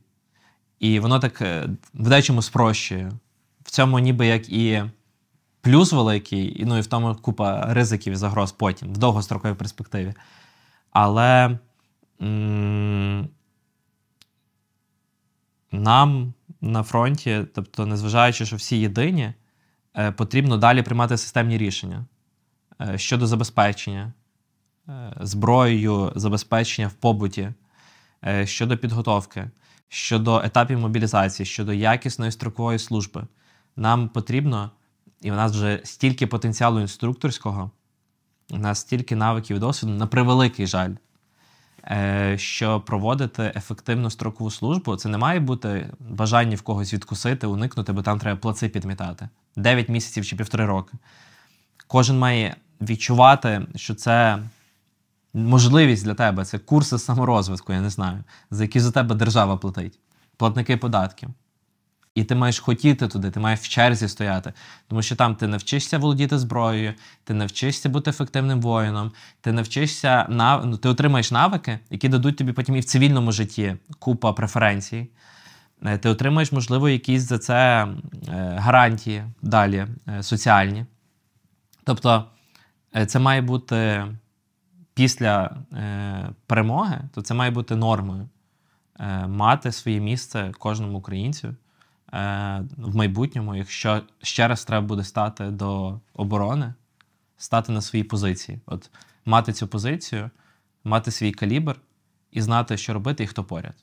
І 0.79 0.99
воно 0.99 1.19
так 1.19 1.41
е, 1.41 1.69
в 1.93 2.09
дечому 2.09 2.41
спрощує. 2.41 3.11
В 3.67 3.71
цьому 3.71 3.99
ніби 3.99 4.27
як 4.27 4.49
і 4.49 4.83
плюс 5.61 5.93
великий, 5.93 6.63
ну 6.67 6.77
і 6.77 6.81
в 6.81 6.87
тому 6.87 7.15
купа 7.15 7.73
ризиків 7.73 8.13
і 8.13 8.15
загроз 8.15 8.51
потім, 8.51 8.93
в 8.93 8.97
довгостроковій 8.97 9.53
перспективі. 9.53 10.13
Але 10.91 11.59
м- 12.21 13.29
нам 15.71 16.33
на 16.61 16.83
фронті, 16.83 17.45
тобто, 17.55 17.85
незважаючи, 17.85 18.45
що 18.45 18.55
всі 18.55 18.79
єдині, 18.79 19.33
е, 19.97 20.11
потрібно 20.11 20.57
далі 20.57 20.81
приймати 20.81 21.17
системні 21.17 21.57
рішення 21.57 22.05
е, 22.81 22.97
щодо 22.97 23.27
забезпечення, 23.27 24.13
е, 24.89 25.13
зброєю 25.21 26.11
забезпечення 26.15 26.87
в 26.87 26.93
побуті, 26.93 27.53
щодо 28.43 28.77
підготовки, 28.77 29.49
щодо 29.87 30.41
етапів 30.41 30.79
мобілізації, 30.79 31.45
щодо 31.45 31.73
якісної 31.73 32.31
строкової 32.31 32.79
служби. 32.79 33.27
Нам 33.77 34.09
потрібно, 34.09 34.71
і 35.21 35.31
в 35.31 35.35
нас 35.35 35.51
вже 35.51 35.81
стільки 35.83 36.27
потенціалу 36.27 36.79
інструкторського, 36.79 37.71
у 38.51 38.57
нас 38.57 38.79
стільки 38.79 39.15
навиків 39.15 39.57
і 39.57 39.59
досвіду, 39.59 39.93
на 39.93 40.07
превеликий 40.07 40.67
жаль. 40.67 40.93
Е, 41.91 42.37
що 42.37 42.81
проводити 42.81 43.53
ефективну 43.55 44.09
строкову 44.09 44.51
службу, 44.51 44.95
це 44.95 45.09
не 45.09 45.17
має 45.17 45.39
бути 45.39 45.89
бажання 45.99 46.55
в 46.55 46.61
когось 46.61 46.93
відкусити, 46.93 47.47
уникнути, 47.47 47.93
бо 47.93 48.01
там 48.01 48.19
треба 48.19 48.39
плаци 48.39 48.69
підмітати 48.69 49.29
9 49.55 49.89
місяців 49.89 50.25
чи 50.25 50.35
півтори 50.35 50.65
роки. 50.65 50.97
Кожен 51.87 52.19
має 52.19 52.55
відчувати, 52.81 53.67
що 53.75 53.95
це 53.95 54.39
можливість 55.33 56.05
для 56.05 56.13
тебе, 56.13 56.45
це 56.45 56.59
курси 56.59 56.97
саморозвитку, 56.97 57.73
я 57.73 57.81
не 57.81 57.89
знаю, 57.89 58.23
за 58.51 58.63
які 58.63 58.79
за 58.79 58.91
тебе 58.91 59.15
держава 59.15 59.57
платить, 59.57 59.99
платники 60.37 60.77
податків. 60.77 61.29
І 62.17 62.23
ти 62.23 62.35
маєш 62.35 62.59
хотіти 62.59 63.07
туди, 63.07 63.31
ти 63.31 63.39
маєш 63.39 63.59
в 63.59 63.67
черзі 63.67 64.07
стояти. 64.07 64.53
Тому 64.87 65.01
що 65.01 65.15
там 65.15 65.35
ти 65.35 65.47
навчишся 65.47 65.97
володіти 65.97 66.37
зброєю, 66.37 66.93
ти 67.23 67.33
навчишся 67.33 67.89
бути 67.89 68.09
ефективним 68.09 68.61
воїном, 68.61 69.11
ти 69.41 69.51
навчишся 69.51 70.25
нав... 70.29 70.65
ну, 70.65 70.77
ти 70.77 70.89
отримаєш 70.89 71.31
навики, 71.31 71.79
які 71.89 72.09
дадуть 72.09 72.37
тобі 72.37 72.51
потім 72.51 72.75
і 72.75 72.79
в 72.79 72.85
цивільному 72.85 73.31
житті 73.31 73.75
купа 73.99 74.33
преференцій. 74.33 75.09
Е, 75.85 75.97
ти 75.97 76.09
отримаєш, 76.09 76.51
можливо, 76.51 76.89
якісь 76.89 77.21
за 77.21 77.39
це 77.39 77.87
е, 78.27 78.55
гарантії 78.59 79.23
далі 79.41 79.87
е, 80.07 80.23
соціальні. 80.23 80.85
Тобто 81.83 82.25
це 83.07 83.19
має 83.19 83.41
бути 83.41 84.05
після 84.93 85.57
перемоги, 86.47 86.99
то 87.13 87.21
це 87.21 87.33
має 87.33 87.51
бути 87.51 87.75
нормою 87.75 88.29
мати 89.27 89.71
своє 89.71 89.99
місце 89.99 90.51
кожному 90.59 90.97
українцю. 90.97 91.55
Е, 92.13 92.63
в 92.77 92.95
майбутньому, 92.95 93.55
якщо 93.55 94.01
ще 94.21 94.47
раз 94.47 94.65
треба 94.65 94.87
буде 94.87 95.03
стати 95.03 95.45
до 95.51 95.99
оборони, 96.13 96.73
стати 97.37 97.71
на 97.71 97.81
своїй 97.81 98.03
позиції. 98.03 98.59
От 98.65 98.89
мати 99.25 99.53
цю 99.53 99.67
позицію, 99.67 100.29
мати 100.83 101.11
свій 101.11 101.31
калібр 101.31 101.75
і 102.31 102.41
знати, 102.41 102.77
що 102.77 102.93
робити 102.93 103.23
і 103.23 103.27
хто 103.27 103.43
поряд. 103.43 103.75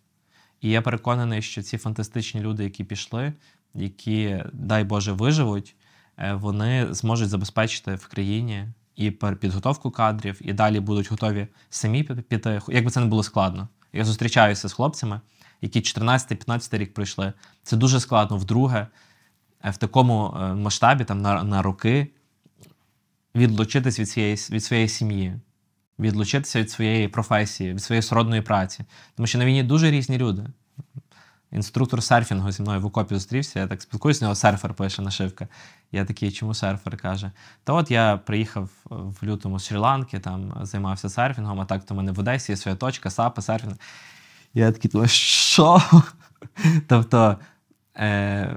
І 0.61 0.71
я 0.71 0.83
переконаний, 0.83 1.43
що 1.43 1.63
ці 1.63 1.79
фантастичні 1.79 2.41
люди, 2.41 2.65
які 2.65 2.85
пішли, 2.85 3.33
які, 3.75 4.45
дай 4.53 4.85
Боже, 4.85 5.13
виживуть, 5.13 5.77
е, 6.19 6.35
вони 6.35 6.95
зможуть 6.95 7.29
забезпечити 7.29 7.95
в 7.95 8.07
країні 8.07 8.69
і 8.97 9.11
підготовку 9.11 9.91
кадрів, 9.91 10.41
і 10.41 10.53
далі 10.53 10.81
будуть 10.81 11.11
готові 11.11 11.49
самі 11.71 12.03
піти, 12.03 12.61
як 12.69 12.85
би 12.85 12.91
це 12.91 13.01
не 13.01 13.07
було 13.07 13.23
складно. 13.23 13.69
Я 13.93 14.05
зустрічаюся 14.05 14.69
з 14.69 14.73
хлопцями, 14.73 15.21
які 15.65 15.81
14-15 15.81 16.79
рік 16.79 16.95
пройшли. 16.95 17.33
Це 17.63 17.77
дуже 17.77 18.01
складно 18.01 18.37
вдруге, 18.37 18.87
е, 19.65 19.71
в 19.71 19.77
такому 19.77 20.37
е, 20.37 20.55
масштабі, 20.55 21.05
там 21.05 21.23
на, 21.23 21.43
на 21.43 21.63
роки, 21.63 22.07
відлучитись 23.35 23.99
від 23.99 24.09
своєї, 24.09 24.35
від 24.51 24.65
своєї 24.65 24.89
сім'ї, 24.89 25.41
відлучитися 25.99 26.61
від 26.61 26.71
своєї 26.71 27.09
професії, 27.09 27.73
від 27.73 27.83
своєї 27.83 28.03
сродної 28.03 28.43
праці. 28.43 28.85
Тому 29.17 29.27
що 29.27 29.39
на 29.39 29.45
війні 29.45 29.63
дуже 29.63 29.91
різні 29.91 30.19
люди. 30.19 30.47
Інструктор 31.53 32.03
серфінгу 32.03 32.53
зі 32.53 32.63
мною 32.63 32.81
в 32.81 32.87
окопі 32.87 33.15
зустрівся, 33.15 33.61
я 33.61 33.67
так 33.67 33.83
спілкуюся, 33.83 34.19
з 34.19 34.23
нього 34.23 34.35
серфер 34.35 34.75
пише 34.75 35.03
нашивка. 35.03 35.49
Я 35.93 36.05
такий, 36.05 36.33
чому 36.33 36.55
серфер 36.55 36.97
каже? 36.97 37.31
Та 37.65 37.73
от 37.73 37.91
я 37.91 38.17
приїхав 38.17 38.69
в 38.85 39.17
лютому 39.23 39.59
з 39.59 39.73
Шрі-Ланки, 39.73 40.21
там 40.21 40.55
займався 40.63 41.09
серфінгом, 41.09 41.61
а 41.61 41.65
так 41.65 41.85
то 41.85 41.95
в 41.95 41.97
мене 41.97 42.13
в 42.13 42.19
Одесі 42.19 42.53
є 42.53 42.57
своя 42.57 42.77
точка, 42.77 43.11
сапи, 43.11 43.43
серфінг. 43.43 43.75
Я 44.55 44.73
такий 44.73 44.91
думаю, 44.91 45.09
що? 45.09 45.83
тобто, 46.89 47.37
е, 47.97 48.57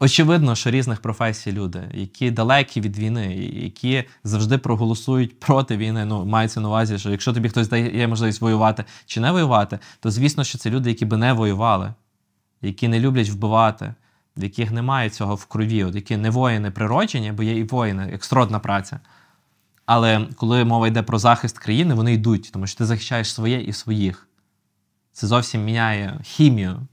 очевидно, 0.00 0.54
що 0.54 0.70
різних 0.70 1.00
професій 1.00 1.52
люди, 1.52 1.82
які 1.94 2.30
далекі 2.30 2.80
від 2.80 2.98
війни, 2.98 3.34
які 3.52 4.04
завжди 4.24 4.58
проголосують 4.58 5.40
проти 5.40 5.76
війни. 5.76 6.04
Ну, 6.04 6.24
мається 6.24 6.60
на 6.60 6.68
увазі, 6.68 6.98
що 6.98 7.10
якщо 7.10 7.32
тобі 7.32 7.48
хтось 7.48 7.68
дає 7.68 8.08
можливість 8.08 8.40
воювати 8.40 8.84
чи 9.06 9.20
не 9.20 9.32
воювати, 9.32 9.78
то 10.00 10.10
звісно, 10.10 10.44
що 10.44 10.58
це 10.58 10.70
люди, 10.70 10.90
які 10.90 11.04
би 11.04 11.16
не 11.16 11.32
воювали, 11.32 11.94
які 12.62 12.88
не 12.88 13.00
люблять 13.00 13.28
вбивати, 13.28 13.94
в 14.36 14.42
яких 14.42 14.70
немає 14.70 15.10
цього 15.10 15.34
в 15.34 15.46
крові, 15.46 15.84
от 15.84 15.94
які 15.94 16.16
не 16.16 16.30
воїни 16.30 16.70
природжені, 16.70 17.32
бо 17.32 17.42
є 17.42 17.58
і 17.58 17.64
воїни, 17.64 18.08
як 18.12 18.24
сродна 18.24 18.58
праця. 18.58 19.00
Але 19.86 20.26
коли 20.36 20.64
мова 20.64 20.88
йде 20.88 21.02
про 21.02 21.18
захист 21.18 21.58
країни, 21.58 21.94
вони 21.94 22.12
йдуть, 22.12 22.50
тому 22.52 22.66
що 22.66 22.78
ти 22.78 22.86
захищаєш 22.86 23.34
своє 23.34 23.60
і 23.60 23.72
своїх. 23.72 24.27
Це 25.18 25.26
зовсім 25.26 25.64
міняє 25.64 26.20
хімію 26.22 26.86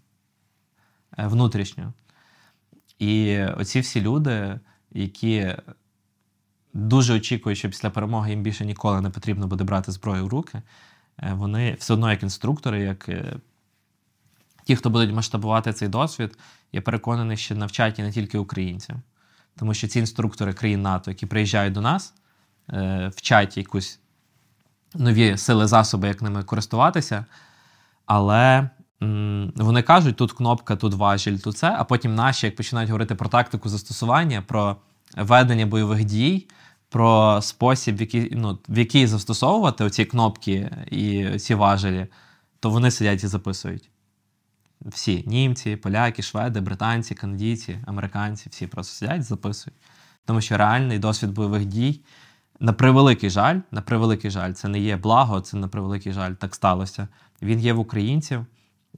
е, 1.17 1.27
внутрішню. 1.27 1.93
І 2.99 3.43
оці 3.43 3.79
всі 3.79 4.01
люди, 4.01 4.59
які 4.91 5.55
дуже 6.73 7.13
очікують, 7.13 7.59
що 7.59 7.69
після 7.69 7.89
перемоги 7.89 8.29
їм 8.29 8.41
більше 8.41 8.65
ніколи 8.65 9.01
не 9.01 9.09
потрібно 9.09 9.47
буде 9.47 9.63
брати 9.63 9.91
зброю 9.91 10.25
в 10.25 10.27
руки, 10.27 10.61
е, 11.17 11.33
вони 11.33 11.73
все 11.79 11.93
одно 11.93 12.11
як 12.11 12.23
інструктори, 12.23 12.81
як 12.81 13.09
е, 13.09 13.35
ті, 14.63 14.75
хто 14.75 14.89
будуть 14.89 15.15
масштабувати 15.15 15.73
цей 15.73 15.87
досвід, 15.87 16.37
я 16.71 16.81
переконаний, 16.81 17.37
що 17.37 17.55
навчать 17.55 17.99
і 17.99 18.01
не 18.01 18.11
тільки 18.11 18.37
українців. 18.37 18.95
Тому 19.55 19.73
що 19.73 19.87
ці 19.87 19.99
інструктори 19.99 20.53
країн 20.53 20.81
НАТО, 20.81 21.11
які 21.11 21.25
приїжджають 21.25 21.73
до 21.73 21.81
нас, 21.81 22.13
вчать 23.15 23.57
якусь 23.57 23.99
нові 24.93 25.37
сили, 25.37 25.67
засоби, 25.67 26.07
як 26.07 26.21
ними 26.21 26.43
користуватися. 26.43 27.25
Але 28.05 28.69
вони 29.55 29.81
кажуть, 29.81 30.15
тут 30.15 30.31
кнопка, 30.31 30.75
тут 30.75 30.93
важіль, 30.93 31.37
тут 31.37 31.57
це, 31.57 31.75
а 31.77 31.83
потім 31.83 32.15
наші, 32.15 32.45
як 32.45 32.55
починають 32.55 32.89
говорити 32.89 33.15
про 33.15 33.29
тактику 33.29 33.69
застосування, 33.69 34.41
про 34.41 34.75
ведення 35.17 35.65
бойових 35.65 36.05
дій, 36.05 36.47
про 36.89 37.41
спосіб, 37.41 37.97
в 37.97 38.01
який 38.01 38.35
ну, 38.35 38.59
в 38.69 38.77
який 38.77 39.07
застосовувати 39.07 39.83
оці 39.83 40.05
кнопки 40.05 40.71
і 40.91 41.29
ці 41.39 41.55
важелі, 41.55 42.07
то 42.59 42.69
вони 42.69 42.91
сидять 42.91 43.23
і 43.23 43.27
записують. 43.27 43.89
Всі 44.81 45.23
німці, 45.27 45.75
поляки, 45.75 46.21
шведи, 46.21 46.61
британці, 46.61 47.15
канадійці, 47.15 47.79
американці, 47.85 48.49
всі 48.49 48.67
просто 48.67 48.93
сидять 48.93 49.19
і 49.19 49.23
записують. 49.23 49.79
Тому 50.25 50.41
що 50.41 50.57
реальний 50.57 50.99
досвід 50.99 51.31
бойових 51.31 51.65
дій, 51.65 52.01
на 52.59 52.73
превеликий 52.73 53.29
жаль, 53.29 53.59
на 53.71 53.81
превеликий 53.81 54.31
жаль, 54.31 54.53
це 54.53 54.67
не 54.67 54.79
є 54.79 54.97
благо, 54.97 55.41
це 55.41 55.57
на 55.57 55.67
превеликий 55.67 56.13
жаль, 56.13 56.33
так 56.33 56.55
сталося. 56.55 57.07
Він 57.41 57.59
є 57.59 57.73
в 57.73 57.79
українців, 57.79 58.45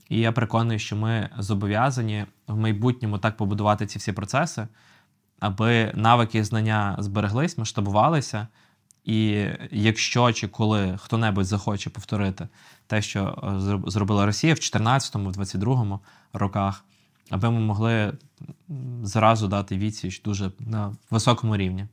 і 0.08 0.18
я 0.20 0.32
переконаний, 0.32 0.78
що 0.78 0.96
ми 0.96 1.30
зобов'язані 1.38 2.24
в 2.46 2.56
майбутньому 2.56 3.18
так 3.18 3.36
побудувати 3.36 3.86
ці 3.86 3.98
всі 3.98 4.12
процеси, 4.12 4.68
аби 5.40 5.92
навики 5.94 6.38
і 6.38 6.42
знання 6.42 6.96
збереглись, 6.98 7.58
масштабувалися. 7.58 8.46
І 9.04 9.46
якщо 9.70 10.32
чи 10.32 10.48
коли 10.48 10.98
хто-небудь 10.98 11.44
захоче 11.44 11.90
повторити 11.90 12.48
те, 12.86 13.02
що 13.02 13.38
е, 13.86 13.90
зробила 13.90 14.26
Росія 14.26 14.54
в 14.54 14.56
2014-2022 14.56 15.98
роках, 16.32 16.84
аби 17.30 17.50
ми 17.50 17.60
могли 17.60 18.12
зразу 19.02 19.48
дати 19.48 19.78
відсіч 19.78 20.22
дуже 20.22 20.50
на 20.58 20.96
високому 21.10 21.56
рівні. 21.56 21.86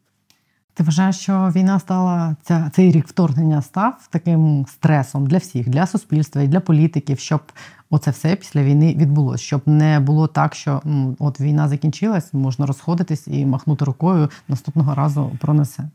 Ти 0.76 0.84
вважаєш, 0.84 1.20
що 1.20 1.52
війна 1.56 1.80
стала 1.80 2.36
ця 2.42 2.70
цей 2.74 2.92
рік 2.92 3.08
вторгнення 3.08 3.62
став 3.62 4.08
таким 4.10 4.66
стресом 4.70 5.28
для 5.28 5.38
всіх, 5.38 5.70
для 5.70 5.88
суспільства 5.88 6.42
і 6.42 6.48
для 6.48 6.60
політиків, 6.60 7.20
щоб 7.20 7.42
оце 7.90 8.12
все 8.12 8.36
після 8.36 8.64
війни 8.64 8.96
відбулося, 8.96 9.44
щоб 9.44 9.62
не 9.66 10.00
було 10.00 10.28
так, 10.28 10.56
що 10.56 10.82
от 11.20 11.40
війна 11.40 11.68
закінчилась, 11.68 12.34
можна 12.34 12.66
розходитись 12.66 13.28
і 13.28 13.46
махнути 13.46 13.86
рукою 13.86 14.30
наступного 14.48 14.96
разу 14.96 15.38
пронесе. 15.42 15.90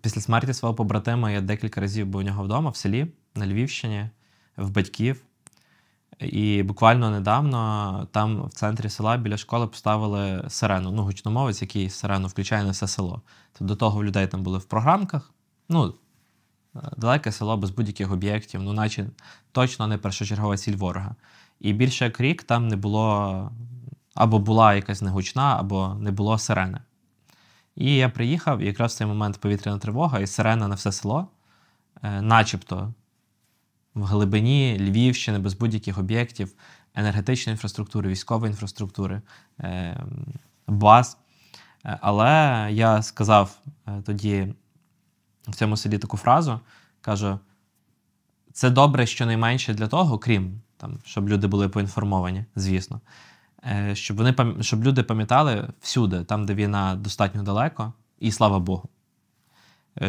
Після 0.00 0.20
смерті 0.20 0.54
свого 0.54 0.74
побратима 0.74 1.30
я 1.30 1.40
декілька 1.40 1.80
разів 1.80 2.06
був 2.06 2.20
у 2.20 2.24
нього 2.24 2.44
вдома 2.44 2.70
в 2.70 2.76
селі 2.76 3.06
на 3.34 3.46
Львівщині, 3.46 4.10
в 4.56 4.70
батьків. 4.70 5.22
І 6.18 6.62
буквально 6.62 7.10
недавно 7.10 8.08
там 8.10 8.42
в 8.42 8.52
центрі 8.52 8.88
села 8.88 9.16
біля 9.16 9.36
школи 9.36 9.66
поставили 9.66 10.44
сирену. 10.48 10.90
Ну, 10.90 11.02
гучномовець, 11.02 11.62
який 11.62 11.90
сирену 11.90 12.28
включає 12.28 12.64
на 12.64 12.70
все 12.70 12.88
село. 12.88 13.22
Тобто 13.52 13.64
до 13.64 13.76
того 13.76 14.04
людей 14.04 14.26
там 14.26 14.42
були 14.42 14.58
в 14.58 14.64
програмках. 14.64 15.32
Ну, 15.68 15.94
далеке 16.96 17.32
село 17.32 17.56
без 17.56 17.70
будь-яких 17.70 18.12
об'єктів, 18.12 18.62
ну, 18.62 18.72
наче 18.72 19.06
точно 19.52 19.86
не 19.86 19.98
першочергова 19.98 20.56
ціль 20.56 20.76
ворога. 20.76 21.14
І 21.60 21.72
більше 21.72 22.04
як 22.04 22.20
рік 22.20 22.42
там 22.42 22.68
не 22.68 22.76
було 22.76 23.50
або 24.14 24.38
була 24.38 24.74
якась 24.74 25.02
негучна, 25.02 25.56
або 25.58 25.96
не 26.00 26.10
було 26.10 26.38
сирени. 26.38 26.80
І 27.76 27.96
я 27.96 28.08
приїхав, 28.08 28.58
і 28.58 28.66
якраз 28.66 28.92
в 28.92 28.96
цей 28.96 29.06
момент 29.06 29.40
повітряна 29.40 29.78
тривога, 29.78 30.20
і 30.20 30.26
сирена 30.26 30.68
на 30.68 30.74
все 30.74 30.92
село, 30.92 31.28
е, 32.02 32.22
начебто 32.22 32.92
в 33.96 34.04
глибині 34.04 34.76
Львівщини, 34.80 35.38
без 35.38 35.54
будь-яких 35.54 35.98
об'єктів, 35.98 36.54
енергетичної 36.94 37.54
інфраструктури, 37.54 38.08
військової 38.10 38.50
інфраструктури, 38.50 39.22
е, 39.60 40.00
баз. 40.66 41.18
Е, 41.84 41.98
але 42.00 42.68
я 42.72 43.02
сказав 43.02 43.58
тоді 44.04 44.54
в 45.48 45.54
цьому 45.54 45.76
селі 45.76 45.98
таку 45.98 46.16
фразу: 46.16 46.60
кажу: 47.00 47.38
це 48.52 48.70
добре 48.70 49.06
щонайменше 49.06 49.74
для 49.74 49.88
того, 49.88 50.18
крім 50.18 50.60
там, 50.76 50.98
щоб 51.04 51.28
люди 51.28 51.46
були 51.46 51.68
поінформовані, 51.68 52.44
звісно. 52.56 53.00
Е, 53.64 53.94
щоб 53.94 54.16
вони 54.16 54.34
щоб 54.60 54.84
люди 54.84 55.02
пам'ятали 55.02 55.68
всюди, 55.80 56.24
там, 56.24 56.46
де 56.46 56.54
війна 56.54 56.94
достатньо 56.94 57.42
далеко, 57.42 57.92
і 58.18 58.32
слава 58.32 58.58
Богу, 58.58 58.88
е, 58.88 58.95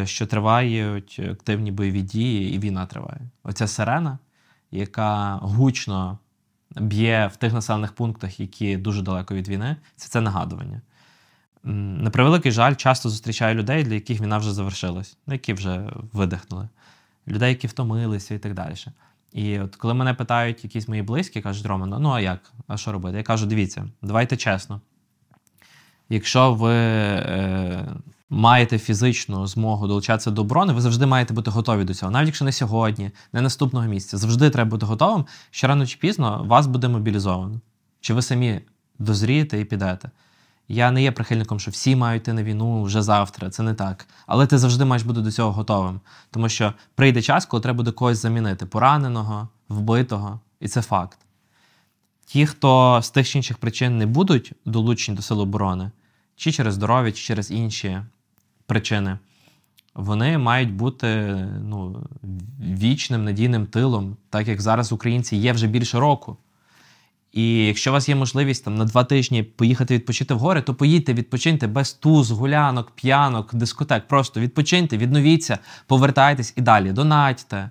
що 0.04 0.26
тривають 0.26 1.20
активні 1.30 1.72
бойові 1.72 2.02
дії, 2.02 2.54
і 2.54 2.58
війна 2.58 2.86
триває. 2.86 3.20
Оця 3.42 3.66
сирена, 3.66 4.18
яка 4.70 5.38
гучно 5.42 6.18
б'є 6.76 7.30
в 7.32 7.36
тих 7.36 7.52
населених 7.52 7.92
пунктах, 7.92 8.40
які 8.40 8.76
дуже 8.76 9.02
далеко 9.02 9.34
від 9.34 9.48
війни, 9.48 9.76
це 9.96 10.08
це 10.08 10.20
нагадування. 10.20 10.80
На 11.62 12.10
превеликий 12.10 12.52
жаль, 12.52 12.74
часто 12.74 13.08
зустрічаю 13.08 13.54
людей, 13.54 13.84
для 13.84 13.94
яких 13.94 14.20
війна 14.20 14.38
вже 14.38 14.52
завершилась, 14.52 15.16
які 15.26 15.52
вже 15.52 15.92
видихнули, 16.12 16.68
людей, 17.28 17.48
які 17.48 17.66
втомилися 17.66 18.34
і 18.34 18.38
так 18.38 18.54
далі. 18.54 18.74
І 19.32 19.60
от 19.60 19.76
коли 19.76 19.94
мене 19.94 20.14
питають 20.14 20.64
якісь 20.64 20.88
мої 20.88 21.02
близькі, 21.02 21.40
кажуть, 21.40 21.66
Роман, 21.66 22.02
ну 22.02 22.10
а 22.10 22.20
як? 22.20 22.52
А 22.66 22.76
що 22.76 22.92
робити? 22.92 23.16
Я 23.16 23.22
кажу, 23.22 23.46
дивіться, 23.46 23.88
давайте 24.02 24.36
чесно. 24.36 24.80
Якщо 26.08 26.54
ви 26.54 26.74
е, 26.74 27.88
маєте 28.30 28.78
фізичну 28.78 29.46
змогу 29.46 29.86
долучатися 29.86 30.30
до 30.30 30.40
оборони, 30.40 30.72
ви 30.72 30.80
завжди 30.80 31.06
маєте 31.06 31.34
бути 31.34 31.50
готові 31.50 31.84
до 31.84 31.94
цього. 31.94 32.12
Навіть 32.12 32.26
якщо 32.26 32.44
не 32.44 32.52
сьогодні, 32.52 33.10
не 33.32 33.40
наступного 33.40 33.86
місяця, 33.86 34.16
завжди 34.16 34.50
треба 34.50 34.70
бути 34.70 34.86
готовим, 34.86 35.26
що 35.50 35.66
рано 35.66 35.86
чи 35.86 35.98
пізно 35.98 36.44
вас 36.46 36.66
буде 36.66 36.88
мобілізовано. 36.88 37.60
Чи 38.00 38.14
ви 38.14 38.22
самі 38.22 38.60
дозрієте 38.98 39.60
і 39.60 39.64
підете? 39.64 40.10
Я 40.68 40.90
не 40.90 41.02
є 41.02 41.12
прихильником, 41.12 41.60
що 41.60 41.70
всі 41.70 41.96
мають 41.96 42.22
йти 42.22 42.32
на 42.32 42.42
війну 42.42 42.82
вже 42.82 43.02
завтра. 43.02 43.50
Це 43.50 43.62
не 43.62 43.74
так. 43.74 44.08
Але 44.26 44.46
ти 44.46 44.58
завжди 44.58 44.84
маєш 44.84 45.02
бути 45.02 45.20
до 45.20 45.32
цього 45.32 45.52
готовим. 45.52 46.00
Тому 46.30 46.48
що 46.48 46.72
прийде 46.94 47.22
час, 47.22 47.46
коли 47.46 47.60
треба 47.60 47.76
буде 47.76 47.90
когось 47.90 48.18
замінити 48.18 48.66
пораненого, 48.66 49.48
вбитого, 49.68 50.40
і 50.60 50.68
це 50.68 50.82
факт. 50.82 51.18
Ті, 52.26 52.46
хто 52.46 53.00
з 53.02 53.10
тих 53.10 53.28
чи 53.28 53.38
інших 53.38 53.58
причин 53.58 53.98
не 53.98 54.06
будуть 54.06 54.52
долучені 54.64 55.16
до 55.16 55.22
Сил 55.22 55.40
оборони, 55.40 55.90
чи 56.36 56.52
через 56.52 56.74
здоров'я, 56.74 57.12
чи 57.12 57.22
через 57.22 57.50
інші 57.50 58.02
причини, 58.68 59.18
вони 59.94 60.38
мають 60.38 60.72
бути 60.72 61.08
ну, 61.64 62.06
вічним 62.60 63.24
надійним 63.24 63.66
тилом, 63.66 64.16
так 64.30 64.48
як 64.48 64.60
зараз 64.60 64.92
українці 64.92 65.36
є 65.36 65.52
вже 65.52 65.66
більше 65.66 66.00
року. 66.00 66.36
І 67.32 67.66
якщо 67.66 67.90
у 67.90 67.92
вас 67.92 68.08
є 68.08 68.14
можливість 68.14 68.64
там 68.64 68.74
на 68.74 68.84
два 68.84 69.04
тижні 69.04 69.42
поїхати 69.42 69.94
відпочити 69.94 70.34
в 70.34 70.38
гори, 70.38 70.62
то 70.62 70.74
поїдьте, 70.74 71.14
відпочиньте 71.14 71.66
без 71.66 71.92
туз, 71.92 72.30
гулянок, 72.30 72.90
п'янок, 72.90 73.54
дискотек. 73.54 74.08
Просто 74.08 74.40
відпочиньте, 74.40 74.96
відновіться, 74.96 75.58
повертайтесь 75.86 76.54
і 76.56 76.60
далі. 76.60 76.92
Донатьте, 76.92 77.70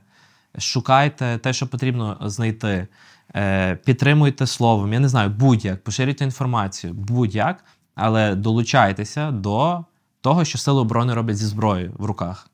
шукайте 0.58 1.38
те, 1.38 1.54
що 1.54 1.68
потрібно 1.68 2.18
знайти, 2.22 2.88
е, 3.36 3.76
підтримуйте 3.76 4.48
словом, 4.48 4.94
я 4.94 5.00
не 5.00 5.10
знаю, 5.10 5.30
будь-як, 5.30 5.84
поширюйте 5.84 6.24
інформацію, 6.24 6.94
будь-як, 6.94 7.64
але 7.96 8.36
долучайтеся 8.36 9.32
до 9.32 9.86
того, 10.28 10.46
що 10.46 10.58
сили 10.58 10.82
оборони 10.82 11.14
роблять 11.14 11.38
зі 11.38 11.46
зброєю 11.46 11.94
в 11.98 12.06
руках. 12.06 12.50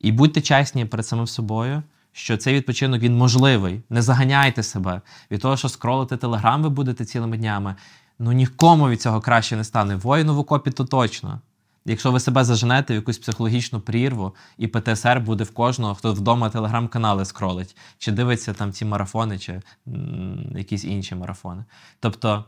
І 0.00 0.12
будьте 0.12 0.40
чесні 0.40 0.84
перед 0.84 1.06
самим 1.06 1.26
собою, 1.26 1.82
що 2.12 2.36
цей 2.36 2.54
відпочинок 2.54 3.02
він 3.02 3.16
можливий. 3.16 3.82
Не 3.90 4.02
заганяйте 4.02 4.62
себе 4.62 5.00
від 5.30 5.40
того, 5.40 5.56
що 5.56 5.68
скролити 5.68 6.16
телеграм, 6.16 6.62
ви 6.62 6.68
будете 6.68 7.04
цілими 7.04 7.36
днями. 7.36 7.74
Ну 8.18 8.32
нікому 8.32 8.88
від 8.88 9.02
цього 9.02 9.20
краще 9.20 9.56
не 9.56 9.64
стане. 9.64 9.96
Воїну 9.96 10.34
в 10.34 10.38
окопі 10.38 10.70
то 10.70 10.84
точно. 10.84 11.40
Якщо 11.84 12.12
ви 12.12 12.20
себе 12.20 12.44
заженете 12.44 12.92
в 12.92 12.96
якусь 12.96 13.18
психологічну 13.18 13.80
прірву, 13.80 14.34
і 14.58 14.66
ПТСР 14.66 15.20
буде 15.20 15.44
в 15.44 15.50
кожного, 15.50 15.94
хто 15.94 16.12
вдома 16.12 16.50
телеграм-канали 16.50 17.24
скролить, 17.24 17.76
чи 17.98 18.12
дивиться 18.12 18.52
там 18.52 18.72
ці 18.72 18.84
марафони, 18.84 19.38
чи 19.38 19.62
м, 19.88 20.52
якісь 20.56 20.84
інші 20.84 21.14
марафони. 21.14 21.64
Тобто 22.00 22.44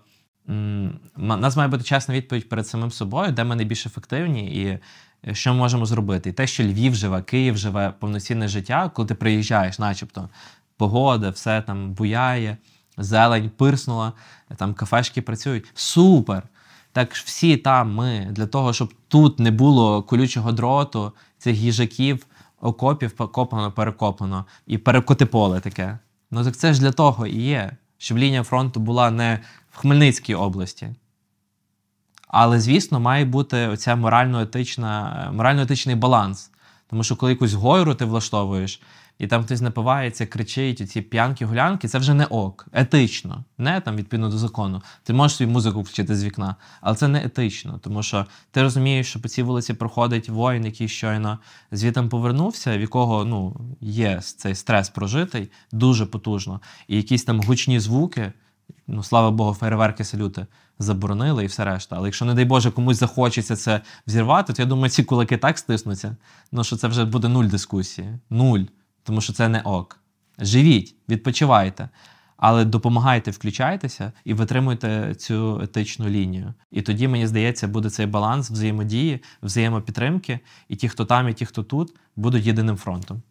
м- 0.49 0.99
нас 1.17 1.57
має 1.57 1.69
бути 1.69 1.85
чесна 1.85 2.15
відповідь 2.15 2.49
перед 2.49 2.67
самим 2.67 2.91
собою, 2.91 3.33
де 3.33 3.45
ми 3.45 3.57
найбільш 3.57 3.87
ефективні, 3.87 4.57
і 4.63 4.79
е, 5.29 5.35
що 5.35 5.53
ми 5.53 5.59
можемо 5.59 5.87
зробити. 5.87 6.31
І 6.31 6.33
те, 6.33 6.47
що 6.47 6.65
Львів 6.65 6.95
живе, 6.95 7.23
Київ 7.23 7.57
живе 7.57 7.95
повноцінне 7.99 8.49
життя, 8.49 8.91
коли 8.95 9.09
ти 9.09 9.15
приїжджаєш, 9.15 9.79
начебто 9.79 10.29
погода, 10.77 11.31
все 11.31 11.63
там 11.63 11.93
буяє, 11.93 12.57
зелень 12.99 13.51
пирснула, 13.57 14.13
там 14.57 14.75
кафешки 14.75 15.23
працюють. 15.23 15.65
Супер! 15.75 16.43
Так 16.93 17.15
всі 17.15 17.57
там 17.57 17.95
ми 17.95 18.29
для 18.31 18.47
того, 18.47 18.73
щоб 18.73 18.95
тут 19.09 19.39
не 19.39 19.51
було 19.51 20.03
колючого 20.03 20.53
дроту, 20.53 21.13
цих 21.39 21.57
їжаків, 21.57 22.27
окопів 22.61 23.11
покопано, 23.11 23.73
перекопано 23.73 24.45
і 24.67 24.79
перекоти 24.79 25.27
поле 25.27 25.61
таке. 25.61 25.99
Ну 26.31 26.45
так 26.45 26.57
це 26.57 26.75
ж 26.75 26.81
для 26.81 26.93
того 26.93 27.27
і 27.27 27.41
є, 27.43 27.77
щоб 27.99 28.19
лінія 28.19 28.43
фронту 28.43 28.81
була 28.81 29.11
не 29.11 29.39
в 29.73 29.79
Хмельницькій 29.79 30.35
області. 30.35 30.95
Але, 32.29 32.61
звісно, 32.61 33.01
має 33.01 33.25
бути 33.25 33.69
оця 33.69 33.97
морально-етична, 33.97 35.31
морально-етичний 35.33 35.97
баланс. 35.97 36.51
Тому 36.91 37.05
що 37.05 37.17
коли 37.17 37.33
якусь 37.33 37.53
гойру 37.53 37.95
ти 37.95 38.05
влаштовуєш, 38.05 38.81
і 39.19 39.27
там 39.27 39.45
хтось 39.45 39.61
напивається, 39.61 40.27
кричить, 40.27 40.91
ці 40.91 41.03
п'янки, 41.03 41.47
гулянки, 41.47 41.89
це 41.89 41.99
вже 41.99 42.15
не 42.15 42.25
ок. 42.25 42.67
Етично, 42.73 43.45
не 43.59 43.81
там 43.81 43.97
відповідно 43.97 44.29
до 44.29 44.39
закону. 44.39 44.83
Ти 45.03 45.13
можеш 45.13 45.37
свою 45.37 45.53
музику 45.53 45.81
включити 45.81 46.17
з 46.17 46.25
вікна, 46.25 46.57
але 46.81 46.97
це 46.97 47.09
не 47.09 47.25
етично, 47.25 47.79
тому 47.83 48.03
що 48.03 48.27
ти 48.51 48.63
розумієш, 48.63 49.09
що 49.09 49.21
по 49.21 49.29
цій 49.29 49.43
вулиці 49.43 49.75
проходить 49.75 50.29
воїн, 50.29 50.65
який 50.65 50.89
щойно 50.89 51.39
звітом 51.73 52.09
повернувся, 52.09 52.79
в 52.79 52.81
якого 52.81 53.25
ну, 53.25 53.57
є 53.81 54.21
цей 54.23 54.55
стрес 54.55 54.91
прожитий 54.91 55.51
дуже 55.73 56.07
потужно, 56.07 56.61
і 56.89 56.97
якісь 56.97 57.25
там 57.25 57.41
гучні 57.41 57.81
звуки. 57.81 58.33
Ну, 58.87 59.03
слава 59.03 59.31
Богу, 59.31 59.55
фейерверки, 59.55 60.05
салюти 60.05 60.47
заборонили 60.79 61.45
і 61.45 61.47
все 61.47 61.65
решта. 61.65 61.97
Але 61.97 62.09
якщо, 62.09 62.25
не 62.25 62.35
дай 62.35 62.45
Боже, 62.45 62.71
комусь 62.71 62.97
захочеться 62.97 63.57
це 63.57 63.81
взірвати, 64.07 64.53
то 64.53 64.63
я 64.63 64.69
думаю, 64.69 64.91
ці 64.91 65.05
кулаки 65.05 65.37
так 65.37 65.59
стиснуться, 65.59 66.17
ну 66.53 66.65
що 66.65 66.77
це 66.77 66.89
вже 66.89 67.05
буде 67.05 67.29
нуль 67.29 67.45
дискусії. 67.45 68.19
Нуль. 68.31 68.61
Тому 69.03 69.21
що 69.21 69.33
це 69.33 69.49
не 69.49 69.61
ок. 69.61 69.99
Живіть, 70.39 70.95
відпочивайте, 71.09 71.89
але 72.37 72.65
допомагайте, 72.65 73.31
включайтеся 73.31 74.13
і 74.25 74.35
витримуйте 74.35 75.15
цю 75.15 75.61
етичну 75.63 76.09
лінію. 76.09 76.55
І 76.71 76.83
тоді, 76.83 77.09
мені 77.09 77.27
здається, 77.27 77.69
буде 77.69 77.91
цей 77.91 78.07
баланс 78.07 78.51
взаємодії, 78.51 79.23
взаємопідтримки, 79.43 80.41
і 80.69 80.77
ті, 80.77 80.89
хто 80.89 81.05
там, 81.05 81.29
і 81.29 81.35
ті, 81.35 81.47
хто 81.47 81.63
тут, 81.63 81.95
будуть 82.17 82.47
єдиним 82.47 82.77
фронтом. 82.77 83.23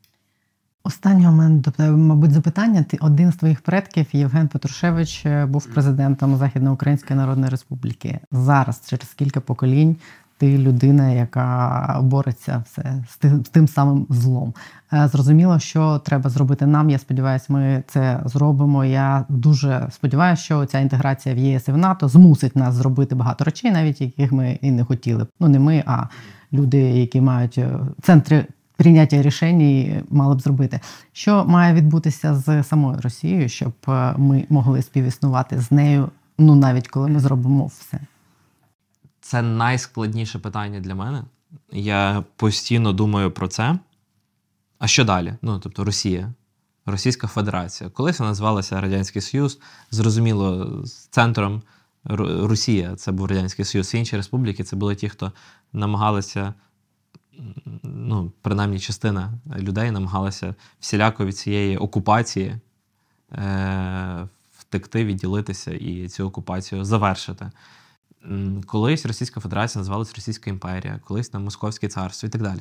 Останнє 0.84 1.30
у 1.30 1.32
мене 1.32 1.60
до 1.60 1.72
тебе, 1.72 1.98
мабуть, 1.98 2.32
запитання. 2.32 2.84
Ти 2.84 2.98
один 3.02 3.32
з 3.32 3.36
твоїх 3.36 3.62
предків, 3.62 4.08
Євген 4.12 4.48
Петрушевич, 4.48 5.26
е, 5.26 5.46
був 5.46 5.66
президентом 5.66 6.36
Західноукраїнської 6.36 7.20
Народної 7.20 7.52
Республіки. 7.52 8.20
Зараз, 8.32 8.82
через 8.88 9.14
кілька 9.14 9.42
поколінь, 9.42 9.96
ти 10.38 10.58
людина, 10.58 11.12
яка 11.12 12.00
бореться 12.04 12.64
все 12.66 13.04
з 13.10 13.18
тим, 13.18 13.46
з 13.46 13.50
тим 13.50 13.68
самим 13.68 14.06
злом. 14.10 14.54
Е, 14.94 15.08
Зрозуміло, 15.08 15.60
що 15.60 16.00
треба 16.00 16.30
зробити 16.30 16.66
нам. 16.66 16.90
Я 16.90 17.00
сподіваюся, 17.00 17.46
ми 17.50 17.84
це 17.88 18.20
зробимо. 18.26 18.86
Я 18.86 19.26
дуже 19.30 19.88
сподіваюся, 19.92 20.44
що 20.44 20.66
ця 20.66 20.80
інтеграція 20.80 21.36
в 21.36 21.38
ЄС 21.38 21.68
і 21.68 21.72
в 21.72 21.78
НАТО 21.78 22.08
змусить 22.08 22.56
нас 22.56 22.76
зробити 22.76 23.16
багато 23.16 23.44
речей, 23.44 23.72
навіть 23.72 24.02
яких 24.02 24.32
ми 24.32 24.60
і 24.62 24.72
не 24.72 24.84
хотіли. 24.84 25.28
Ну 25.40 25.48
не 25.48 25.60
ми, 25.60 25.84
а 25.86 26.04
люди, 26.54 26.78
які 26.78 27.22
мають 27.22 27.58
е, 27.58 27.80
центри 28.02 28.46
прийняття 28.82 29.22
рішень, 29.22 30.04
мали 30.10 30.36
б 30.36 30.42
зробити. 30.42 30.80
Що 31.14 31.46
має 31.46 31.74
відбутися 31.74 32.36
з 32.36 32.64
самою 32.64 33.02
Росією, 33.02 33.50
щоб 33.50 33.74
е, 33.88 34.14
ми 34.18 34.46
могли 34.50 34.82
співіснувати 34.82 35.60
з 35.60 35.72
нею, 35.72 36.10
ну 36.38 36.56
навіть 36.56 36.88
коли 36.88 37.08
ми 37.08 37.20
зробимо 37.20 37.66
все. 37.66 38.00
Це 39.20 39.42
найскладніше 39.42 40.40
питання 40.40 40.80
для 40.80 40.96
мене. 40.96 41.24
Я 41.72 42.24
постійно 42.36 42.94
думаю 42.94 43.32
про 43.32 43.48
це. 43.48 43.80
А 44.80 44.88
що 44.88 45.06
далі? 45.06 45.34
Ну, 45.42 45.60
тобто, 45.60 45.84
Росія, 45.84 46.34
Російська 46.86 47.28
Федерація. 47.28 47.90
Колись 47.90 48.20
вона 48.20 48.32
називалася 48.32 48.82
Радянський 48.82 49.22
Союз. 49.22 49.60
Зрозуміло, 49.92 50.82
з 50.86 50.94
центром 50.94 51.62
Росія 52.04 52.96
це 52.96 53.12
був 53.12 53.26
Радянський 53.26 53.66
Союз. 53.66 53.94
Інші 53.94 54.16
республіки 54.16 54.64
це 54.64 54.76
були 54.76 54.96
ті, 54.96 55.10
хто 55.10 55.32
намагалися, 55.74 56.54
ну, 57.84 58.32
принаймні 58.42 58.80
частина 58.80 59.34
людей 59.58 59.92
намагалася 59.92 60.56
всіляко 60.80 61.26
від 61.26 61.38
цієї 61.38 61.78
окупації 61.78 62.56
е- 63.32 64.28
втекти, 64.58 65.06
відділитися 65.06 65.72
і 65.72 66.08
цю 66.08 66.28
окупацію 66.28 66.86
завершити. 66.86 67.52
Колись 68.66 69.06
Російська 69.06 69.40
Федерація 69.40 69.80
називалась 69.80 70.16
Російська 70.16 70.50
імперія, 70.50 71.00
колись 71.06 71.30
там 71.30 71.44
Московське 71.44 71.88
царство 71.88 72.28
і 72.28 72.30
так 72.30 72.42
далі. 72.42 72.60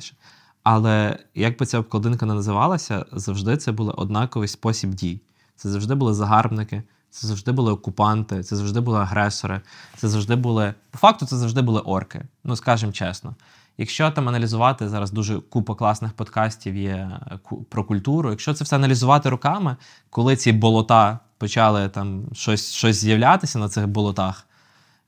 Але 0.63 1.19
як 1.35 1.59
би 1.59 1.65
ця 1.65 1.79
обкладинка 1.79 2.25
не 2.25 2.33
називалася, 2.33 3.05
завжди 3.11 3.57
це 3.57 3.71
був 3.71 3.93
однаковий 3.97 4.47
спосіб 4.47 4.93
дій. 4.93 5.21
Це 5.55 5.69
завжди 5.69 5.95
були 5.95 6.13
загарбники, 6.13 6.83
це 7.09 7.27
завжди 7.27 7.51
були 7.51 7.71
окупанти, 7.71 8.43
це 8.43 8.55
завжди 8.55 8.79
були 8.79 8.99
агресори, 8.99 9.61
це 9.97 10.07
завжди 10.07 10.35
були. 10.35 10.73
По 10.91 10.97
факту, 10.97 11.25
це 11.25 11.37
завжди 11.37 11.61
були 11.61 11.79
орки. 11.79 12.21
Ну, 12.43 12.55
скажімо 12.55 12.91
чесно. 12.91 13.35
Якщо 13.81 14.11
там 14.11 14.29
аналізувати 14.29 14.89
зараз 14.89 15.11
дуже 15.11 15.39
купа 15.39 15.75
класних 15.75 16.13
подкастів 16.13 16.75
є 16.75 16.91
е, 16.91 17.39
про 17.69 17.83
культуру, 17.83 18.29
якщо 18.29 18.53
це 18.53 18.63
все 18.63 18.75
аналізувати 18.75 19.29
руками, 19.29 19.75
коли 20.09 20.35
ці 20.35 20.51
болота 20.51 21.19
почали 21.37 21.89
там 21.89 22.23
щось, 22.33 22.71
щось 22.73 22.95
з'являтися 22.95 23.59
на 23.59 23.69
цих 23.69 23.87
болотах, 23.87 24.47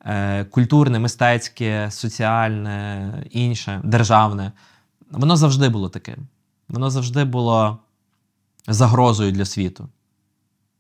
е, 0.06 0.46
культурне, 0.46 1.00
мистецьке, 1.00 1.92
соціальне, 1.92 3.14
інше, 3.32 3.82
державне, 3.84 4.52
воно 5.12 5.36
завжди 5.36 5.70
було 5.70 5.90
таким. 5.90 6.28
Воно 6.70 6.90
завжди 6.90 7.24
було 7.24 7.78
загрозою 8.68 9.32
для 9.32 9.46
світу. 9.46 9.90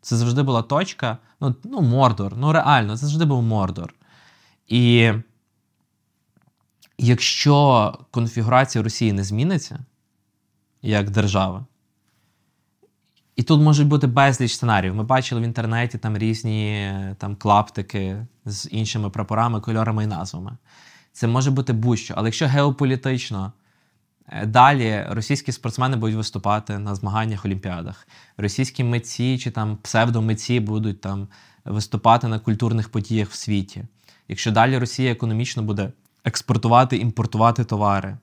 Це 0.01 0.15
завжди 0.15 0.43
була 0.43 0.61
точка, 0.61 1.17
ну, 1.41 1.55
ну 1.63 1.81
Мордор, 1.81 2.34
ну 2.38 2.51
реально, 2.51 2.97
це 2.97 3.05
завжди 3.05 3.26
був 3.26 3.43
Мордор. 3.43 3.93
І 4.68 5.11
якщо 6.98 7.94
конфігурація 8.11 8.84
Росії 8.84 9.14
не 9.14 9.24
зміниться 9.24 9.80
як 10.82 11.10
держава, 11.10 11.65
і 13.36 13.44
тут 13.44 13.61
можуть 13.61 13.88
бути 13.88 14.07
безліч 14.07 14.53
сценаріїв. 14.53 14.95
Ми 14.95 15.03
бачили 15.03 15.41
в 15.41 15.44
інтернеті 15.44 15.98
там 15.98 16.18
різні 16.18 16.72
е, 16.72 17.15
там, 17.20 17.36
клаптики 17.36 18.26
з 18.45 18.70
іншими 18.72 19.10
прапорами, 19.10 19.61
кольорами 19.61 20.03
і 20.03 20.07
назвами. 20.07 20.57
Це 21.11 21.28
може 21.28 21.52
бути 21.52 21.74
будь-що. 21.74 22.14
Але 22.18 22.28
якщо 22.28 22.48
геополітично 22.48 23.53
е, 24.28 24.45
далі 24.45 25.06
російські 25.10 25.52
спортсмени 25.52 25.98
будуть 25.98 26.15
виступати 26.15 26.80
на 26.80 26.95
змаганнях 26.95 27.45
Олімпіадах, 27.45 28.07
російські 28.38 28.84
митці 28.84 29.38
чи 29.38 29.52
там 29.52 29.78
псевдомитці 29.78 30.60
будуть 30.60 31.02
там 31.02 31.28
виступати 31.65 32.28
на 32.28 32.40
культурних 32.40 32.90
подіях 32.90 33.30
в 33.30 33.36
світі. 33.36 33.84
Якщо 34.28 34.52
далі 34.52 34.78
Росія 34.78 35.11
економічно 35.11 35.64
буде 35.64 35.91
експортувати, 36.25 36.97
імпортувати 36.97 37.63
товари, 37.63 38.17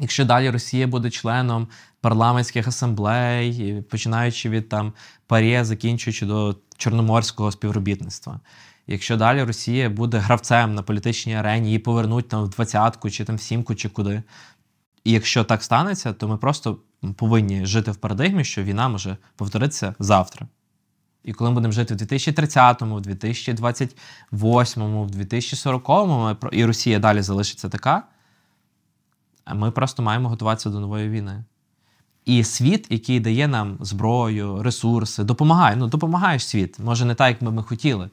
Якщо 0.00 0.24
далі 0.24 0.50
Росія 0.50 0.86
буде 0.86 1.10
членом 1.10 1.68
парламентських 2.00 2.68
асамблей, 2.68 3.82
починаючи 3.82 4.48
від 4.48 4.68
там 4.68 4.92
ПАРЄ, 5.26 5.64
закінчуючи 5.64 6.26
до 6.26 6.56
чорноморського 6.76 7.52
співробітництва. 7.52 8.40
Якщо 8.86 9.16
далі 9.16 9.42
Росія 9.42 9.90
буде 9.90 10.18
гравцем 10.18 10.74
на 10.74 10.82
політичній 10.82 11.34
арені, 11.34 11.66
її 11.66 11.78
повернуть 11.78 12.28
там 12.28 12.44
в 12.44 12.48
двадцятку 12.48 13.10
чи 13.10 13.24
там 13.24 13.36
в 13.36 13.40
сімку, 13.40 13.74
чи 13.74 13.88
куди. 13.88 14.22
І 15.04 15.12
якщо 15.12 15.44
так 15.44 15.62
станеться, 15.62 16.12
то 16.12 16.28
ми 16.28 16.36
просто 16.36 16.78
повинні 17.16 17.66
жити 17.66 17.90
в 17.90 17.96
парадигмі, 17.96 18.44
що 18.44 18.62
війна 18.62 18.88
може 18.88 19.16
повторитися 19.36 19.94
завтра. 19.98 20.46
І 21.24 21.32
коли 21.32 21.50
ми 21.50 21.54
будемо 21.54 21.72
жити 21.72 21.94
в 21.94 21.96
2030-му, 21.96 22.96
в 22.96 23.00
2028-му, 23.00 25.04
в 25.04 25.10
2040-му, 25.10 26.24
ми 26.24 26.36
і 26.52 26.64
Росія 26.64 26.98
далі 26.98 27.22
залишиться 27.22 27.68
така, 27.68 28.02
ми 29.54 29.70
просто 29.70 30.02
маємо 30.02 30.28
готуватися 30.28 30.70
до 30.70 30.80
нової 30.80 31.08
війни. 31.08 31.44
І 32.24 32.44
світ, 32.44 32.86
який 32.90 33.20
дає 33.20 33.48
нам 33.48 33.76
зброю, 33.80 34.62
ресурси, 34.62 35.24
допомагає. 35.24 35.76
Ну, 35.76 35.86
допомагає 35.86 36.38
ж 36.38 36.46
світ. 36.46 36.78
Може, 36.78 37.04
не 37.04 37.14
так, 37.14 37.28
як 37.28 37.44
би 37.44 37.50
ми 37.50 37.62
хотіли. 37.62 38.10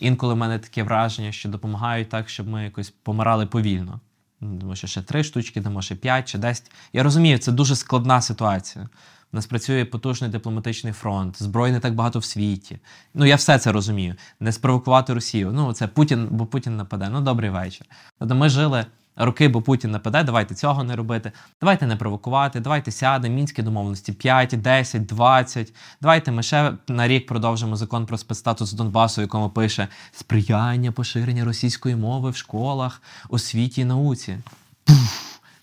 Інколи 0.00 0.34
в 0.34 0.36
мене 0.36 0.58
таке 0.58 0.82
враження, 0.82 1.32
що 1.32 1.48
допомагають 1.48 2.08
так, 2.08 2.28
щоб 2.28 2.48
ми 2.48 2.64
якось 2.64 2.90
помирали 2.90 3.46
повільно. 3.46 4.00
Тому 4.40 4.76
що 4.76 4.86
ще 4.86 5.02
три 5.02 5.24
штучки, 5.24 5.60
дамо 5.60 5.82
ще 5.82 5.94
п'ять 5.94 6.28
чи 6.28 6.38
десять. 6.38 6.70
Я 6.92 7.02
розумію, 7.02 7.38
це 7.38 7.52
дуже 7.52 7.76
складна 7.76 8.20
ситуація. 8.20 8.88
У 9.32 9.36
нас 9.36 9.46
працює 9.46 9.84
потужний 9.84 10.30
дипломатичний 10.30 10.92
фронт, 10.92 11.42
зброї 11.42 11.72
не 11.72 11.80
так 11.80 11.94
багато 11.94 12.18
в 12.18 12.24
світі. 12.24 12.78
Ну, 13.14 13.26
я 13.26 13.36
все 13.36 13.58
це 13.58 13.72
розумію. 13.72 14.14
Не 14.40 14.52
спровокувати 14.52 15.14
Росію. 15.14 15.52
Ну, 15.52 15.72
це 15.72 15.86
Путін, 15.86 16.28
бо 16.30 16.46
Путін 16.46 16.76
нападе. 16.76 17.08
Ну, 17.12 17.20
добрий 17.20 17.50
вечір. 17.50 17.86
Тобто 18.18 18.34
ми 18.34 18.48
жили 18.48 18.86
роки, 19.18 19.48
бо 19.48 19.62
Путін 19.62 19.90
нападе, 19.90 20.22
давайте 20.22 20.54
цього 20.54 20.84
не 20.84 20.96
робити, 20.96 21.32
давайте 21.60 21.86
не 21.86 21.96
провокувати, 21.96 22.60
давайте 22.60 22.90
сядемо, 22.90 23.34
мінські 23.34 23.62
домовленості 23.62 24.12
5, 24.12 24.54
10, 24.60 25.06
20. 25.06 25.74
Давайте 26.00 26.32
ми 26.32 26.42
ще 26.42 26.72
на 26.88 27.08
рік 27.08 27.26
продовжимо 27.26 27.76
закон 27.76 28.06
про 28.06 28.18
спецстатус 28.18 28.72
Донбасу, 28.72 29.20
в 29.20 29.24
якому 29.24 29.50
пише 29.50 29.88
сприяння 30.12 30.92
поширення 30.92 31.44
російської 31.44 31.96
мови 31.96 32.30
в 32.30 32.36
школах, 32.36 33.02
освіті 33.28 33.80
і 33.80 33.84
науці. 33.84 34.38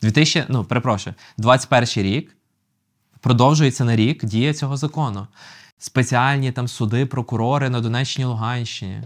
2000, 0.02 0.46
ну, 0.50 0.64
перепрошую, 0.64 1.16
21 1.38 2.04
рік 2.04 2.36
продовжується 3.26 3.84
на 3.84 3.96
рік 3.96 4.26
дія 4.26 4.54
цього 4.54 4.78
закону. 4.78 5.28
Спеціальні 5.80 6.52
там 6.52 6.68
суди, 6.68 7.06
прокурори 7.06 7.70
на 7.70 7.82
Донеччині 7.82 8.26
Луганщині. 8.26 9.02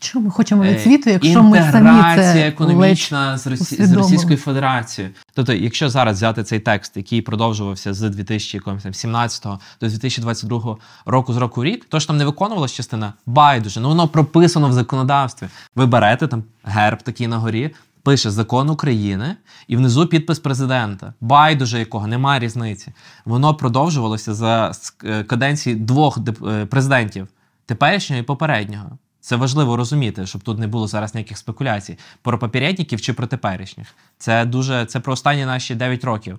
Що 0.00 0.20
ми 0.20 0.30
хочемо 0.30 0.62
від 0.62 0.76
Е, 0.76 0.78
світу, 0.78 1.10
якщо 1.10 1.42
ми 1.42 1.58
самі 1.58 1.66
інтеграція 1.66 2.32
це 2.32 2.48
економічна 2.48 3.38
з, 3.38 3.46
Росі... 3.46 3.84
з? 3.84 3.92
Російською 3.92 4.36
Федерацією. 4.36 5.14
Тобто, 5.34 5.52
якщо 5.52 5.90
зараз 5.90 6.16
взяти 6.16 6.44
цей 6.44 6.60
текст, 6.60 6.96
який 6.96 7.22
продовжувався 7.22 7.94
з 7.94 8.10
2017 8.10 9.44
до 9.80 9.88
2022 9.88 10.76
року 11.06 11.32
з 11.32 11.36
року 11.36 11.60
в 11.60 11.64
рік, 11.64 11.86
то 11.88 12.00
ж 12.00 12.06
там 12.06 12.16
не 12.16 12.24
виконувалась 12.24 12.72
частина 12.72 13.12
байдуже. 13.26 13.80
Ну 13.80 13.88
воно 13.88 14.08
прописано 14.08 14.68
в 14.68 14.72
законодавстві. 14.72 15.48
Ви 15.74 15.86
берете 15.86 16.26
там 16.26 16.44
герб 16.64 17.02
такий 17.02 17.26
на 17.26 17.38
горі. 17.38 17.74
Пише 18.08 18.30
закон 18.30 18.70
України 18.70 19.36
і 19.66 19.76
внизу 19.76 20.06
підпис 20.06 20.38
президента. 20.38 21.14
Байдуже 21.20 21.78
якого 21.78 22.06
немає 22.06 22.40
різниці. 22.40 22.92
Воно 23.24 23.54
продовжувалося 23.54 24.34
за 24.34 24.72
е, 25.04 25.24
каденції 25.24 25.76
двох 25.76 26.18
е, 26.46 26.66
президентів 26.66 27.28
теперішнього 27.66 28.22
і 28.22 28.24
попереднього. 28.24 28.90
Це 29.20 29.36
важливо 29.36 29.76
розуміти, 29.76 30.26
щоб 30.26 30.42
тут 30.42 30.58
не 30.58 30.66
було 30.66 30.86
зараз 30.86 31.14
ніяких 31.14 31.38
спекуляцій 31.38 31.98
про 32.22 32.38
попередників 32.38 33.00
чи 33.00 33.12
про 33.12 33.26
теперішніх. 33.26 33.94
Це 34.18 34.44
дуже 34.44 34.86
це 34.86 35.00
про 35.00 35.12
останні 35.12 35.44
наші 35.44 35.74
9 35.74 36.04
років. 36.04 36.38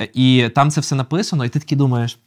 Е, 0.00 0.08
І 0.14 0.48
там 0.54 0.70
це 0.70 0.80
все 0.80 0.94
написано, 0.94 1.44
і 1.44 1.48
ти 1.48 1.58
такий 1.58 1.78
думаєш. 1.78 2.18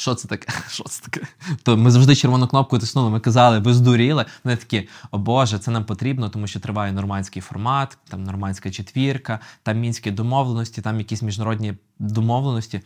Що 0.00 0.14
це 0.14 0.28
таке? 0.28 0.52
Що 0.68 0.84
це 0.84 1.02
таке? 1.02 1.26
То 1.62 1.76
ми 1.76 1.90
завжди 1.90 2.16
червону 2.16 2.46
кнопку 2.46 2.78
тиснули, 2.78 3.10
ми 3.10 3.20
казали, 3.20 3.58
ви 3.58 3.74
здуріли. 3.74 4.24
Вони 4.44 4.56
такі, 4.56 4.88
о 5.10 5.18
Боже, 5.18 5.58
це 5.58 5.70
нам 5.70 5.84
потрібно, 5.84 6.28
тому 6.28 6.46
що 6.46 6.60
триває 6.60 6.92
нормандський 6.92 7.42
формат, 7.42 7.98
там 8.08 8.24
нормандська 8.24 8.70
четвірка, 8.70 9.40
там 9.62 9.78
мінські 9.78 10.10
домовленості, 10.10 10.82
там 10.82 10.98
якісь 10.98 11.22
міжнародні 11.22 11.74
домовленості. 11.98 12.80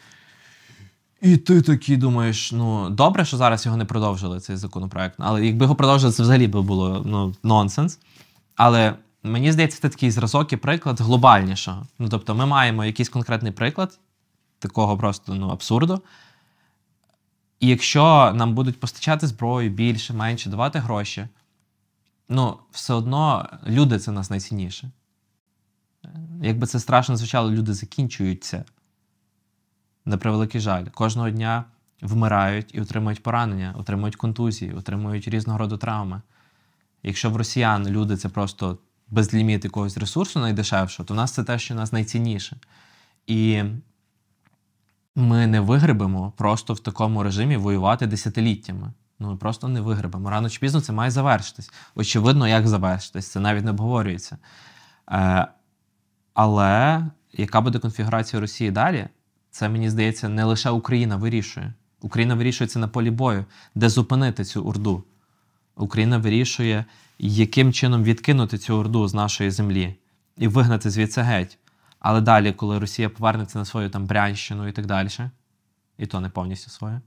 І 1.22 1.36
ти 1.36 1.62
такий 1.62 1.96
думаєш, 1.96 2.52
ну 2.52 2.90
добре, 2.90 3.24
що 3.24 3.36
зараз 3.36 3.66
його 3.66 3.76
не 3.76 3.84
продовжили, 3.84 4.40
цей 4.40 4.56
законопроект. 4.56 5.14
Але 5.18 5.46
якби 5.46 5.64
його 5.64 5.74
продовжили, 5.74 6.12
це 6.12 6.22
взагалі 6.22 6.48
би 6.48 6.62
було 6.62 7.02
ну, 7.06 7.34
нонсенс. 7.42 7.98
Але 8.56 8.94
мені 9.22 9.52
здається, 9.52 9.80
це 9.80 9.88
такий 9.88 10.10
зразок 10.10 10.52
і 10.52 10.56
приклад 10.56 11.00
глобальнішого. 11.00 11.86
Ну, 11.98 12.08
тобто, 12.08 12.34
ми 12.34 12.46
маємо 12.46 12.84
якийсь 12.84 13.08
конкретний 13.08 13.52
приклад 13.52 13.98
такого 14.58 14.96
просто 14.96 15.34
ну, 15.34 15.48
абсурду. 15.48 16.02
І 17.64 17.66
якщо 17.66 18.32
нам 18.34 18.54
будуть 18.54 18.80
постачати 18.80 19.26
зброю 19.26 19.70
більше, 19.70 20.12
менше, 20.14 20.50
давати 20.50 20.78
гроші, 20.78 21.28
ну, 22.28 22.58
все 22.70 22.94
одно 22.94 23.48
люди 23.66 23.98
це 23.98 24.12
нас 24.12 24.30
найцінніше. 24.30 24.90
Якби 26.42 26.66
це 26.66 26.80
страшно 26.80 27.16
звучало, 27.16 27.50
люди 27.50 27.74
закінчуються. 27.74 28.64
На 30.04 30.16
превеликий 30.16 30.60
жаль. 30.60 30.84
Кожного 30.86 31.30
дня 31.30 31.64
вмирають 32.02 32.74
і 32.74 32.80
отримують 32.80 33.22
поранення, 33.22 33.74
отримують 33.78 34.16
контузії, 34.16 34.72
отримують 34.72 35.28
різного 35.28 35.58
роду 35.58 35.76
травми. 35.76 36.22
Якщо 37.02 37.30
в 37.30 37.36
росіян 37.36 37.88
люди 37.88 38.16
це 38.16 38.28
просто 38.28 38.78
безліміт 39.08 39.64
якогось 39.64 39.96
ресурсу 39.96 40.40
найдешевшого, 40.40 41.06
то 41.06 41.14
в 41.14 41.16
нас 41.16 41.32
це 41.32 41.44
те, 41.44 41.58
що 41.58 41.74
в 41.74 41.76
нас 41.76 41.92
найцінніше. 41.92 42.56
І 43.26 43.62
ми 45.16 45.46
не 45.46 45.60
вигребемо 45.60 46.32
просто 46.36 46.74
в 46.74 46.80
такому 46.80 47.22
режимі 47.22 47.56
воювати 47.56 48.06
десятиліттями. 48.06 48.92
Ну, 49.18 49.30
ми 49.30 49.36
просто 49.36 49.68
не 49.68 49.80
вигребемо. 49.80 50.30
Рано 50.30 50.50
чи 50.50 50.60
пізно 50.60 50.80
це 50.80 50.92
має 50.92 51.10
завершитись. 51.10 51.70
Очевидно, 51.94 52.48
як 52.48 52.68
завершитись, 52.68 53.28
це 53.28 53.40
навіть 53.40 53.64
не 53.64 53.70
обговорюється. 53.70 54.38
Е, 55.10 55.46
але 56.34 57.04
яка 57.32 57.60
буде 57.60 57.78
конфігурація 57.78 58.40
Росії 58.40 58.70
далі? 58.70 59.08
Це, 59.50 59.68
мені 59.68 59.90
здається, 59.90 60.28
не 60.28 60.44
лише 60.44 60.70
Україна 60.70 61.16
вирішує. 61.16 61.74
Україна 62.00 62.34
вирішує 62.34 62.68
це 62.68 62.78
на 62.78 62.88
полі 62.88 63.10
бою, 63.10 63.44
де 63.74 63.88
зупинити 63.88 64.44
цю 64.44 64.62
орду. 64.62 65.04
Україна 65.76 66.18
вирішує, 66.18 66.84
яким 67.18 67.72
чином 67.72 68.02
відкинути 68.02 68.58
цю 68.58 68.74
орду 68.74 69.08
з 69.08 69.14
нашої 69.14 69.50
землі 69.50 69.96
і 70.36 70.48
вигнати 70.48 70.90
звідси 70.90 71.20
геть. 71.20 71.58
Але 72.04 72.20
далі, 72.20 72.52
коли 72.52 72.78
Росія 72.78 73.08
повернеться 73.08 73.58
на 73.58 73.64
свою 73.64 73.90
там 73.90 74.06
Брянщину 74.06 74.68
і 74.68 74.72
так 74.72 74.86
далі, 74.86 75.08
і 75.98 76.06
то 76.06 76.20
не 76.20 76.28
повністю 76.28 76.70
свою. 76.70 77.00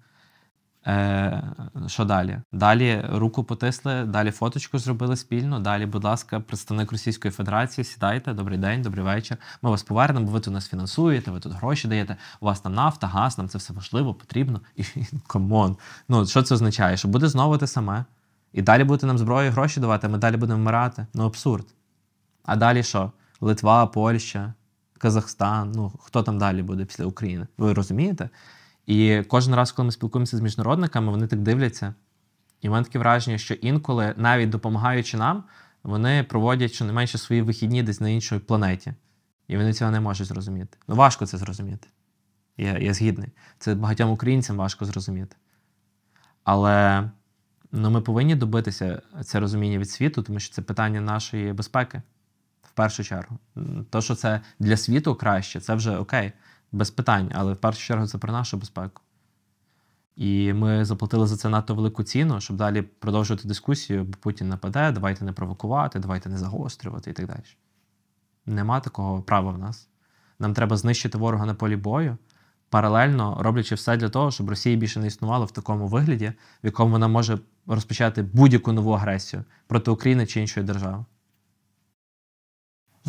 Е, 0.88 1.44
що 1.88 2.06
далі? 2.06 2.40
Далі 2.52 3.06
руку 3.12 3.44
потисли, 3.44 4.06
далі 4.06 4.32
фоточку 4.32 4.80
зробили 4.80 5.16
спільно. 5.16 5.60
Далі, 5.60 5.86
будь 5.86 6.04
ласка, 6.04 6.40
представник 6.40 6.92
Російської 6.92 7.32
Федерації, 7.32 7.86
сідайте, 7.86 8.34
добрий 8.34 8.58
день, 8.58 8.82
добрий 8.82 9.06
вечір. 9.06 9.38
Ми 9.62 9.70
вас 9.70 9.84
повернемо, 9.84 10.26
бо 10.26 10.32
ви 10.32 10.40
тут 10.40 10.54
нас 10.54 10.70
фінансуєте, 10.70 11.32
ви 11.32 11.40
тут 11.40 11.54
гроші 11.54 11.88
даєте. 11.88 12.18
У 12.40 12.46
вас 12.46 12.60
там 12.60 12.74
нафта, 12.74 13.08
газ, 13.08 13.38
нам 13.38 13.50
це 13.50 13.58
все 13.58 13.74
важливо, 13.74 14.14
потрібно. 14.14 14.62
І 14.76 14.84
come 15.28 15.56
on. 15.56 15.78
Ну 16.10 16.28
що 16.28 16.42
це 16.44 16.56
означає? 16.56 16.98
Що 16.98 17.08
буде 17.08 17.28
знову 17.28 17.58
те 17.58 17.68
саме. 17.68 18.06
І 18.54 18.62
далі 18.62 18.84
будете 18.84 19.08
нам 19.08 19.18
зброю 19.18 19.48
і 19.48 19.52
гроші 19.52 19.80
давати, 19.80 20.08
а 20.08 20.10
ми 20.10 20.18
далі 20.18 20.38
будемо 20.38 20.60
вмирати. 20.60 21.08
Ну, 21.14 21.26
абсурд. 21.26 21.66
А 22.46 22.56
далі 22.56 22.84
що? 22.84 23.12
Литва, 23.42 23.88
Польща, 23.88 24.54
Казахстан. 24.98 25.72
Ну, 25.72 25.92
хто 26.00 26.24
там 26.24 26.38
далі 26.38 26.64
буде 26.64 26.86
після 26.86 27.06
України? 27.06 27.48
Ви 27.58 27.74
розумієте? 27.74 28.30
І 28.86 29.24
кожен 29.28 29.56
раз, 29.56 29.72
коли 29.72 29.86
ми 29.86 29.92
спілкуємося 29.92 30.38
з 30.38 30.42
міжнародниками, 30.42 31.12
вони 31.12 31.28
так 31.28 31.40
дивляться. 31.40 31.94
І 32.62 32.70
в 32.70 32.72
мене 32.72 32.84
таке 32.84 33.00
враження, 33.00 33.38
що 33.38 33.54
інколи, 33.54 34.14
навіть 34.18 34.50
допомагаючи 34.50 35.18
нам, 35.18 35.44
вони 35.84 36.24
проводять 36.24 36.72
щонайменше 36.72 37.18
свої 37.18 37.42
вихідні 37.42 37.84
десь 37.84 38.02
на 38.02 38.10
іншій 38.10 38.40
планеті. 38.40 38.94
І 39.48 39.58
вони 39.58 39.74
цього 39.74 39.92
не 39.92 40.00
можуть 40.00 40.28
зрозуміти. 40.28 40.78
Ну, 40.88 40.96
важко 40.96 41.26
це 41.26 41.38
зрозуміти. 41.38 41.88
Я, 42.58 42.78
я 42.78 42.94
згідний. 42.94 43.30
Це 43.60 43.76
багатьом 43.76 44.12
українцям 44.12 44.58
важко 44.58 44.86
зрозуміти. 44.86 45.36
Але 46.44 47.10
ну, 47.72 47.90
ми 47.90 48.02
повинні 48.02 48.36
добитися 48.36 49.02
це 49.24 49.40
розуміння 49.40 49.78
від 49.78 49.90
світу, 49.90 50.24
тому 50.24 50.40
що 50.40 50.54
це 50.54 50.62
питання 50.62 51.02
нашої 51.02 51.54
безпеки 51.54 52.02
першу 52.78 53.04
чергу. 53.04 53.38
То, 53.90 54.02
що 54.02 54.16
це 54.16 54.42
для 54.60 54.78
світу 54.78 55.16
краще, 55.16 55.60
це 55.60 55.76
вже 55.76 55.98
окей, 55.98 56.32
без 56.72 56.92
питань, 56.92 57.32
але 57.36 57.54
в 57.54 57.58
першу 57.58 57.82
чергу 57.82 58.08
це 58.08 58.18
про 58.18 58.34
нашу 58.34 58.58
безпеку. 58.58 59.02
І 60.16 60.54
ми 60.54 60.86
заплатили 60.86 61.28
за 61.28 61.38
це 61.38 61.50
надто 61.50 61.76
велику 61.76 62.04
ціну, 62.04 62.42
щоб 62.42 62.58
далі 62.58 62.82
продовжувати 62.82 63.48
дискусію, 63.48 64.04
бо 64.04 64.18
Путін 64.18 64.50
нападе, 64.50 64.92
давайте 64.92 65.26
не 65.26 65.34
провокувати, 65.34 66.00
давайте 66.00 66.30
не 66.30 66.38
загострювати 66.38 67.10
і 67.10 67.14
так 67.14 67.28
далі. 67.28 67.44
Нема 68.46 68.80
такого 68.80 69.22
права 69.22 69.52
в 69.52 69.58
нас. 69.58 69.90
Нам 70.40 70.54
треба 70.54 70.78
знищити 70.78 71.18
ворога 71.18 71.46
на 71.46 71.54
полі 71.54 71.76
бою, 71.76 72.18
паралельно 72.70 73.38
роблячи 73.40 73.76
все 73.76 73.98
для 73.98 74.10
того, 74.10 74.32
щоб 74.32 74.50
Росія 74.50 74.76
більше 74.76 75.00
не 75.00 75.08
існувала 75.08 75.46
в 75.46 75.52
такому 75.52 75.88
вигляді, 75.88 76.34
в 76.64 76.66
якому 76.66 76.92
вона 76.92 77.08
може 77.08 77.40
розпочати 77.68 78.24
будь-яку 78.24 78.72
нову 78.72 78.92
агресію 78.92 79.44
проти 79.68 79.92
України 79.92 80.26
чи 80.26 80.42
іншої 80.42 80.66
держави. 80.66 81.06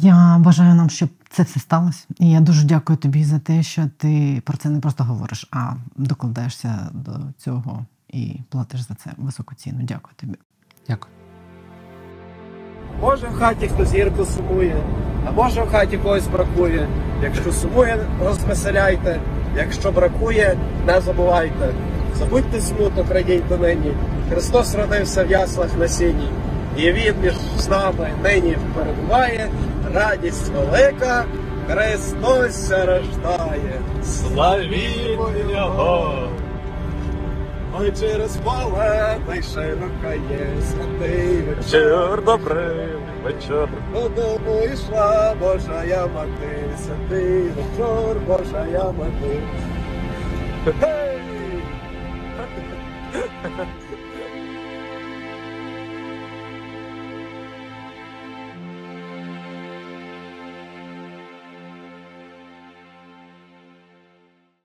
Я 0.01 0.39
бажаю 0.39 0.75
нам, 0.75 0.91
щоб 0.91 1.09
це 1.31 1.43
все 1.43 1.61
сталося. 1.61 2.07
І 2.19 2.31
я 2.31 2.41
дуже 2.41 2.65
дякую 2.65 2.97
тобі 2.97 3.25
за 3.25 3.39
те, 3.39 3.63
що 3.63 3.91
ти 3.97 4.43
про 4.45 4.57
це 4.57 4.69
не 4.69 4.81
просто 4.81 5.05
говориш, 5.05 5.49
а 5.53 5.73
докладаєшся 5.97 6.89
до 6.93 7.13
цього 7.39 7.87
і 8.09 8.41
платиш 8.49 8.81
за 8.81 8.95
це 8.95 9.11
високу 9.17 9.55
ціну. 9.55 9.79
Дякую 9.83 10.15
тобі. 10.17 10.35
Дякую. 10.89 11.15
Може 13.01 13.27
в 13.29 13.35
хаті 13.35 13.69
хтось 13.69 13.95
гірко 13.95 14.25
сумує, 14.25 14.83
а 15.27 15.33
може 15.33 15.63
в 15.63 15.71
хаті 15.71 15.99
когось 15.99 16.27
бракує. 16.27 16.89
Якщо 17.23 17.53
сумує, 17.53 18.07
розвеселяйте, 18.25 19.21
якщо 19.57 19.93
бракує, 19.93 20.59
не 20.87 21.01
забувайте. 21.01 21.75
Забудьте 22.19 22.61
смуток, 22.61 23.11
радійте 23.11 23.59
нині. 23.59 23.93
Христос 24.31 24.75
родився 24.75 25.25
в 25.25 25.31
яслах 25.31 25.79
на 25.79 25.89
сіні, 25.89 26.29
і 26.77 26.93
Він 26.93 27.15
між 27.23 27.35
нами 27.71 28.11
нині 28.23 28.57
перебуває 28.75 29.51
радість 29.95 30.49
велика, 30.49 31.25
Христос 31.69 32.71
рождає, 32.71 33.81
славімо 34.05 35.31
Його! 35.51 36.29
Ой, 37.81 37.93
через 38.01 38.37
поле 38.37 39.19
найширока 39.29 40.15
є 40.31 40.49
святий 40.71 41.43
вечір, 41.43 42.23
добрий 42.25 42.89
вечір. 43.25 43.69
Додому 43.93 44.63
йшла 44.73 45.35
Божа 45.41 45.85
я 45.85 46.07
мати, 46.07 46.71
святий 46.85 47.43
вечір, 47.43 48.17
Божа 48.27 48.67
я 48.73 48.85
мати. 48.85 49.43
Hey! 50.67 51.09